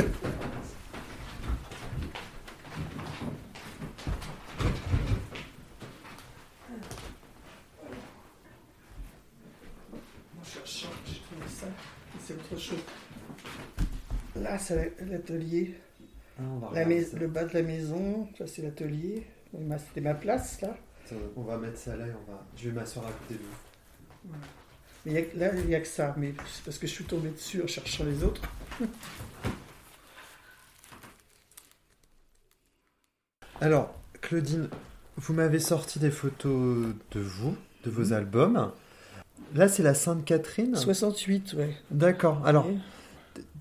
En 10.40 10.44
cherchant, 10.44 10.88
j'ai 11.06 11.20
trouvé 11.20 11.48
ça. 11.48 11.66
Et 11.66 12.18
C'est 12.20 12.34
autre 12.34 12.60
chose. 12.60 12.78
Là, 14.46 14.58
c'est 14.60 14.94
l'atelier. 15.10 15.74
Ah, 16.38 16.42
La 16.72 16.84
le 16.84 17.26
bas 17.26 17.44
de 17.44 17.54
la 17.54 17.62
maison, 17.62 18.28
ça 18.38 18.46
c'est 18.46 18.62
l'atelier. 18.62 19.26
C'était 19.88 20.00
ma 20.02 20.14
place 20.14 20.60
là. 20.60 20.76
Attends, 21.04 21.16
On 21.36 21.42
va 21.42 21.56
mettre 21.58 21.78
ça 21.78 21.96
là 21.96 22.06
et 22.06 22.10
on 22.10 22.30
va... 22.30 22.46
je 22.56 22.68
vais 22.68 22.74
m'asseoir 22.74 23.06
à 23.06 23.10
côté 23.10 23.34
de 23.34 23.40
vous. 23.40 24.36
Mais 25.04 25.18
a- 25.18 25.36
là, 25.36 25.50
il 25.56 25.66
n'y 25.66 25.74
a 25.74 25.80
que 25.80 25.86
ça. 25.88 26.14
Mais 26.16 26.32
c'est 26.52 26.62
parce 26.64 26.78
que 26.78 26.86
je 26.86 26.92
suis 26.92 27.04
tombé 27.04 27.30
dessus 27.30 27.60
en 27.62 27.66
cherchant 27.66 28.04
les 28.04 28.22
autres. 28.22 28.42
Alors, 33.60 33.94
Claudine, 34.20 34.68
vous 35.16 35.32
m'avez 35.34 35.58
sorti 35.60 35.98
des 35.98 36.10
photos 36.10 36.88
de 37.12 37.20
vous, 37.20 37.56
de 37.84 37.90
vos 37.90 38.12
albums. 38.12 38.70
Là, 39.54 39.68
c'est 39.68 39.82
la 39.82 39.94
Sainte-Catherine 39.94 40.76
68, 40.76 41.54
ouais. 41.54 41.74
D'accord. 41.90 42.46
Alors, 42.46 42.66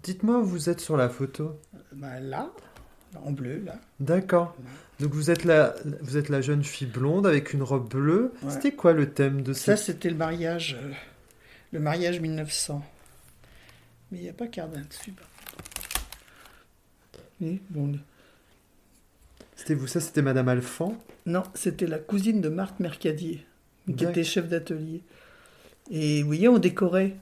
dites-moi 0.06 0.38
où 0.40 0.46
vous 0.46 0.70
êtes 0.70 0.80
sur 0.80 0.96
la 0.98 1.10
photo. 1.10 1.60
bah, 1.94 2.20
là, 2.20 2.52
en 3.24 3.32
bleu, 3.32 3.60
là. 3.66 3.80
D'accord. 4.00 4.56
Donc, 5.00 5.12
vous 5.14 5.32
êtes, 5.32 5.44
la, 5.44 5.74
vous 6.02 6.16
êtes 6.18 6.30
la 6.30 6.42
jeune 6.42 6.64
fille 6.64 6.88
blonde 6.88 7.26
avec 7.28 7.54
une 7.54 7.64
robe 7.64 7.90
bleue. 7.90 8.32
Ouais. 8.44 8.52
C'était 8.52 8.72
quoi 8.74 8.94
le 8.94 9.10
thème 9.12 9.42
de 9.42 9.52
Ça, 9.54 9.76
cette... 9.76 9.86
c'était 9.96 10.10
le 10.10 10.16
mariage. 10.16 10.78
euh, 10.82 10.92
le 11.72 11.80
mariage 11.80 12.20
1900. 12.22 12.84
Mais 14.12 14.20
il 14.20 14.24
n'y 14.24 14.30
a 14.30 14.34
pas 14.34 14.48
Cardin 14.48 14.82
dessus. 14.88 15.14
Oui, 17.42 17.60
bon, 17.70 17.92
C'était 19.58 19.74
vous, 19.74 19.88
ça, 19.88 20.00
c'était 20.00 20.22
Madame 20.22 20.48
Alphand 20.48 20.98
Non, 21.26 21.44
c'était 21.54 21.88
la 21.88 22.00
cousine 22.00 22.40
de 22.40 22.48
Marthe 22.50 22.80
Mercadier, 22.80 23.46
qui 23.98 24.06
était 24.06 24.24
chef 24.24 24.48
d'atelier. 24.48 25.02
Et 25.92 26.22
vous 26.22 26.28
voyez, 26.28 26.48
on 26.48 26.60
décorait, 26.60 27.16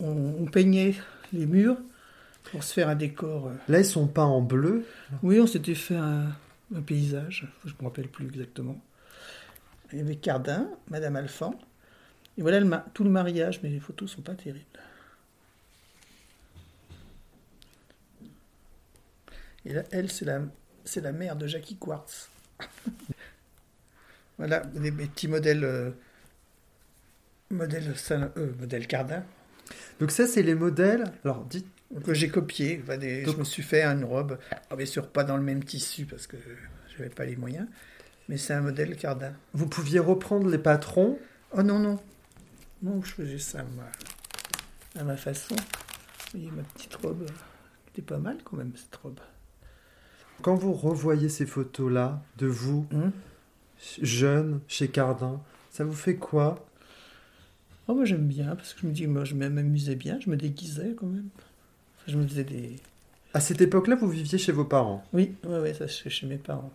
on, 0.00 0.34
on 0.40 0.44
peignait 0.46 0.94
les 1.34 1.44
murs 1.46 1.76
pour 2.50 2.62
se 2.64 2.72
faire 2.72 2.88
un 2.88 2.94
décor. 2.96 3.48
euh. 3.48 3.52
Là, 3.68 3.78
ils 3.80 3.84
sont 3.86 4.06
peints 4.06 4.24
en 4.24 4.42
bleu. 4.42 4.84
Oui, 5.22 5.40
on 5.40 5.46
s'était 5.46 5.74
fait 5.74 5.96
un, 5.96 6.26
un 6.74 6.80
paysage, 6.82 7.48
je 7.64 7.70
ne 7.70 7.74
me 7.80 7.84
rappelle 7.84 8.08
plus 8.08 8.26
exactement. 8.26 8.80
Il 9.92 9.98
y 9.98 10.02
avait 10.02 10.16
Cardin, 10.16 10.68
Madame 10.90 11.16
Alphand. 11.16 11.54
Et 12.38 12.42
voilà 12.42 12.60
le 12.60 12.66
ma- 12.66 12.84
tout 12.94 13.04
le 13.04 13.10
mariage, 13.10 13.60
mais 13.62 13.68
les 13.68 13.80
photos 13.80 14.10
sont 14.10 14.22
pas 14.22 14.34
terribles. 14.34 14.64
Et 19.64 19.72
là, 19.74 19.82
elle, 19.92 20.10
c'est 20.10 20.24
la, 20.24 20.40
c'est 20.84 21.00
la 21.00 21.12
mère 21.12 21.36
de 21.36 21.46
Jackie 21.46 21.76
Quartz. 21.76 22.28
voilà, 24.38 24.60
des, 24.60 24.90
des 24.90 25.06
petits 25.06 25.28
modèles, 25.28 25.64
euh, 25.64 25.90
modèles, 27.50 27.94
euh, 28.10 28.52
modèles 28.58 28.86
Cardin 28.86 29.22
Donc 30.00 30.10
ça, 30.10 30.26
c'est 30.26 30.42
les 30.42 30.54
modèles. 30.54 31.04
Alors, 31.24 31.44
dites... 31.44 31.66
que 32.04 32.14
j'ai 32.14 32.28
copié. 32.28 32.80
Enfin, 32.82 32.96
des- 32.98 33.22
Donc- 33.22 33.34
je 33.34 33.40
me 33.40 33.44
suis 33.44 33.62
fait 33.62 33.82
une 33.84 34.04
robe, 34.04 34.38
Ah, 34.70 34.76
bien 34.76 34.86
sûr 34.86 35.08
pas 35.08 35.24
dans 35.24 35.36
le 35.36 35.42
même 35.42 35.62
tissu 35.64 36.04
parce 36.06 36.26
que 36.26 36.36
je 36.92 36.98
n'avais 36.98 37.10
pas 37.14 37.24
les 37.24 37.36
moyens, 37.36 37.66
mais 38.28 38.36
c'est 38.36 38.54
un 38.54 38.60
modèle 38.62 38.96
Cardin. 38.96 39.32
Vous 39.52 39.66
pouviez 39.66 39.98
reprendre 39.98 40.48
les 40.48 40.58
patrons? 40.58 41.18
Oh 41.56 41.62
non, 41.62 41.78
non. 41.78 41.98
Non, 42.82 43.02
je 43.02 43.12
faisais 43.12 43.38
ça 43.38 43.64
à 44.98 45.04
ma 45.04 45.16
façon. 45.16 45.54
Vous 45.54 46.40
voyez, 46.40 46.50
ma 46.50 46.62
petite 46.62 46.94
robe, 46.96 47.22
euh, 47.22 47.32
était 47.92 48.02
pas 48.02 48.18
mal 48.18 48.38
quand 48.44 48.56
même, 48.56 48.72
cette 48.76 48.96
robe. 48.96 49.20
Quand 50.40 50.56
vous 50.56 50.72
revoyez 50.72 51.28
ces 51.28 51.46
photos-là 51.46 52.22
de 52.38 52.46
vous, 52.46 52.86
Hum 52.92 53.12
jeune, 54.00 54.60
chez 54.68 54.88
Cardin, 54.88 55.40
ça 55.70 55.84
vous 55.84 55.92
fait 55.92 56.14
quoi? 56.16 56.64
Oh, 57.88 57.94
moi 57.94 58.04
j'aime 58.04 58.26
bien, 58.28 58.54
parce 58.54 58.74
que 58.74 58.80
je 58.82 58.86
me 58.86 58.92
dis, 58.92 59.06
moi 59.08 59.24
je 59.24 59.34
m'amusais 59.34 59.96
bien, 59.96 60.18
je 60.20 60.30
me 60.30 60.36
déguisais 60.36 60.94
quand 60.96 61.06
même. 61.06 61.28
Je 62.06 62.16
me 62.16 62.26
faisais 62.26 62.44
des... 62.44 62.76
À 63.34 63.40
cette 63.40 63.60
époque-là, 63.60 63.96
vous 63.96 64.08
viviez 64.10 64.38
chez 64.38 64.52
vos 64.52 64.64
parents. 64.64 65.04
Oui, 65.12 65.34
ouais, 65.44 65.58
ouais, 65.60 65.74
ça 65.74 65.88
c'est 65.88 66.10
chez 66.10 66.26
mes 66.26 66.36
parents. 66.36 66.72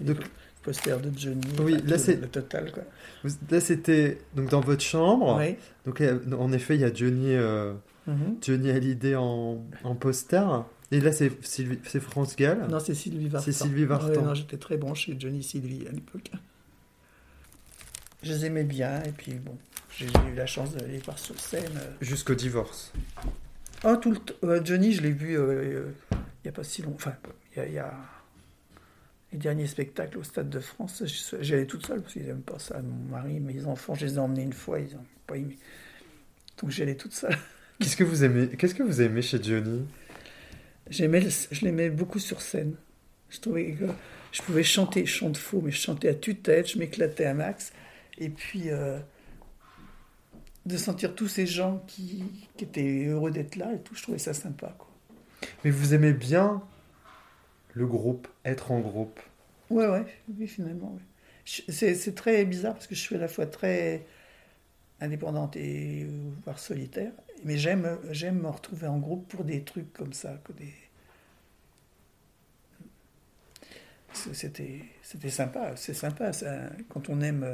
Donc- 0.00 0.18
des 0.20 0.26
posters 0.62 0.98
de 1.00 1.10
Johnny, 1.16 1.40
Oui, 1.60 1.76
là, 1.86 1.98
c'est- 1.98 2.16
le 2.20 2.26
total 2.28 2.72
quoi. 2.72 2.82
Là, 3.50 3.60
c'était 3.60 4.18
donc 4.34 4.48
dans 4.50 4.60
votre 4.60 4.82
chambre. 4.82 5.36
Oui. 5.38 5.56
Donc, 5.86 6.02
en 6.36 6.52
effet, 6.52 6.74
il 6.76 6.80
y 6.80 6.84
a 6.84 6.92
Johnny, 6.92 7.34
euh, 7.34 7.74
Mhm. 8.06 8.36
Johnny 8.42 8.70
Hallyday 8.70 9.14
en, 9.16 9.62
en 9.84 9.94
poster. 9.94 10.44
Et 10.90 11.00
là, 11.00 11.12
c'est 11.12 11.30
Sylvie- 11.44 11.78
c'est 11.84 12.00
France 12.00 12.34
Gall. 12.36 12.66
Non, 12.70 12.78
c'est 12.80 12.94
Sylvie 12.94 13.28
Vartan. 13.28 13.44
C'est 13.44 13.52
Sylvie 13.52 13.84
Vartan. 13.84 14.08
Ouais, 14.08 14.22
non, 14.22 14.34
j'étais 14.34 14.56
très 14.58 14.76
branché 14.76 15.16
Johnny 15.18 15.42
Sylvie 15.42 15.86
à 15.88 15.92
l'époque. 15.92 16.30
Je 18.22 18.32
les 18.32 18.46
aimais 18.46 18.64
bien, 18.64 19.02
et 19.02 19.12
puis 19.12 19.34
bon, 19.34 19.56
j'ai 19.96 20.06
j'ai 20.06 20.32
eu 20.32 20.34
la 20.34 20.46
chance 20.46 20.74
de 20.74 20.84
les 20.86 20.98
voir 20.98 21.18
sur 21.18 21.38
scène. 21.38 21.64
euh. 21.76 21.90
Jusqu'au 22.00 22.34
divorce. 22.34 22.92
Tout 24.00 24.10
le 24.12 24.18
t- 24.18 24.34
euh, 24.44 24.60
Johnny, 24.64 24.92
je 24.92 25.02
l'ai 25.02 25.10
vu 25.12 25.36
euh, 25.38 25.40
euh, 25.42 25.90
il 26.12 26.18
n'y 26.44 26.48
a 26.48 26.52
pas 26.52 26.64
si 26.64 26.82
longtemps. 26.82 26.96
Enfin, 26.96 27.14
il 27.54 27.58
y 27.58 27.60
a, 27.62 27.66
il 27.68 27.74
y 27.74 27.78
a 27.78 27.92
les 29.32 29.38
derniers 29.38 29.66
spectacles 29.66 30.18
au 30.18 30.22
Stade 30.22 30.48
de 30.50 30.60
France. 30.60 31.02
j'y 31.04 31.14
suis- 31.22 31.36
J'y 31.40 31.54
allais 31.54 31.66
toute 31.66 31.86
seule 31.86 32.00
parce 32.00 32.12
qu'ils 32.14 32.24
n'aiment 32.24 32.40
pas 32.42 32.58
ça. 32.58 32.80
Mon 32.82 33.10
mari, 33.10 33.40
mes 33.40 33.66
enfants, 33.66 33.94
je 33.94 34.06
les 34.06 34.14
ai 34.14 34.18
emmenés 34.18 34.42
une 34.42 34.52
fois, 34.52 34.78
ils 34.80 34.94
n'ont 34.94 35.04
pas 35.26 35.36
aimé. 35.36 35.58
Donc 36.60 36.70
j'y 36.70 36.82
allais 36.82 36.94
toute 36.94 37.12
seule. 37.12 37.36
Qu'est-ce 37.80 37.96
que 37.96 38.04
vous 38.04 38.24
aimez 38.24 38.48
Qu'est-ce 38.56 38.74
que 38.74 38.82
vous 38.82 39.00
aimez 39.02 39.22
chez 39.22 39.42
Johnny? 39.42 39.84
J'aimais, 40.90 41.20
le- 41.20 41.30
je 41.50 41.64
l'aimais 41.64 41.90
beaucoup 41.90 42.18
sur 42.18 42.40
scène. 42.40 42.74
Je 43.30 43.40
trouvais 43.40 43.72
que 43.72 43.84
je 44.32 44.42
pouvais 44.42 44.62
chanter, 44.62 45.04
je 45.06 45.12
chante 45.12 45.36
faux, 45.36 45.60
mais 45.60 45.70
je 45.72 45.80
chantais 45.80 46.08
à 46.08 46.14
tue-tête, 46.14 46.70
je 46.70 46.78
m'éclatais 46.78 47.24
à 47.24 47.34
max. 47.34 47.72
Et 48.18 48.28
puis, 48.28 48.70
euh, 48.70 48.98
de 50.66 50.76
sentir 50.76 51.14
tous 51.14 51.28
ces 51.28 51.46
gens 51.46 51.82
qui, 51.86 52.24
qui 52.56 52.64
étaient 52.64 53.06
heureux 53.06 53.30
d'être 53.30 53.56
là 53.56 53.72
et 53.74 53.80
tout, 53.80 53.94
je 53.94 54.02
trouvais 54.02 54.18
ça 54.18 54.32
sympa. 54.32 54.74
Quoi. 54.78 54.88
Mais 55.64 55.70
vous 55.70 55.94
aimez 55.94 56.12
bien 56.12 56.62
le 57.74 57.86
groupe, 57.86 58.28
être 58.44 58.70
en 58.70 58.80
groupe? 58.80 59.20
Ouais, 59.70 59.86
ouais, 59.86 60.06
oui, 60.38 60.46
finalement. 60.46 60.92
ouais. 60.92 61.02
C'est, 61.44 62.14
très 62.14 62.44
bizarre 62.46 62.72
parce 62.72 62.86
que 62.86 62.94
je 62.94 63.00
suis 63.00 63.16
à 63.16 63.18
la 63.18 63.28
fois 63.28 63.46
très 63.46 64.06
indépendante 65.00 65.56
et 65.56 66.04
euh, 66.04 66.30
voire 66.44 66.58
solitaire, 66.58 67.12
mais 67.44 67.58
j'aime, 67.58 67.98
j'aime 68.10 68.40
me 68.40 68.48
retrouver 68.48 68.86
en 68.86 68.98
groupe 68.98 69.28
pour 69.28 69.44
des 69.44 69.62
trucs 69.62 69.92
comme 69.92 70.12
ça, 70.12 70.40
que 70.44 70.52
des... 70.52 70.72
C'était, 74.32 74.80
c'était 75.02 75.28
sympa, 75.28 75.76
c'est 75.76 75.92
sympa 75.92 76.32
ça, 76.32 76.70
quand 76.88 77.08
on 77.08 77.20
aime. 77.20 77.44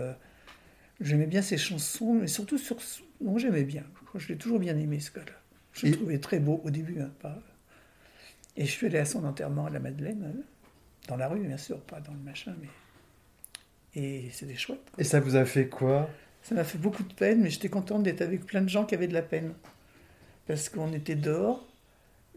J'aimais 1.00 1.26
bien 1.26 1.42
ces 1.42 1.56
chansons, 1.56 2.14
mais 2.14 2.26
surtout 2.26 2.58
sur. 2.58 2.76
Non, 3.20 3.38
j'aimais 3.38 3.64
bien. 3.64 3.84
Je 4.16 4.28
l'ai 4.28 4.36
toujours 4.36 4.58
bien 4.58 4.76
aimé 4.76 5.00
ce 5.00 5.10
gars-là. 5.12 5.32
Je 5.72 5.86
le 5.86 5.92
Et- 5.92 5.96
trouvais 5.96 6.18
très 6.18 6.40
beau 6.40 6.60
au 6.64 6.70
début, 6.70 7.00
hein, 7.00 7.10
pas. 7.20 7.38
Et 8.56 8.66
je 8.66 8.70
suis 8.70 8.86
allé 8.86 8.98
à 8.98 9.04
son 9.04 9.24
enterrement 9.24 9.66
à 9.66 9.70
la 9.70 9.78
Madeleine, 9.78 10.24
hein, 10.36 10.40
dans 11.08 11.16
la 11.16 11.28
rue, 11.28 11.40
bien 11.40 11.56
sûr, 11.56 11.80
pas 11.80 12.00
dans 12.00 12.12
le 12.12 12.18
machin, 12.18 12.54
mais. 12.60 12.68
Et 13.94 14.30
c'était 14.32 14.56
chouette. 14.56 14.80
quoi. 14.92 15.00
Et 15.00 15.04
ça 15.04 15.20
vous 15.20 15.36
a 15.36 15.44
fait 15.44 15.68
quoi? 15.68 16.08
Ça 16.42 16.54
m'a 16.54 16.64
fait 16.64 16.78
beaucoup 16.78 17.02
de 17.02 17.12
peine, 17.12 17.40
mais 17.42 17.50
j'étais 17.50 17.68
contente 17.68 18.02
d'être 18.02 18.22
avec 18.22 18.44
plein 18.46 18.62
de 18.62 18.68
gens 18.68 18.84
qui 18.84 18.94
avaient 18.94 19.08
de 19.08 19.14
la 19.14 19.22
peine. 19.22 19.52
Parce 20.46 20.68
qu'on 20.68 20.92
était 20.92 21.14
dehors, 21.16 21.66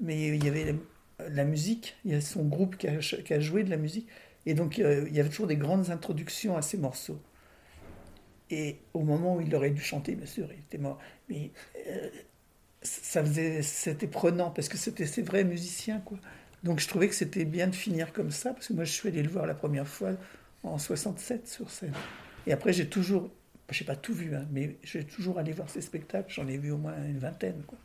mais 0.02 0.28
il 0.36 0.44
y 0.44 0.48
avait 0.48 0.74
la, 1.20 1.30
la 1.30 1.44
musique, 1.46 1.96
il 2.06 2.12
y 2.12 2.16
a 2.16 2.22
son 2.22 2.44
groupe 2.44 2.78
qui 2.78 2.88
a, 2.88 3.02
ch- 3.02 3.24
qui 3.24 3.34
a 3.34 3.40
joué 3.40 3.64
de 3.64 3.70
la 3.70 3.78
musique, 3.78 4.08
et 4.46 4.54
donc 4.54 4.78
euh, 4.80 5.06
il 5.08 5.16
y 5.16 5.20
avait 5.20 5.30
toujours 5.30 5.48
des 5.48 5.56
grandes 5.56 5.90
introductions 5.90 6.56
à 6.58 6.62
ces 6.62 6.78
morceaux. 6.78 7.22
Et 8.50 8.80
au 8.94 9.02
moment 9.02 9.36
où 9.36 9.42
il 9.42 9.54
aurait 9.56 9.72
dû 9.72 9.82
chanter, 9.82 10.16
bien 10.16 10.26
sûr, 10.26 10.48
il 10.52 10.60
était 10.60 10.78
mort. 10.78 11.00
Mais 11.30 11.52
euh, 11.88 12.10
ça 12.82 13.24
faisait, 13.24 13.62
c'était 13.62 14.08
prenant, 14.08 14.52
parce 14.52 14.70
que 14.70 14.78
c'était 14.78 15.06
ces 15.06 15.22
vrais 15.22 15.44
musiciens, 15.44 16.00
quoi. 16.02 16.20
Donc 16.64 16.80
je 16.80 16.88
trouvais 16.88 17.10
que 17.10 17.16
c'était 17.16 17.46
bien 17.46 17.68
de 17.68 17.76
finir 17.76 18.14
comme 18.14 18.32
ça, 18.32 18.54
parce 18.54 18.68
que 18.68 18.74
moi 18.74 18.86
je 18.86 18.92
suis 18.92 19.10
allé 19.10 19.22
le 19.22 19.30
voir 19.30 19.46
la 19.46 19.54
première 19.54 19.88
fois 19.88 20.14
en 20.64 20.78
67 20.78 21.48
sur 21.48 21.70
scène. 21.70 21.94
Et 22.48 22.54
après 22.54 22.72
j'ai 22.72 22.88
toujours, 22.88 23.30
je 23.70 23.84
n'ai 23.84 23.88
pas 23.88 23.98
tout 23.98 24.14
vu, 24.14 24.34
hein, 24.34 24.48
mais 24.50 24.78
j'ai 24.82 25.06
toujours 25.06 25.40
allé 25.40 25.52
voir 25.52 25.70
ses 25.70 25.82
spectacles, 25.82 26.32
j'en 26.32 26.48
ai 26.48 26.58
vu 26.58 26.72
au 26.72 26.78
moins 26.78 26.96
une 27.06 27.20
vingtaine. 27.20 27.64
Quoi. 27.68 27.78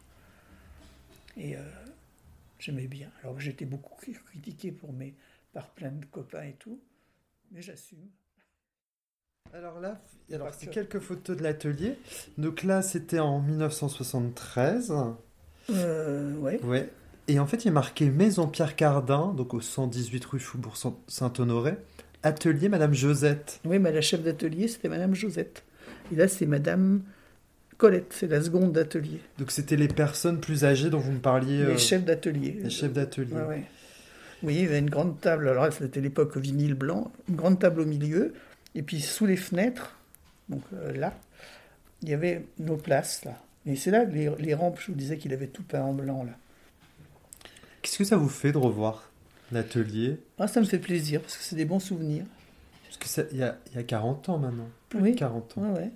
Et 1.36 1.56
euh, 1.56 1.60
j'aimais 2.60 2.86
bien. 2.86 3.10
Alors 3.22 3.40
j'ai 3.40 3.50
été 3.50 3.64
beaucoup 3.64 3.96
critiqué 3.96 4.70
pour 4.70 4.92
mes, 4.92 5.14
par 5.52 5.70
plein 5.70 5.90
de 5.90 6.04
copains 6.04 6.44
et 6.44 6.54
tout, 6.54 6.80
mais 7.50 7.62
j'assume. 7.62 8.08
Alors 9.54 9.80
là, 9.80 10.00
alors 10.32 10.48
c'est 10.56 10.66
que. 10.66 10.72
quelques 10.72 10.98
photos 11.00 11.36
de 11.36 11.42
l'atelier. 11.42 11.94
Donc 12.36 12.62
là, 12.62 12.82
c'était 12.82 13.18
en 13.18 13.40
1973. 13.40 14.92
Euh, 15.70 16.34
ouais. 16.36 16.60
Ouais. 16.64 16.88
Et 17.28 17.38
en 17.38 17.46
fait, 17.46 17.64
il 17.64 17.68
est 17.68 17.72
marqué 17.72 18.08
Maison 18.10 18.46
Pierre 18.46 18.74
Cardin, 18.76 19.34
donc 19.36 19.52
au 19.54 19.60
118 19.60 20.24
rue 20.24 20.38
Faubourg 20.40 20.76
Saint-Honoré. 21.08 21.74
Atelier 22.22 22.68
Madame 22.68 22.94
Josette. 22.94 23.60
Oui, 23.64 23.78
mais 23.78 23.92
la 23.92 24.00
chef 24.00 24.22
d'atelier, 24.22 24.66
c'était 24.68 24.88
Madame 24.88 25.14
Josette. 25.14 25.64
Et 26.12 26.16
là, 26.16 26.26
c'est 26.26 26.46
Madame 26.46 27.02
Colette, 27.76 28.12
c'est 28.12 28.26
la 28.28 28.42
seconde 28.42 28.72
d'atelier. 28.72 29.20
Donc 29.38 29.50
c'était 29.52 29.76
les 29.76 29.88
personnes 29.88 30.40
plus 30.40 30.64
âgées 30.64 30.90
dont 30.90 30.98
vous 30.98 31.12
me 31.12 31.20
parliez. 31.20 31.60
euh, 31.60 31.68
Les 31.72 31.78
chefs 31.78 32.04
d'atelier. 32.04 32.58
les 32.62 32.70
chefs 32.70 32.92
d'atelier. 32.92 33.34
Ouais, 33.34 33.44
ouais. 33.46 33.64
Oui, 34.42 34.54
il 34.56 34.62
y 34.62 34.66
avait 34.66 34.78
une 34.78 34.90
grande 34.90 35.20
table. 35.20 35.48
Alors 35.48 35.64
là, 35.64 35.70
c'était 35.70 36.00
l'époque 36.00 36.36
vinyle 36.36 36.74
blanc. 36.74 37.12
Une 37.28 37.36
grande 37.36 37.58
table 37.60 37.82
au 37.82 37.84
milieu. 37.86 38.32
Et 38.78 38.82
puis 38.82 39.00
sous 39.00 39.26
les 39.26 39.36
fenêtres, 39.36 39.98
donc 40.48 40.62
euh, 40.72 40.92
là, 40.92 41.12
il 42.02 42.08
y 42.10 42.14
avait 42.14 42.46
nos 42.60 42.76
places. 42.76 43.24
là. 43.24 43.42
Et 43.66 43.74
c'est 43.74 43.90
là 43.90 44.04
les, 44.04 44.30
les 44.38 44.54
rampes, 44.54 44.78
je 44.80 44.92
vous 44.92 44.96
disais 44.96 45.18
qu'il 45.18 45.32
avait 45.32 45.48
tout 45.48 45.64
peint 45.64 45.82
en 45.82 45.92
blanc 45.92 46.22
là. 46.22 46.32
Qu'est-ce 47.82 47.98
que 47.98 48.04
ça 48.04 48.16
vous 48.16 48.28
fait 48.28 48.52
de 48.52 48.58
revoir 48.58 49.10
l'atelier? 49.50 50.18
Ah, 50.38 50.46
ça 50.46 50.60
me 50.60 50.66
fait 50.66 50.78
plaisir 50.78 51.20
parce 51.20 51.36
que 51.36 51.42
c'est 51.42 51.56
des 51.56 51.64
bons 51.64 51.80
souvenirs. 51.80 52.24
Parce 52.84 53.16
que 53.18 53.28
il 53.32 53.38
y 53.38 53.42
a, 53.42 53.58
il 53.70 53.76
y 53.76 53.78
a 53.78 53.82
40 53.82 54.28
ans 54.28 54.38
maintenant. 54.38 54.68
Plus 54.88 55.00
Oui. 55.00 55.12
de 55.14 55.18
40 55.18 55.58
ans. 55.58 55.62
Ouais, 55.72 55.78
ouais. 55.80 55.90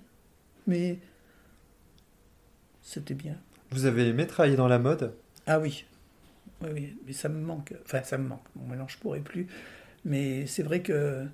Mais 0.67 0.99
c'était 2.81 3.13
bien. 3.13 3.37
Vous 3.71 3.85
avez 3.85 4.07
aimé 4.07 4.27
travailler 4.27 4.55
dans 4.57 4.67
la 4.67 4.79
mode? 4.79 5.13
Ah 5.47 5.59
oui. 5.59 5.85
Oui, 6.61 6.69
oui, 6.73 6.97
mais 7.05 7.13
ça 7.13 7.29
me 7.29 7.39
manque. 7.39 7.73
Enfin, 7.85 8.03
ça 8.03 8.17
me 8.17 8.27
manque. 8.27 8.43
Bon, 8.55 8.65
maintenant, 8.67 8.87
je 8.87 8.97
pourrais 8.97 9.19
plus. 9.19 9.47
Mais 10.05 10.45
c'est 10.47 10.63
vrai 10.63 10.81
que 10.81 11.25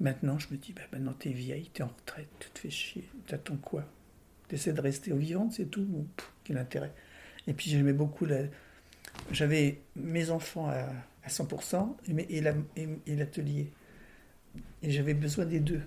maintenant, 0.00 0.38
je 0.38 0.48
me 0.50 0.56
dis, 0.56 0.72
bah, 0.72 0.82
maintenant, 0.92 1.12
t'es 1.12 1.30
vieille, 1.30 1.70
t'es 1.72 1.82
en 1.82 1.88
retraite, 1.88 2.28
tu 2.38 2.50
te 2.50 2.58
fais 2.58 2.70
chier. 2.70 3.04
T'attends 3.26 3.56
quoi? 3.56 3.84
T'essaies 4.48 4.72
de 4.72 4.80
rester 4.80 5.12
au 5.12 5.16
vivant, 5.16 5.50
c'est 5.50 5.70
tout 5.70 6.06
Quel 6.44 6.58
intérêt? 6.58 6.92
Et 7.46 7.52
puis, 7.52 7.70
j'aimais 7.70 7.92
beaucoup. 7.92 8.26
J'avais 9.32 9.80
mes 9.96 10.30
enfants 10.30 10.68
à, 10.68 10.88
à 11.24 11.28
100% 11.28 11.96
et, 12.08 13.16
l'atelier. 13.16 13.70
Et 14.82 14.90
j'avais 14.90 15.14
besoin 15.14 15.44
des 15.44 15.60
deux. 15.60 15.82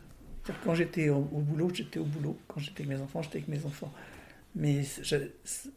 Quand 0.63 0.75
j'étais 0.75 1.09
au, 1.09 1.21
boulot, 1.21 1.71
j'étais 1.73 1.99
au 1.99 2.05
boulot. 2.05 2.37
Quand 2.47 2.59
j'étais 2.59 2.83
avec 2.83 2.95
mes 2.97 3.01
enfants, 3.01 3.21
j'étais 3.21 3.37
avec 3.37 3.47
mes 3.47 3.65
enfants. 3.65 3.93
Mais 4.55 4.83
j'a- 5.01 5.19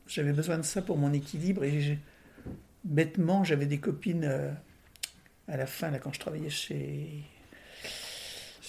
j'avais 0.06 0.32
besoin 0.32 0.58
de 0.58 0.62
ça 0.62 0.82
pour 0.82 0.98
mon 0.98 1.12
équilibre 1.12 1.64
et 1.64 1.98
bêtement, 2.84 3.44
j'avais 3.44 3.66
des 3.66 3.78
copines 3.78 4.24
euh, 4.24 4.52
à 5.48 5.56
la 5.56 5.66
fin, 5.66 5.90
quand 5.98 6.12
je 6.12 6.20
travaillais 6.20 6.50
chez, 6.50 7.22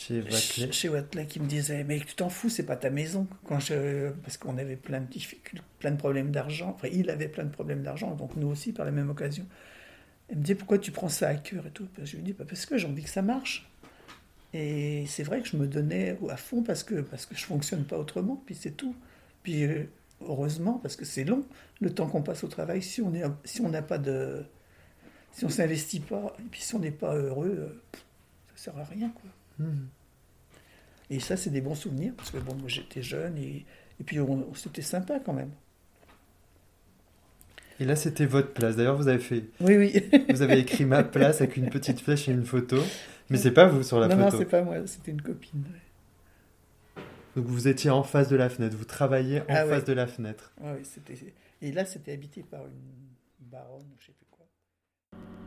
chez 0.08 0.20
Vaclay 0.22 0.72
chez 0.72 0.90
Watley, 0.90 1.26
qui 1.26 1.40
me 1.40 1.48
disaient 1.48 1.84
Mais 1.84 2.00
tu 2.00 2.16
t'en 2.16 2.30
fous, 2.30 2.50
c'est 2.50 2.66
pas 2.66 2.76
ta 2.76 2.90
maison. 2.90 3.28
Quand 3.46 3.60
je, 3.60 4.12
parce 4.24 4.38
qu'on 4.38 4.58
avait 4.58 4.76
plein 4.76 5.02
de 5.02 5.08
difficultés, 5.08 5.64
plein 5.80 5.92
de 5.92 5.98
problèmes 5.98 6.32
d'argent. 6.32 6.74
Enfin, 6.76 6.90
il 6.92 7.10
avait 7.10 7.28
plein 7.28 7.44
de 7.44 7.50
problèmes 7.50 7.84
d'argent, 7.84 8.14
donc 8.16 8.36
nous 8.36 8.48
aussi, 8.48 8.72
par 8.72 8.86
la 8.86 8.92
même 8.92 9.10
occasion. 9.10 9.46
Elle 10.30 10.38
me 10.38 10.42
disait 10.42 10.56
Pourquoi 10.56 10.78
tu 10.78 10.92
prends 10.92 11.10
ça 11.10 11.30
à 11.30 11.36
cœur 11.36 11.66
et 11.68 11.72
tout? 11.72 11.88
Parce 11.96 12.10
que 12.10 12.12
Je 12.12 12.18
lui 12.18 12.24
dis 12.24 12.34
Bah, 12.34 12.46
Parce 12.48 12.66
que 12.66 12.78
j'ai 12.78 12.88
envie 12.88 13.04
que 13.04 13.10
ça 13.10 13.22
marche. 13.22 13.70
Et 14.54 15.06
c'est 15.08 15.24
vrai 15.24 15.42
que 15.42 15.48
je 15.50 15.58
me 15.58 15.68
donnais 15.68 16.18
à 16.30 16.38
fond 16.38 16.64
parce 16.64 16.84
que, 16.84 17.02
parce 17.02 17.26
que 17.26 17.36
je 17.36 17.44
fonctionne 17.44 17.84
pas 17.84 17.98
autrement, 17.98 18.42
puis 18.46 18.56
c'est 18.56 18.72
tout. 18.72 18.96
Puis 19.44 19.66
euh, 19.66 19.84
heureusement, 20.22 20.80
parce 20.82 20.96
que 20.96 21.04
c'est 21.04 21.26
long, 21.26 21.44
le 21.82 21.94
temps 21.94 22.08
qu'on 22.08 22.22
passe 22.22 22.44
au 22.46 22.48
travail, 22.48 22.82
si 22.82 23.02
on 23.02 23.14
est, 23.14 23.24
si 23.44 23.60
on 23.60 23.70
n'a 23.70 23.82
pas 23.82 23.98
de, 23.98 24.46
si 25.34 25.44
on 25.44 25.50
s'investit 25.50 26.00
pas, 26.00 26.34
et 26.40 26.44
puis 26.50 26.62
si 26.62 26.74
on 26.74 26.80
n'est 26.80 26.92
pas 26.92 27.16
heureux, 27.16 27.58
euh, 27.60 28.00
ça 28.56 28.72
sert 28.72 28.78
à 28.78 28.86
rien, 28.86 29.10
quoi. 29.10 29.30
Mhm. 29.60 29.88
Et 31.10 31.20
ça, 31.20 31.38
c'est 31.38 31.50
des 31.52 31.62
bons 31.62 31.76
souvenirs, 31.76 32.14
parce 32.18 32.32
que 32.32 32.38
bon, 32.38 32.56
moi 32.56 32.68
j'étais 32.68 33.02
jeune, 33.04 33.38
et, 33.38 33.66
et 34.00 34.04
puis 34.04 34.18
c'était 34.56 34.82
sympa 34.82 35.20
quand 35.20 35.34
même. 35.34 35.52
Et 37.80 37.86
là, 37.86 37.96
c'était 37.96 38.26
votre 38.26 38.54
place. 38.54 38.76
D'ailleurs, 38.78 38.96
vous 38.96 39.08
avez 39.08 39.20
fait, 39.20 39.44
Oui, 39.60 39.76
oui. 39.76 40.04
vous 40.30 40.42
avez 40.42 40.60
écrit 40.60 40.86
ma 40.86 41.04
place 41.04 41.42
avec 41.42 41.58
une 41.58 41.70
petite 41.70 42.00
flèche 42.00 42.30
et 42.30 42.32
une 42.32 42.46
photo. 42.46 42.78
Mais 43.30 43.38
c'est 43.38 43.52
pas 43.52 43.68
vous 43.68 43.84
sur 43.84 44.00
la 44.00 44.08
non, 44.08 44.16
non, 44.18 44.26
photo. 44.26 44.38
c'est 44.38 44.46
pas 44.50 44.62
moi, 44.62 44.76
c'était 44.88 45.12
une 45.12 45.22
copine. 45.22 45.64
ouais. 45.72 47.04
Donc 47.36 47.46
vous 47.48 47.68
étiez 47.68 47.90
en 47.90 48.04
face 48.04 48.30
de 48.30 48.36
la 48.38 48.50
fenêtre. 48.50 48.78
Vous 48.78 48.86
travailliez 48.86 49.42
en 49.42 49.46
Ah 49.50 49.66
face 49.66 49.70
ouais. 49.70 49.84
de 49.84 49.94
la 49.94 50.08
fenêtre. 50.08 50.54
Ouais, 50.62 50.72
ouais, 50.72 50.82
c'était... 50.84 51.16
Et 51.62 51.72
là, 51.74 51.84
c'était 51.86 52.14
habité 52.14 52.44
par 52.44 52.62
une 52.66 53.50
baronne, 53.52 53.84
je 54.00 54.06
sais 54.06 54.14
plus. 54.14 54.25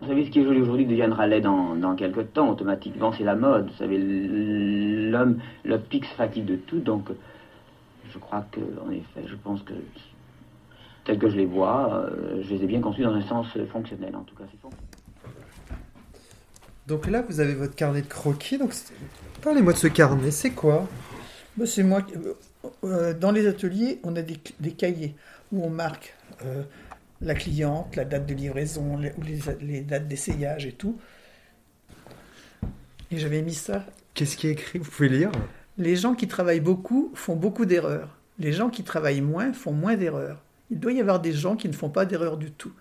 Vous 0.01 0.09
savez, 0.09 0.27
ce 0.27 0.31
qui 0.31 0.41
est 0.41 0.45
joli 0.45 0.61
aujourd'hui 0.61 0.87
deviendra 0.87 1.27
laid 1.27 1.41
dans, 1.41 1.75
dans 1.75 1.97
quelques 1.97 2.33
temps, 2.33 2.51
automatiquement, 2.51 3.13
c'est 3.13 3.25
la 3.25 3.35
mode. 3.35 3.69
Vous 3.71 3.77
savez, 3.77 3.99
l'homme, 3.99 5.39
le 5.65 5.79
pic 5.79 6.07
fatigue 6.07 6.45
de 6.45 6.57
tout, 6.57 6.79
donc 6.79 7.09
je 8.13 8.19
crois 8.19 8.47
que, 8.53 8.61
en 8.87 8.91
effet, 8.91 9.27
je 9.27 9.35
pense 9.35 9.63
que, 9.63 9.75
tel 11.05 11.19
que 11.19 11.29
je 11.29 11.37
les 11.37 11.47
vois, 11.47 11.95
euh, 11.95 12.43
je 12.43 12.55
les 12.55 12.65
ai 12.65 12.67
bien 12.67 12.81
conçus 12.81 13.03
dans 13.03 13.15
un 13.15 13.23
sens 13.23 13.47
fonctionnel, 13.73 14.15
en 14.15 14.23
tout 14.23 14.37
cas. 14.37 14.45
c'est 14.51 14.61
fonctionnel. 14.61 14.89
Donc 16.87 17.07
là, 17.07 17.23
vous 17.29 17.41
avez 17.41 17.55
votre 17.55 17.75
carnet 17.75 18.01
de 18.01 18.07
croquis. 18.07 18.57
Donc 18.57 18.73
parlez-moi 19.43 19.75
de 19.75 19.79
ce 19.79 19.89
carnet. 19.89 20.31
C'est 20.31 20.53
quoi? 20.53 20.89
Bah, 21.57 21.67
c'est 21.67 21.83
moi 21.83 22.01
qui... 22.01 22.15
euh, 22.15 22.33
euh, 22.85 23.15
dans 23.15 23.31
les 23.31 23.47
ateliers, 23.47 24.01
on 24.05 24.17
a 24.17 24.23
des, 24.23 24.39
des 24.61 24.71
cahiers 24.73 25.15
où 25.53 25.63
on 25.65 25.71
marque 25.71 26.15
euh, 26.47 26.63
la 27.21 27.35
cliente, 27.35 27.97
la 27.97 28.05
date 28.05 28.27
de 28.27 28.35
livraison, 28.35 28.97
les, 28.97 29.13
les, 29.25 29.41
les 29.61 29.81
dates 29.81 30.09
d'essayage 30.09 30.67
et 30.67 30.73
tout. 30.73 30.99
Et 33.11 33.19
j'avais 33.19 33.43
mis 33.43 33.55
ça. 33.55 33.87
Qu'est-ce 34.15 34.37
qui 34.37 34.49
est 34.49 34.53
écrit? 34.53 34.79
Vous 34.79 34.91
pouvez 34.91 35.09
lire? 35.09 35.33
Les 35.79 35.97
gens 35.97 36.15
qui 36.15 36.29
travaillent 36.29 36.61
beaucoup 36.61 37.13
font 37.15 37.37
beaucoup 37.37 37.65
d'erreurs. 37.65 38.17
Les 38.39 38.53
gens 38.53 38.69
qui 38.69 38.85
travaillent 38.85 39.21
moins 39.21 39.53
font 39.53 39.73
moins 39.73 39.97
d'erreurs. 39.97 40.43
Il 40.71 40.79
doit 40.79 40.93
y 40.93 41.01
avoir 41.01 41.21
des 41.21 41.33
gens 41.33 41.57
qui 41.57 41.69
ne 41.69 41.73
font 41.73 41.89
pas 41.89 42.05
d'erreurs 42.05 42.37
du 42.37 42.51
tout. 42.51 42.73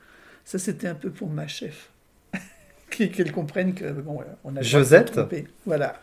Ça, 0.43 0.59
c'était 0.59 0.87
un 0.87 0.95
peu 0.95 1.09
pour 1.09 1.29
ma 1.29 1.47
chef. 1.47 1.89
Qu'elle 2.89 3.31
comprenne 3.31 3.73
que, 3.73 3.91
bon, 3.91 4.21
on 4.43 4.55
a 4.55 4.61
Josette? 4.61 5.19
Voilà. 5.65 6.01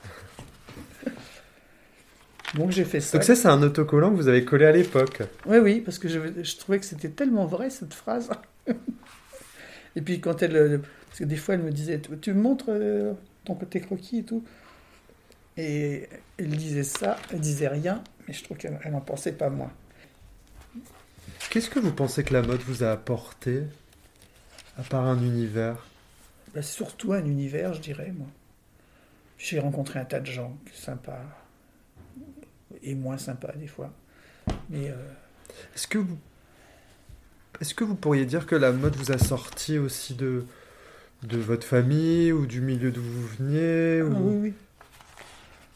Donc 2.55 2.71
j'ai 2.71 2.85
fait 2.85 3.01
ça. 3.01 3.19
Donc 3.19 3.25
ça, 3.25 3.35
c'est 3.35 3.49
un 3.49 3.63
autocollant 3.63 4.11
que 4.11 4.17
vous 4.17 4.29
avez 4.29 4.45
collé 4.45 4.65
à 4.65 4.73
l'époque. 4.73 5.23
Oui, 5.47 5.59
oui, 5.59 5.81
parce 5.81 5.99
que 5.99 6.09
je, 6.09 6.21
je 6.43 6.57
trouvais 6.57 6.79
que 6.79 6.87
c'était 6.87 7.09
tellement 7.09 7.47
vrai 7.47 7.71
cette 7.71 7.95
phrase. 7.95 8.31
et 9.97 10.01
puis 10.01 10.21
quand 10.21 10.43
elle, 10.43 10.57
euh, 10.57 10.79
parce 11.09 11.19
que 11.19 11.25
des 11.25 11.37
fois 11.37 11.55
elle 11.55 11.63
me 11.63 11.71
disait, 11.71 12.01
tu, 12.01 12.17
tu 12.19 12.33
me 12.33 12.41
montres 12.41 12.67
euh, 12.69 13.13
ton 13.45 13.55
côté 13.55 13.81
croquis 13.81 14.19
et 14.19 14.25
tout. 14.25 14.45
Et 15.57 16.09
elle 16.39 16.49
disait 16.49 16.83
ça, 16.83 17.17
elle 17.33 17.41
disait 17.41 17.69
rien, 17.69 18.03
mais 18.27 18.35
je 18.35 18.43
trouve 18.43 18.57
qu'elle 18.57 18.79
n'en 18.91 19.01
pensait 19.01 19.33
pas 19.33 19.51
moins. 19.51 19.73
Qu'est-ce 21.51 21.71
que 21.71 21.79
vous 21.79 21.93
pensez 21.93 22.25
que 22.25 22.33
la 22.33 22.43
mode 22.43 22.61
vous 22.63 22.83
a 22.83 22.91
apporté, 22.91 23.63
à 24.77 24.83
part 24.83 25.05
un 25.05 25.23
univers? 25.23 25.87
Bah, 26.55 26.63
surtout 26.63 27.13
un 27.13 27.25
univers, 27.25 27.75
je 27.75 27.81
dirais, 27.81 28.13
moi. 28.17 28.27
J'ai 29.39 29.61
rencontré 29.61 30.01
un 30.01 30.05
tas 30.05 30.21
de 30.21 30.27
gens 30.27 30.57
sympas 30.73 31.21
et 32.85 32.95
moins 32.95 33.19
sympas 33.19 33.53
des 33.57 33.67
fois. 33.67 33.93
Mais 34.71 34.91
euh, 34.91 34.95
Est-ce 35.75 35.87
que 35.87 35.99
vous... 35.99 36.19
Est-ce 37.61 37.75
que 37.75 37.85
vous 37.85 37.95
pourriez 37.95 38.27
dire 38.27 38.47
que 38.47 38.57
la 38.57 38.73
mode 38.73 38.97
vous 38.97 39.13
a 39.13 39.19
sorti 39.19 39.79
aussi 39.79 40.15
de, 40.15 40.45
de 41.23 41.39
votre 41.39 41.67
famille 41.67 42.33
ou 42.33 42.47
du 42.47 42.61
milieu 42.61 42.91
d'où 42.91 43.03
vous 43.03 43.27
veniez 43.39 44.01
ah, 44.01 44.05
ou... 44.05 44.29
oui, 44.31 44.37
oui. 44.43 44.55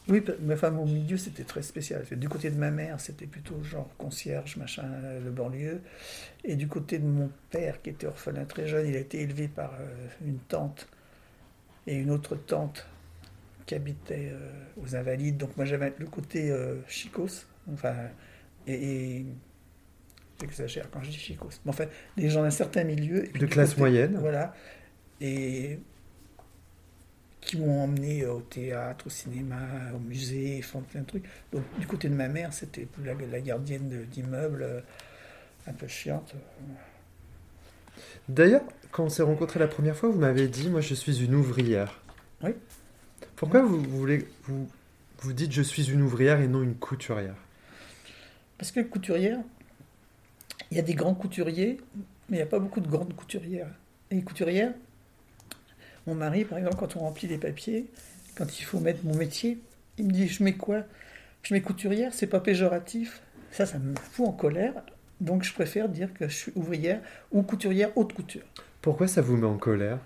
Oui, 0.09 0.21
pa- 0.21 0.33
ma 0.41 0.55
femme 0.55 0.79
au 0.79 0.85
milieu, 0.85 1.17
c'était 1.17 1.43
très 1.43 1.61
spécial. 1.61 2.03
Du 2.11 2.27
côté 2.27 2.49
de 2.49 2.57
ma 2.57 2.71
mère, 2.71 2.99
c'était 2.99 3.27
plutôt 3.27 3.61
genre 3.63 3.87
concierge, 3.97 4.57
machin, 4.57 4.83
le 5.23 5.29
banlieue. 5.29 5.81
Et 6.43 6.55
du 6.55 6.67
côté 6.67 6.97
de 6.97 7.05
mon 7.05 7.29
père, 7.51 7.79
qui 7.81 7.91
était 7.91 8.07
orphelin 8.07 8.45
très 8.45 8.67
jeune, 8.67 8.87
il 8.87 8.95
a 8.95 8.99
été 8.99 9.21
élevé 9.21 9.47
par 9.47 9.73
euh, 9.79 10.07
une 10.25 10.39
tante 10.39 10.87
et 11.85 11.95
une 11.95 12.09
autre 12.09 12.35
tante 12.35 12.87
qui 13.69 13.75
habitait 13.75 14.31
euh, 14.33 14.49
aux 14.81 14.95
Invalides. 14.95 15.37
Donc 15.37 15.55
moi, 15.55 15.63
j'avais 15.63 15.93
le 15.99 16.07
côté 16.07 16.49
euh, 16.49 16.77
chicos, 16.87 17.45
enfin, 17.71 17.93
et, 18.65 18.73
et- 18.73 19.25
j'exagère 20.41 20.89
quand 20.89 21.03
je 21.03 21.11
dis 21.11 21.17
chicos. 21.17 21.61
Mais 21.65 21.69
enfin, 21.69 21.85
des 22.17 22.31
gens 22.31 22.41
d'un 22.41 22.49
certain 22.49 22.83
milieu. 22.83 23.27
De 23.27 23.45
classe 23.45 23.69
côté- 23.75 23.81
moyenne. 23.81 24.17
Voilà. 24.19 24.55
Et 25.21 25.77
qui 27.41 27.57
m'ont 27.59 27.83
emmené 27.83 28.25
au 28.25 28.41
théâtre, 28.41 29.05
au 29.05 29.09
cinéma, 29.11 29.59
au 29.95 29.99
musée, 29.99 30.57
ils 30.57 30.63
font 30.63 30.81
plein 30.81 31.01
de 31.01 31.05
trucs. 31.05 31.25
Donc 31.53 31.61
du 31.79 31.85
côté 31.85 32.09
de 32.09 32.15
ma 32.15 32.27
mère, 32.27 32.51
c'était 32.53 32.87
la, 33.05 33.13
la 33.13 33.39
gardienne 33.39 33.87
d'immeuble, 34.11 34.63
euh, 34.63 34.81
un 35.67 35.73
peu 35.73 35.87
chiante. 35.87 36.33
D'ailleurs, 38.29 38.63
quand 38.91 39.03
on 39.05 39.09
s'est 39.09 39.21
rencontrés 39.23 39.59
la 39.59 39.67
première 39.67 39.95
fois, 39.95 40.09
vous 40.09 40.19
m'avez 40.19 40.47
dit, 40.47 40.69
moi 40.69 40.81
je 40.81 40.95
suis 40.95 41.23
une 41.23 41.35
ouvrière. 41.35 42.01
Oui. 42.41 42.51
Pourquoi 43.39 43.61
vous, 43.61 43.81
voulez, 43.81 44.27
vous, 44.43 44.67
vous 45.19 45.31
dites 45.31 45.53
je 45.53 45.61
suis 45.61 45.89
une 45.89 46.01
ouvrière 46.01 46.41
et 46.41 46.49
non 46.49 46.61
une 46.61 46.75
couturière? 46.75 47.37
Parce 48.57 48.73
que 48.73 48.81
couturière, 48.81 49.39
il 50.69 50.75
y 50.75 50.79
a 50.81 50.83
des 50.83 50.93
grands 50.93 51.15
couturiers, 51.15 51.79
mais 52.27 52.35
il 52.35 52.35
n'y 52.35 52.41
a 52.41 52.45
pas 52.45 52.59
beaucoup 52.59 52.81
de 52.81 52.89
grandes 52.89 53.15
couturières. 53.15 53.69
Et 54.11 54.15
les 54.15 54.23
couturières, 54.23 54.73
mon 56.05 56.15
mari, 56.15 56.43
par 56.43 56.57
exemple, 56.57 56.75
quand 56.75 56.97
on 56.97 56.99
remplit 56.99 57.29
les 57.29 57.37
papiers, 57.37 57.85
quand 58.35 58.59
il 58.59 58.63
faut 58.63 58.81
mettre 58.81 59.05
mon 59.05 59.15
métier, 59.15 59.57
il 59.97 60.07
me 60.07 60.11
dit 60.11 60.27
Je 60.27 60.43
mets 60.43 60.55
quoi? 60.55 60.83
Je 61.43 61.53
mets 61.53 61.61
couturière, 61.61 62.13
c'est 62.13 62.27
pas 62.27 62.41
péjoratif. 62.41 63.21
Ça, 63.51 63.65
ça 63.65 63.79
me 63.79 63.95
fout 63.95 64.27
en 64.27 64.33
colère. 64.33 64.73
Donc 65.21 65.43
je 65.43 65.53
préfère 65.53 65.87
dire 65.87 66.13
que 66.13 66.27
je 66.27 66.35
suis 66.35 66.51
ouvrière 66.55 66.99
ou 67.31 67.41
couturière 67.43 67.91
haute 67.95 68.11
couture. 68.11 68.43
Pourquoi 68.81 69.07
ça 69.07 69.21
vous 69.21 69.37
met 69.37 69.47
en 69.47 69.57
colère? 69.57 69.99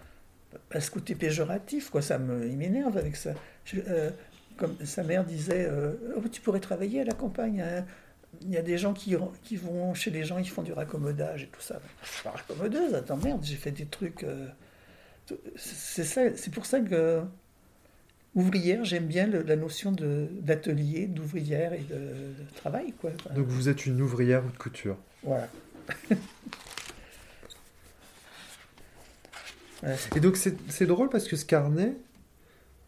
À 0.72 0.80
ce 0.82 0.92
côté 0.92 1.16
péjoratif, 1.16 1.90
quoi, 1.90 2.02
ça 2.02 2.18
me, 2.20 2.46
il 2.48 2.58
m'énerve 2.58 2.98
avec 2.98 3.16
ça. 3.16 3.34
Je- 3.66 3.80
euh, 3.88 4.10
comme 4.58 4.76
sa 4.86 5.04
mère 5.04 5.24
disait, 5.26 5.66
euh, 5.70 5.94
Oh, 6.18 6.28
tu 6.32 6.42
pourrais 6.42 6.60
travailler 6.60 7.02
à 7.02 7.04
la 7.06 7.14
campagne. 7.14 7.62
hein. 7.62 7.86
Il 8.42 8.50
y 8.50 8.58
a 8.58 8.62
des 8.64 8.78
gens 8.80 8.94
qui, 8.94 9.16
qui 9.44 9.56
vont 9.58 9.94
chez 9.94 10.10
les 10.12 10.24
gens, 10.26 10.38
ils 10.40 10.50
font 10.50 10.64
du 10.64 10.74
raccommodage 10.74 11.44
et 11.44 11.48
tout 11.48 11.62
ça. 11.62 11.80
Je 12.04 12.10
suis 12.10 12.24
pas 12.24 12.32
raccommodeuse, 12.32 12.94
attends, 12.96 13.18
merde, 13.18 13.44
j'ai 13.44 13.56
fait 13.56 13.72
des 13.72 13.86
trucs. 13.86 14.24
euh, 14.24 14.48
c'est 15.56 16.04
ça, 16.04 16.22
c'est 16.36 16.52
pour 16.52 16.66
ça 16.66 16.80
que 16.82 17.22
ouvrière, 18.36 18.84
j'aime 18.84 19.06
bien 19.06 19.28
le- 19.28 19.44
la 19.44 19.56
notion 19.56 19.92
d'atelier, 19.92 21.06
d'ouvrière 21.08 21.74
et 21.74 21.80
de, 21.90 21.96
de 21.96 22.56
travail, 22.56 22.92
quoi. 22.94 23.12
Enfin, 23.16 23.34
Donc 23.36 23.48
vous 23.48 23.70
êtes 23.70 23.86
une 23.86 24.02
ouvrière 24.02 24.44
ou 24.46 24.50
de 24.52 24.58
couture 24.58 24.98
voilà. 25.22 25.48
Et 30.16 30.20
donc 30.20 30.38
c'est 30.38 30.86
drôle 30.86 31.10
parce 31.10 31.28
que 31.28 31.36
ce 31.36 31.46
carnet, 31.46 31.94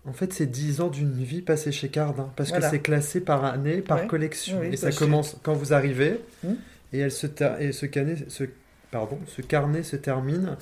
en 0.08 0.14
fait 0.14 0.32
c'est 0.34 0.46
10 0.46 0.82
ans 0.82 0.88
d'une 0.89 1.12
vie 1.24 1.41
passée 1.41 1.72
chez 1.72 1.89
Cardin. 1.89 2.32
Parce 2.36 2.50
Voilà. 2.50 2.68
que 2.68 2.72
c'est 2.76 2.82
classé 2.82 3.22
par 3.22 3.43
année, 3.46 3.82
par 3.82 4.02
Ouais. 4.02 4.08
collection. 4.08 4.60
Oui, 4.60 4.68
et 4.68 4.70
bah, 4.72 4.78
ça 4.78 4.91
commence 4.91 5.38
quand 5.43 5.54
vous 5.54 5.74
arrivez. 5.74 6.20
Hmm. 6.43 6.54
Et, 6.93 7.00
elle 7.00 7.12
se 7.12 7.28
et 7.60 7.72
ce, 7.74 7.86
carnet, 7.86 8.16
ce, 8.30 8.46
pardon, 8.91 9.20
ce 9.28 9.41
carnet 9.41 9.84
se 9.84 9.96
termine 9.98 10.56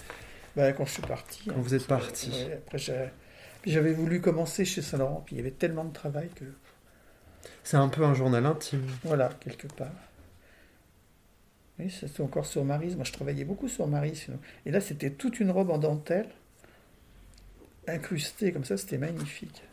bah, 0.56 0.72
quand 0.74 0.86
je 0.86 0.94
suis 0.94 1.02
parti. 1.04 1.44
quand 1.48 1.58
vous 1.60 1.76
êtes 1.76 1.86
parti. 1.86 2.32
Ouais, 2.32 2.60
après, 2.66 3.12
j'avais 3.66 3.94
voulu 3.94 4.20
commencer 4.22 4.66
chez 4.66 4.82
Saint-Laurent, 4.82 5.22
puis 5.26 5.36
il 5.36 5.40
y 5.40 5.42
avait 5.42 5.52
tellement 5.52 5.84
de 5.84 5.94
travail 5.94 6.30
que, 6.36 6.46
C'est 7.64 7.78
un 7.78 7.88
peu 7.90 8.04
un 8.04 8.14
journal 8.14 8.46
intime. 8.46 8.82
voilà, 9.04 9.30
quelque 9.40 9.68
part. 9.68 9.88
Oui, 11.80 11.90
c'était 11.90 12.22
encore 12.22 12.46
sur 12.46 12.64
Maryse. 12.64 12.96
Moi, 12.96 13.06
je 13.06 13.12
travaillais 13.12 13.46
beaucoup 13.46 13.68
sur 13.68 13.88
sinon. 14.14 14.40
Et 14.66 14.72
là, 14.72 14.80
c'était 14.80 15.10
toute 15.10 15.40
une 15.40 15.52
robe 15.52 15.72
en 15.72 15.78
dentelle, 15.78 16.30
incrustée 17.88 18.52
comme 18.52 18.66
ça, 18.66 18.78
c'était 18.78 18.98
magnifique. 18.98 19.64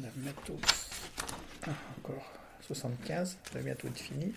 La 0.00 0.08
matos. 0.16 0.90
Ah, 1.66 1.70
encore 1.98 2.32
75, 2.60 3.38
ça 3.42 3.58
va 3.58 3.64
bientôt 3.64 3.88
être 3.88 3.98
fini. 3.98 4.34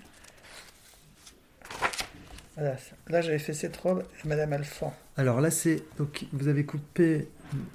Voilà, 2.56 2.76
là 3.08 3.22
j'avais 3.22 3.40
fait 3.40 3.54
cette 3.54 3.78
robe 3.78 4.04
à 4.24 4.28
Madame 4.28 4.52
Alphand. 4.52 4.94
Alors 5.16 5.40
là 5.40 5.50
c'est 5.50 5.84
donc 5.98 6.26
vous 6.34 6.50
avez 6.50 6.66
coupé, 6.66 7.30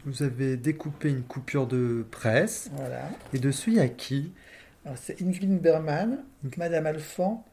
vous 0.04 0.22
avez 0.22 0.58
découpé 0.58 1.08
une 1.08 1.22
coupure 1.22 1.66
de 1.66 2.04
presse. 2.10 2.68
Voilà. 2.72 3.08
Et 3.32 3.38
dessus 3.38 3.70
il 3.70 3.76
y 3.76 3.80
a 3.80 3.88
qui? 3.88 4.32
C'est 4.96 5.22
Ingrid 5.22 5.60
Berman, 5.60 6.24
Madame 6.56 6.86
Alphand. 6.86 7.44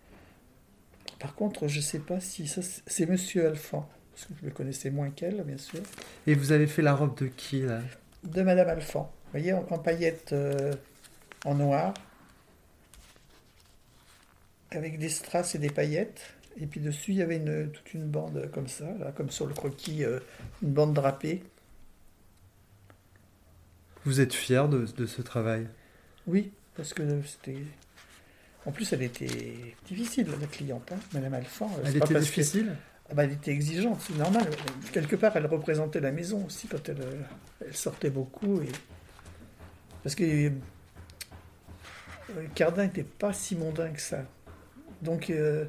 Par 1.19 1.35
contre, 1.35 1.67
je 1.67 1.77
ne 1.77 1.81
sais 1.83 1.99
pas 1.99 2.19
si 2.19 2.47
ça, 2.47 2.61
c'est- 2.61 2.81
c'est 2.87 3.05
Monsieur 3.05 3.47
Alphand, 3.47 3.87
parce 4.11 4.25
que 4.25 4.33
je 4.41 4.45
le 4.45 4.51
connaissais 4.51 4.89
moins 4.89 5.09
qu'elle, 5.11 5.41
bien 5.43 5.57
sûr. 5.57 5.79
Et 6.27 6.33
vous 6.35 6.51
avez 6.51 6.67
fait 6.67 6.81
la 6.81 6.93
robe 6.93 7.17
de 7.17 7.27
qui 7.27 7.61
là? 7.61 7.79
De 8.23 8.41
Madame 8.41 8.69
Alphand. 8.69 9.11
Vous 9.25 9.31
voyez, 9.31 9.53
en, 9.53 9.65
en 9.69 9.77
paillettes 9.79 10.33
euh, 10.33 10.73
en 11.45 11.55
noir, 11.55 11.93
avec 14.71 14.99
des 14.99 15.09
strass 15.09 15.55
et 15.55 15.59
des 15.59 15.69
paillettes. 15.69 16.33
Et 16.57 16.65
puis 16.65 16.81
dessus, 16.81 17.11
il 17.11 17.17
y 17.17 17.21
avait 17.21 17.37
une, 17.37 17.71
toute 17.71 17.93
une 17.93 18.07
bande 18.09 18.49
comme 18.53 18.67
ça, 18.67 18.91
là, 18.99 19.13
comme 19.13 19.29
sur 19.29 19.45
le 19.47 19.53
croquis, 19.53 20.03
euh, 20.03 20.19
une 20.61 20.73
bande 20.73 20.93
drapée. 20.93 21.43
Vous 24.03 24.19
êtes 24.19 24.33
fier 24.33 24.67
de, 24.67 24.85
de 24.85 25.05
ce 25.05 25.21
travail? 25.21 25.67
Oui, 26.27 26.51
parce 26.75 26.93
que 26.93 27.21
c'était. 27.23 27.57
En 28.65 28.71
plus, 28.71 28.91
elle 28.93 29.01
était 29.01 29.27
difficile, 29.87 30.27
la 30.39 30.47
cliente, 30.47 30.91
hein, 30.91 30.99
Madame 31.13 31.33
Alphand. 31.33 31.71
Elle 31.83 31.97
était 31.97 32.13
que- 32.13 32.19
difficile 32.19 32.75
Ah 33.09 33.15
bah, 33.15 33.23
elle 33.23 33.31
était 33.33 33.51
exigeante, 33.51 33.99
c'est 34.01 34.15
normal. 34.15 34.45
Quelque 34.91 35.15
part, 35.15 35.35
elle 35.35 35.47
représentait 35.47 35.99
la 35.99 36.11
maison 36.11 36.45
aussi 36.45 36.67
quand 36.67 36.87
elle, 36.87 37.01
euh, 37.01 37.21
elle 37.65 37.75
sortait 37.75 38.11
beaucoup. 38.11 38.61
Et... 38.61 38.69
Parce 40.03 40.13
que 40.15 40.23
euh, 40.23 40.49
Cardin 42.53 42.83
n'était 42.83 43.03
pas 43.03 43.33
si 43.33 43.55
mondain 43.55 43.89
que 43.89 43.99
ça. 44.01 44.23
Donc, 45.01 45.31
euh, 45.31 45.65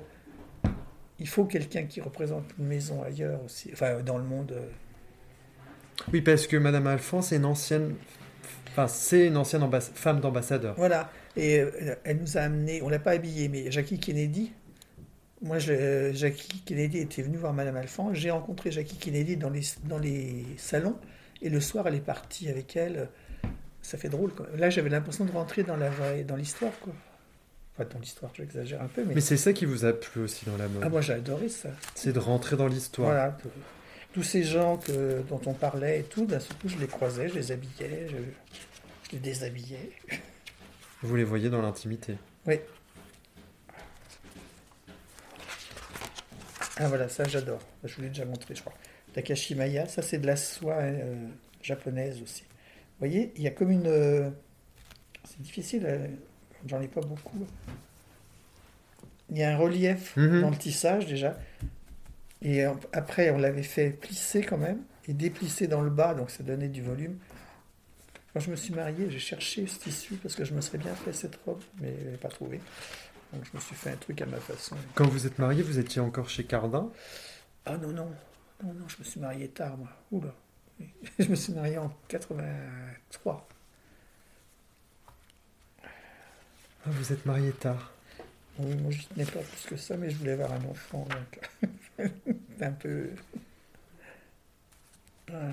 il 1.19 1.29
faut 1.29 1.45
quelqu'un 1.47 1.85
qui 1.85 2.01
représente 2.03 2.45
une 2.59 2.67
maison 2.67 3.03
ailleurs 3.03 3.43
aussi, 3.45 3.71
enfin 3.73 4.01
dans 4.03 4.19
le 4.19 4.25
monde. 4.25 4.55
Oui, 6.13 6.21
parce 6.21 6.47
que 6.47 6.57
Madame 6.57 6.87
Alphonse 6.89 7.29
c'est 7.29 7.37
une 7.37 7.45
ancienne, 7.45 7.95
enfin 8.73 8.89
c'est 8.89 9.27
une 9.29 9.37
ancienne 9.37 9.63
femme 9.95 10.21
d'ambassadeur. 10.21 10.75
Voilà. 10.77 11.11
Et 11.37 11.61
euh, 11.61 11.95
elle 12.05 12.19
nous 12.19 12.37
a 12.37 12.41
amené, 12.43 12.83
on 12.83 12.89
l'a 12.89 12.99
pas 12.99 13.13
habillée, 13.13 13.49
mais 13.49 13.71
Jackie 13.71 13.99
Kennedy. 13.99 14.53
Moi, 15.41 15.59
je- 15.59 16.13
Jackie 16.13 16.61
Kennedy 16.61 16.99
était 16.99 17.23
venue 17.23 17.37
voir 17.37 17.53
Madame 17.53 17.77
Alphand. 17.77 18.15
J'ai 18.15 18.31
rencontré 18.31 18.71
Jackie 18.71 18.97
Kennedy 18.97 19.37
dans 19.37 19.51
les, 19.51 19.63
dans 19.85 19.99
les 19.99 20.45
salons. 20.57 20.97
Et 21.41 21.49
le 21.51 21.61
soir, 21.61 21.87
elle 21.89 21.97
est 21.97 22.01
partie 22.01 22.49
avec 22.49 22.77
elle. 22.77 23.09
Ça 23.81 23.99
fait 23.99 24.09
drôle. 24.09 24.33
Quoi. 24.33 24.47
Là, 24.57 24.71
j'avais 24.71 24.89
l'impression 24.91 25.25
de 25.25 25.33
rentrer 25.33 25.65
dans 25.65 25.77
la 25.77 25.91
dans 26.23 26.37
l'histoire. 26.37 26.71
Quoi. 26.81 26.93
Enfin, 27.75 27.89
dans 27.93 27.99
l'histoire, 27.99 28.31
j'exagère 28.37 28.81
un 28.83 28.87
peu. 28.87 29.03
Mais, 29.05 29.15
Mais 29.17 29.21
c'est 29.21 29.37
ça 29.37 29.53
qui 29.53 29.65
vous 29.65 29.85
a 29.85 29.93
plu 29.93 30.23
aussi 30.23 30.45
dans 30.45 30.57
la 30.57 30.69
mode. 30.69 30.83
ah, 30.85 30.89
moi, 30.89 31.01
j'ai 31.01 31.15
adoré 31.15 31.49
ça. 31.49 31.71
C'est 31.97 32.13
de 32.13 32.19
rentrer 32.21 32.57
dans 32.57 32.69
l'histoire. 32.69 33.09
Voilà. 33.09 33.37
Tous 34.13 34.23
ces 34.23 34.43
gens 34.45 34.77
que, 34.77 35.23
dont 35.29 35.41
on 35.47 35.55
parlait 35.55 36.01
et 36.01 36.03
tout, 36.03 36.27
d'un 36.27 36.39
seul 36.41 36.57
coup, 36.59 36.69
je 36.69 36.77
les 36.79 36.87
croisais, 36.87 37.29
je 37.29 37.35
les 37.35 37.53
habillais. 37.53 38.09
je- 38.11 38.17
les 39.13 39.19
déshabillais. 39.19 39.91
Vous 41.03 41.15
les 41.17 41.25
voyez 41.25 41.51
dans 41.51 41.61
l'intimité. 41.61 42.17
Oui. 42.47 42.59
Ah 46.79 46.89
voilà, 46.89 47.09
ça 47.11 47.25
j'adore. 47.25 47.61
Je 47.85 47.95
vous 47.97 48.03
l'ai 48.03 48.09
déjà 48.09 48.25
montré, 48.25 48.55
je 48.55 48.61
crois. 48.63 48.73
Takashi 49.13 49.55
Maya, 49.55 49.87
ça 49.87 50.01
c'est 50.01 50.19
de 50.19 50.27
la 50.27 50.37
soie 50.37 50.77
euh, 50.81 51.15
japonaise 51.63 52.23
aussi. 52.23 52.43
Vous 52.43 53.07
voyez, 53.07 53.33
il 53.37 53.43
y 53.43 53.47
a 53.47 53.51
comme 53.51 53.71
une... 53.71 53.87
euh, 53.87 54.31
c'est 55.25 55.41
difficile, 55.43 55.85
euh, 55.87 56.07
j'en 56.67 56.81
ai 56.81 56.89
pas 56.89 57.03
beaucoup. 57.03 57.47
Il 59.31 59.37
y 59.39 59.43
a 59.43 59.51
un 59.55 59.57
relief 59.59 60.17
Mhm. 60.17 60.41
dans 60.41 60.51
le 60.51 60.57
tissage 60.57 61.07
déjà. 61.07 61.39
Et 62.43 62.65
après, 62.93 63.31
on 63.31 63.39
l'avait 63.39 63.63
fait 63.63 63.91
plisser 63.91 64.43
quand 64.43 64.59
même 64.59 64.83
et 65.07 65.13
déplisser 65.13 65.69
dans 65.69 65.81
le 65.81 65.91
bas, 65.91 66.15
donc 66.15 66.31
ça 66.31 66.43
donnait 66.43 66.69
du 66.69 66.83
volume. 66.83 67.17
Quand 68.33 68.41
je 68.41 68.51
me 68.51 68.57
suis 68.57 68.75
marié, 68.75 69.11
j'ai 69.11 69.19
cherché 69.19 69.67
ce 69.67 69.79
tissu 69.79 70.15
parce 70.17 70.35
que 70.35 70.45
je 70.45 70.55
me 70.55 70.61
serais 70.61 70.79
bien 70.79 70.95
fait 70.95 71.13
cette 71.13 71.37
robe, 71.45 71.61
mais 71.81 71.95
je 72.05 72.11
l'ai 72.11 72.17
pas 72.17 72.29
trouvé. 72.29 72.61
Donc 73.33 73.45
je 73.45 73.51
me 73.55 73.61
suis 73.61 73.75
fait 73.75 73.91
un 73.91 73.97
truc 73.97 74.21
à 74.23 74.27
ma 74.27 74.39
façon. 74.39 74.77
Quand 74.95 75.07
vous 75.07 75.27
êtes 75.27 75.39
marié, 75.39 75.63
vous 75.63 75.79
étiez 75.79 76.01
encore 76.01 76.29
chez 76.29 76.45
Cardin? 76.45 76.91
Ah 77.65 77.77
non, 77.77 77.89
non, 77.89 78.11
non, 78.63 78.75
non, 78.75 78.89
je 78.89 78.97
me 78.99 79.05
suis 79.05 79.21
marié 79.21 79.49
tard, 79.49 79.77
moi. 79.77 79.89
Oula. 80.11 80.35
Je 81.19 81.29
me 81.29 81.37
suis 81.37 81.53
marié 81.53 81.79
en 81.79 81.95
83. 82.09 83.49
Ah, 85.85 85.91
vous 86.87 87.13
êtes 87.13 87.25
marié 87.25 87.53
tard. 87.53 87.92
Oui, 88.59 88.75
moi, 88.77 88.91
je 88.91 89.03
tenais 89.03 89.25
pas 89.25 89.41
plus 89.41 89.67
que 89.69 89.77
ça, 89.77 89.97
mais 89.97 90.11
je 90.11 90.17
voulais 90.17 90.33
avoir 90.33 90.53
un 90.53 90.65
enfant. 90.65 91.07
Donc... 91.09 92.11
Un 92.61 92.73
peu. 92.73 93.11
Ah. 95.33 95.53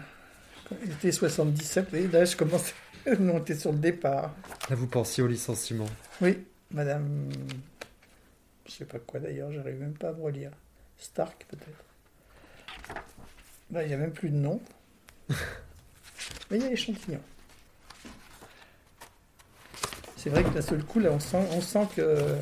Il 0.83 0.91
était 0.91 1.11
77, 1.11 1.85
vous 1.85 1.89
voyez, 1.89 2.07
là, 2.07 2.25
je 2.25 2.35
commençais 2.35 2.73
à 3.07 3.15
monter 3.19 3.55
sur 3.55 3.71
le 3.71 3.79
départ. 3.79 4.35
Là, 4.69 4.75
vous 4.75 4.87
pensiez 4.87 5.23
au 5.23 5.27
licenciement. 5.27 5.87
Oui, 6.21 6.45
madame. 6.71 7.29
Je 8.67 8.71
sais 8.71 8.85
pas 8.85 8.99
quoi 8.99 9.19
d'ailleurs, 9.19 9.51
j'arrive 9.51 9.79
même 9.79 9.93
pas 9.93 10.09
à 10.09 10.13
me 10.13 10.21
relire. 10.21 10.51
Stark, 10.97 11.45
peut-être. 11.49 13.03
Là, 13.71 13.83
il 13.83 13.87
n'y 13.87 13.93
a 13.93 13.97
même 13.97 14.11
plus 14.11 14.29
de 14.29 14.35
nom. 14.35 14.61
Mais 15.29 16.57
il 16.57 16.61
y 16.61 16.65
a 16.65 16.69
l'échantillon. 16.69 17.21
C'est 20.17 20.29
vrai 20.29 20.43
que 20.43 20.49
d'un 20.49 20.61
seul 20.61 20.83
coup, 20.83 20.99
là, 20.99 21.11
on 21.11 21.19
sent, 21.19 21.47
on 21.51 21.61
sent 21.61 21.87
que. 21.95 22.35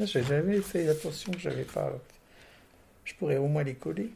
J'ai 0.00 0.22
jamais 0.22 0.60
fait 0.60 0.88
attention 0.88 1.32
que 1.32 1.38
j'avais 1.38 1.64
pas. 1.64 1.92
Je 3.04 3.14
pourrais 3.14 3.36
au 3.38 3.46
moins 3.46 3.62
les 3.64 3.74
coller. 3.74 4.10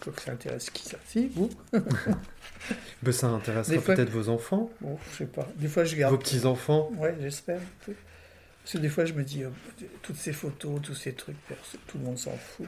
Faut 0.00 0.10
que 0.12 0.22
ça 0.22 0.32
intéresse 0.32 0.70
qui 0.70 0.82
ça 0.88 0.96
Si, 1.06 1.28
vous 1.28 1.50
Ben, 3.02 3.12
ça 3.12 3.26
intéressera 3.28 3.80
fois- 3.80 3.94
peut-être 3.94 4.10
vos 4.10 4.28
enfants, 4.28 4.70
Bon, 4.80 4.98
je 5.12 5.16
sais 5.18 5.26
pas. 5.26 5.46
Des 5.56 5.68
fois, 5.68 5.84
je 5.84 5.96
garde. 5.96 6.12
vos 6.12 6.18
petits-enfants. 6.18 6.90
Ouais, 6.96 7.14
j'espère. 7.20 7.60
Parce 7.86 8.72
que 8.72 8.78
des 8.78 8.88
fois, 8.88 9.04
je 9.06 9.12
me 9.14 9.24
dis, 9.24 9.42
euh, 9.42 9.50
toutes 10.02 10.16
ces 10.16 10.32
photos, 10.32 10.80
tous 10.82 10.94
ces 10.94 11.12
trucs, 11.14 11.36
tout 11.86 11.98
le 11.98 12.04
monde 12.04 12.18
s'en 12.18 12.36
fout. 12.36 12.66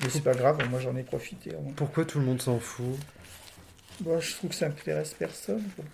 Mais 0.00 0.08
c'est 0.10 0.20
pas 0.22 0.34
grave, 0.34 0.58
moi 0.68 0.78
j'en 0.80 0.94
ai 0.96 1.02
profité. 1.02 1.54
au 1.54 1.60
moins. 1.60 1.72
Pourquoi 1.74 2.04
tout 2.04 2.18
le 2.20 2.24
monde 2.26 2.40
s'en 2.40 2.58
fout? 2.60 2.96
Bon, 4.00 4.18
je 4.20 4.34
trouve 4.34 4.50
que 4.50 4.56
ça 4.56 4.66
intéresse 4.66 5.14
personne. 5.14 5.62
quoi. 5.76 5.84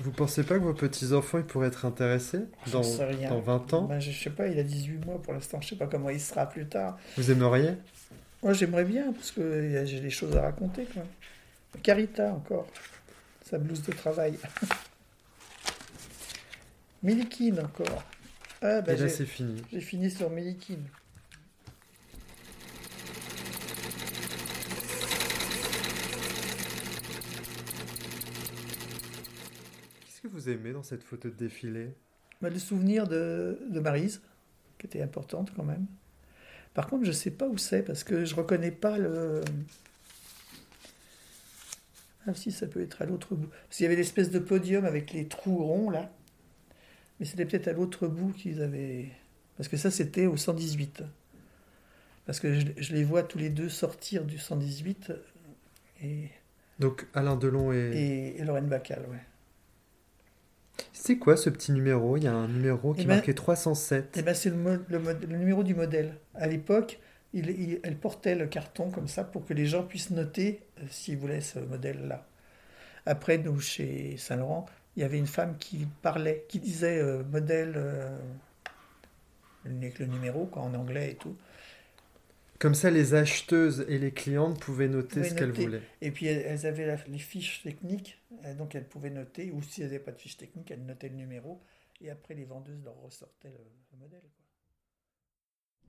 Vous 0.00 0.10
pensez 0.10 0.42
pas 0.42 0.58
que 0.58 0.64
vos 0.64 0.74
petits-enfants 0.74 1.38
ils 1.38 1.44
pourraient 1.44 1.68
être 1.68 1.84
intéressés 1.84 2.40
dans, 2.72 2.82
dans 3.28 3.40
20 3.40 3.74
ans 3.74 3.82
Ben, 3.82 4.00
je 4.00 4.10
sais 4.10 4.30
pas, 4.30 4.48
il 4.48 4.58
a 4.58 4.64
18 4.64 5.04
mois 5.06 5.22
pour 5.22 5.32
l'instant, 5.32 5.60
je 5.60 5.68
sais 5.68 5.76
pas 5.76 5.86
comment 5.86 6.10
il 6.10 6.20
sera 6.20 6.46
plus 6.46 6.66
tard. 6.66 6.98
Vous 7.16 7.30
aimeriez 7.30 7.74
Moi 8.42 8.52
j'aimerais 8.54 8.84
bien, 8.84 9.12
parce 9.12 9.30
que 9.30 9.84
j'ai 9.84 10.00
des 10.00 10.10
choses 10.10 10.36
à 10.36 10.42
raconter. 10.42 10.84
Quoi. 10.92 11.02
Carita 11.82 12.32
encore, 12.32 12.66
sa 13.44 13.58
blouse 13.58 13.82
de 13.82 13.92
travail. 13.92 14.36
Milikine 17.02 17.60
encore. 17.60 18.02
Ah, 18.62 18.80
ben, 18.80 18.96
Et 18.96 19.00
là, 19.00 19.08
c'est 19.08 19.26
fini. 19.26 19.62
j'ai 19.70 19.80
fini 19.80 20.10
sur 20.10 20.30
Milikine. 20.30 20.84
Qu'est-ce 30.00 30.20
que 30.22 30.28
vous 30.44 30.50
aimez 30.50 30.72
dans 30.72 30.82
cette 30.82 31.02
photo 31.02 31.28
de 31.28 31.34
défilé 31.34 31.90
Bah, 32.40 32.50
le 32.50 32.58
souvenir 32.58 33.06
de, 33.06 33.58
de 33.70 33.80
Maryse, 33.80 34.20
qui 34.78 34.86
était 34.86 35.02
importante 35.02 35.52
quand 35.54 35.64
même. 35.64 35.86
Par 36.74 36.86
contre, 36.88 37.04
je 37.04 37.10
ne 37.10 37.14
sais 37.14 37.30
pas 37.30 37.46
où 37.46 37.56
c'est, 37.56 37.82
parce 37.82 38.04
que 38.04 38.24
je 38.24 38.34
reconnais 38.34 38.70
pas 38.72 38.98
le... 38.98 39.42
Ah 42.26 42.34
si, 42.34 42.52
ça 42.52 42.66
peut 42.66 42.80
être 42.82 43.02
à 43.02 43.06
l'autre 43.06 43.34
bout. 43.34 43.48
Parce 43.48 43.76
qu'il 43.76 43.84
y 43.84 43.86
avait 43.86 43.96
l'espèce 43.96 44.30
de 44.30 44.38
podium 44.38 44.84
avec 44.84 45.12
les 45.12 45.28
trous 45.28 45.62
ronds, 45.62 45.90
là. 45.90 46.10
Mais 47.20 47.26
c'était 47.26 47.44
peut-être 47.44 47.68
à 47.68 47.72
l'autre 47.72 48.08
bout 48.08 48.32
qu'ils 48.32 48.62
avaient... 48.62 49.10
Parce 49.56 49.68
que 49.68 49.76
ça, 49.76 49.90
c'était 49.90 50.26
au 50.26 50.36
118. 50.36 51.04
Parce 52.26 52.40
que 52.40 52.58
je, 52.58 52.66
je 52.76 52.94
les 52.94 53.04
vois 53.04 53.22
tous 53.22 53.38
les 53.38 53.50
deux 53.50 53.68
sortir 53.68 54.24
du 54.24 54.38
118 54.38 55.12
et, 56.02 56.30
Donc 56.80 57.06
Alain 57.14 57.36
Delon 57.36 57.72
et... 57.72 57.76
et, 57.76 58.40
et 58.40 58.44
Lorraine 58.44 58.68
Bacal, 58.68 59.06
ouais. 59.10 59.20
C'est 60.92 61.18
quoi 61.18 61.36
ce 61.36 61.50
petit 61.50 61.72
numéro? 61.72 62.16
Il 62.16 62.24
y 62.24 62.26
a 62.26 62.32
un 62.34 62.48
numéro 62.48 62.94
qui 62.94 63.02
Eh 63.02 63.04
ben- 63.04 63.16
marquait 63.16 63.34
307. 63.34 64.16
Eh 64.18 64.22
ben, 64.22 64.34
c'est 64.34 64.50
le, 64.50 64.84
le, 64.88 64.98
le 64.98 65.36
numéro 65.36 65.62
du 65.62 65.74
modèle. 65.74 66.16
À 66.34 66.46
l'époque, 66.46 66.98
il- 67.32 67.50
il- 67.50 67.80
elle 67.82 67.96
portait 67.96 68.34
le 68.34 68.46
carton 68.46 68.90
comme 68.90 69.08
ça 69.08 69.24
pour 69.24 69.44
que 69.44 69.54
les 69.54 69.66
gens 69.66 69.82
puissent 69.84 70.10
noter 70.10 70.62
euh, 70.78 70.82
s'ils 70.90 71.18
voulaient 71.18 71.40
ce 71.40 71.58
modèle-là. 71.58 72.26
Après, 73.06 73.38
nous, 73.38 73.60
chez 73.60 74.16
Saint-Laurent, 74.16 74.66
il 74.96 75.02
y 75.02 75.04
avait 75.04 75.18
une 75.18 75.26
femme 75.26 75.56
qui 75.58 75.86
parlait, 76.02 76.44
qui 76.48 76.58
disait 76.58 76.98
euh, 76.98 77.22
modèle, 77.24 77.74
euh, 77.76 78.16
avec 79.66 79.98
le 79.98 80.06
numéro, 80.06 80.46
quoi, 80.46 80.62
en 80.62 80.74
anglais 80.74 81.12
et 81.12 81.14
tout. 81.14 81.36
Comme 82.60 82.74
ça, 82.74 82.90
les 82.90 83.14
acheteuses 83.14 83.84
et 83.88 83.98
les 83.98 84.12
clientes 84.12 84.58
pouvaient 84.60 84.88
noter 84.88 85.16
Pouvaient 85.16 85.28
ce 85.28 85.34
qu'elles 85.34 85.50
voulaient. 85.52 85.82
Et 86.00 86.10
puis, 86.10 86.26
elles, 86.26 86.42
elles 86.46 86.66
avaient 86.66 86.86
la- 86.86 86.96
les 87.08 87.18
fiches 87.18 87.62
techniques, 87.62 88.22
euh, 88.44 88.54
donc 88.54 88.74
elles 88.74 88.88
pouvaient 88.88 89.10
noter, 89.10 89.50
ou 89.50 89.60
si 89.62 89.82
elles 89.82 89.88
n'avaient 89.88 89.98
pas 89.98 90.12
de 90.12 90.18
fiches 90.20 90.36
techniques, 90.36 90.70
elles 90.70 90.84
notaient 90.84 91.08
le 91.08 91.16
numéro, 91.16 91.60
et 92.00 92.10
après, 92.10 92.34
les 92.34 92.44
vendeuses 92.44 92.82
leur 92.84 92.96
ressortaient 93.02 93.48
le, 93.50 93.58
le 93.92 93.98
modèle. 93.98 94.20
quoi. 94.20 94.44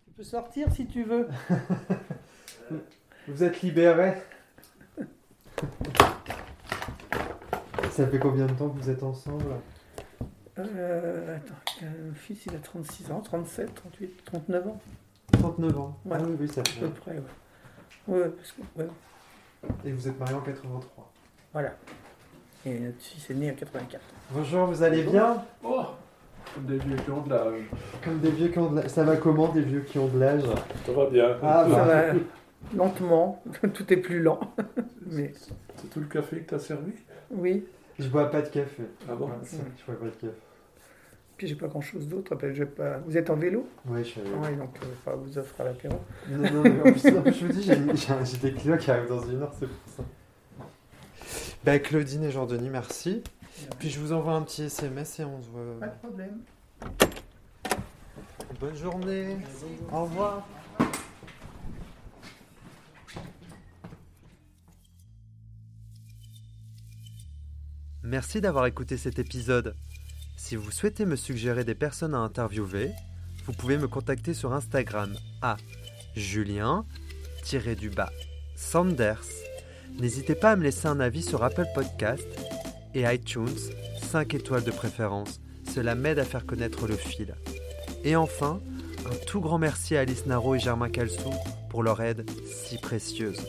Tu 0.05 0.11
peux 0.11 0.24
sortir 0.24 0.72
si 0.72 0.86
tu 0.88 1.03
veux. 1.03 1.28
Vous 3.28 3.43
êtes 3.43 3.61
libérés 3.61 4.16
Ça 7.91 8.07
fait 8.07 8.20
combien 8.20 8.45
de 8.47 8.53
temps 8.53 8.70
que 8.70 8.78
vous 8.80 8.89
êtes 8.89 9.03
ensemble? 9.03 9.45
Euh, 10.57 11.36
attends, 11.38 11.53
euh, 11.84 12.07
le 12.09 12.13
fils 12.13 12.45
il 12.45 12.55
a 12.55 12.59
36 12.59 13.11
ans, 13.11 13.22
37, 13.22 13.74
38, 13.76 14.24
39 14.26 14.68
ans, 14.68 14.82
39 15.38 15.77
ans. 15.79 15.97
Ouais. 16.05 16.17
Ah 16.19 16.23
oui, 16.25 16.36
oui, 16.39 16.47
ça 16.47 16.61
à 16.61 16.63
peu 16.63 16.69
fait. 16.69 16.88
près. 17.01 17.15
Ouais, 18.07 18.19
ouais, 18.21 18.29
parce 18.29 18.51
que, 18.51 18.61
ouais, 18.81 18.88
Et 19.86 19.91
vous 19.91 20.07
êtes 20.07 20.19
mariés 20.19 20.36
en 20.36 20.41
83. 20.41 21.11
voilà. 21.53 21.71
Et 22.65 22.79
notre 22.79 22.99
fils 22.99 23.29
est 23.29 23.33
né 23.36 23.51
en 23.51 23.55
84. 23.55 24.01
Bonjour, 24.31 24.65
vous 24.67 24.81
allez 24.83 25.03
bien? 25.03 25.43
Oh 25.63 25.83
Comme 26.53 26.65
des 26.65 26.77
vieux 26.79 26.95
qui 26.97 27.11
ont 27.11 27.21
de 27.21 27.29
l'âge. 27.29 27.61
Comme 28.03 28.19
des 28.19 28.31
vieux 28.31 28.47
qui 28.47 28.57
ont 28.59 28.71
de 28.71 28.75
l'âge. 28.81 28.89
Ça 28.89 29.03
va 29.03 29.17
comment, 29.17 29.49
des 29.49 29.61
vieux 29.61 29.81
qui 29.81 29.99
ont 29.99 30.07
de 30.07 30.19
l'âge? 30.19 30.43
Ça 30.86 30.91
va 30.91 31.09
bien. 31.09 31.38
Ah, 31.43 31.65
Ça 31.69 31.75
bah. 31.86 31.86
va 31.86 32.19
lentement, 32.75 33.43
tout 33.73 33.93
est 33.93 33.97
plus 33.97 34.21
lent. 34.21 34.39
Mais 35.05 35.33
C'est 35.75 35.89
tout 35.91 35.99
le 35.99 36.07
café 36.07 36.38
que 36.39 36.49
t'as 36.49 36.59
servi? 36.59 36.93
Oui, 37.29 37.65
Je 37.99 38.07
bois 38.07 38.31
pas 38.31 38.41
de 38.41 38.49
café. 38.49 38.83
Ah 39.07 39.13
bon? 39.15 39.27
Ouais, 39.27 39.33
Je 39.43 39.86
bois 39.86 39.99
pas 39.99 40.05
de 40.05 40.11
café. 40.11 40.33
Puis 41.38 41.47
j'ai 41.47 41.55
pas 41.55 41.67
grand 41.67 41.81
chose 41.81 42.07
d'autre. 42.07 42.36
Pas... 42.36 42.97
Vous 43.05 43.17
êtes 43.17 43.29
en 43.29 43.36
vélo 43.36 43.67
Ouais, 43.86 44.03
je 44.03 44.09
suis 44.09 44.21
Oui, 44.21 44.55
donc 44.57 44.75
euh, 44.81 44.86
enfin, 45.05 45.15
vous 45.17 45.38
offre 45.38 45.59
à 45.61 45.63
l'apéro. 45.65 45.99
Non, 46.29 46.38
non, 46.51 46.63
mais 46.63 46.79
en 46.89 46.93
plus, 46.93 47.17
en 47.17 47.21
plus, 47.21 47.33
je 47.33 47.45
vous 47.45 47.51
dis, 47.53 47.63
j'ai 47.63 47.75
j'ai- 47.95 48.25
j'ai 48.25 48.38
des 48.38 48.53
clients 48.53 48.77
qui 48.77 48.91
arrivent 48.91 49.09
dans 49.09 49.21
une 49.27 49.41
heure, 49.41 49.53
c'est 49.59 49.67
pour 49.67 49.93
ça. 49.97 50.03
Bah, 51.63 51.79
Claudine 51.79 52.23
et 52.23 52.31
Jean-Denis, 52.31 52.69
merci. 52.69 53.23
Puis 53.79 53.89
je 53.89 53.99
vous 53.99 54.13
envoie 54.13 54.33
un 54.33 54.41
petit 54.43 54.63
SMS 54.63 55.19
et 55.19 55.25
on 55.25 55.41
se 55.41 55.49
voit. 55.49 55.79
Pas 55.79 55.88
de 55.88 55.97
problème. 55.99 56.39
Bonne 58.59 58.75
journée. 58.75 59.38
Au 59.91 60.03
revoir. 60.03 60.47
Merci 68.03 68.39
d'avoir 68.41 68.65
écouté 68.67 68.97
cet 68.97 69.19
épisode. 69.19 69.75
Si 70.47 70.55
vous 70.55 70.69
souhaitez 70.69 71.07
me 71.07 71.15
suggérer 71.15 71.63
des 71.63 71.73
personnes 71.73 72.13
à 72.13 72.19
interviewer, 72.19 72.91
vous 73.47 73.53
pouvez 73.53 73.79
me 73.79 73.87
contacter 73.87 74.35
sur 74.35 74.53
Instagram 74.53 75.11
à 75.41 75.57
julien-du-bas 76.15 78.11
Sanders. 78.55 79.25
N'hésitez 79.99 80.35
pas 80.35 80.51
à 80.51 80.55
me 80.55 80.61
laisser 80.61 80.85
un 80.85 80.99
avis 80.99 81.23
sur 81.23 81.43
Apple 81.43 81.65
Podcast 81.73 82.27
et 82.93 83.11
iTunes, 83.11 83.57
5 84.03 84.35
étoiles 84.35 84.63
de 84.63 84.69
préférence. 84.69 85.41
Cela 85.73 85.95
m'aide 85.95 86.19
à 86.19 86.25
faire 86.25 86.45
connaître 86.45 86.85
le 86.85 86.95
fil. 86.95 87.33
Et 88.03 88.15
enfin, 88.15 88.61
un 89.11 89.15
tout 89.25 89.41
grand 89.41 89.57
merci 89.57 89.97
à 89.97 90.01
Alice 90.01 90.27
Naro 90.27 90.53
et 90.53 90.59
Germain 90.59 90.89
Calsou 90.89 91.33
pour 91.71 91.81
leur 91.81 92.03
aide 92.03 92.29
si 92.45 92.77
précieuse. 92.77 93.47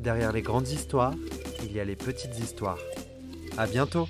Derrière 0.00 0.32
les 0.32 0.42
grandes 0.42 0.66
histoires, 0.66 1.14
il 1.62 1.70
y 1.70 1.78
a 1.78 1.84
les 1.84 1.94
petites 1.94 2.40
histoires. 2.40 2.80
À 3.56 3.68
bientôt 3.68 4.08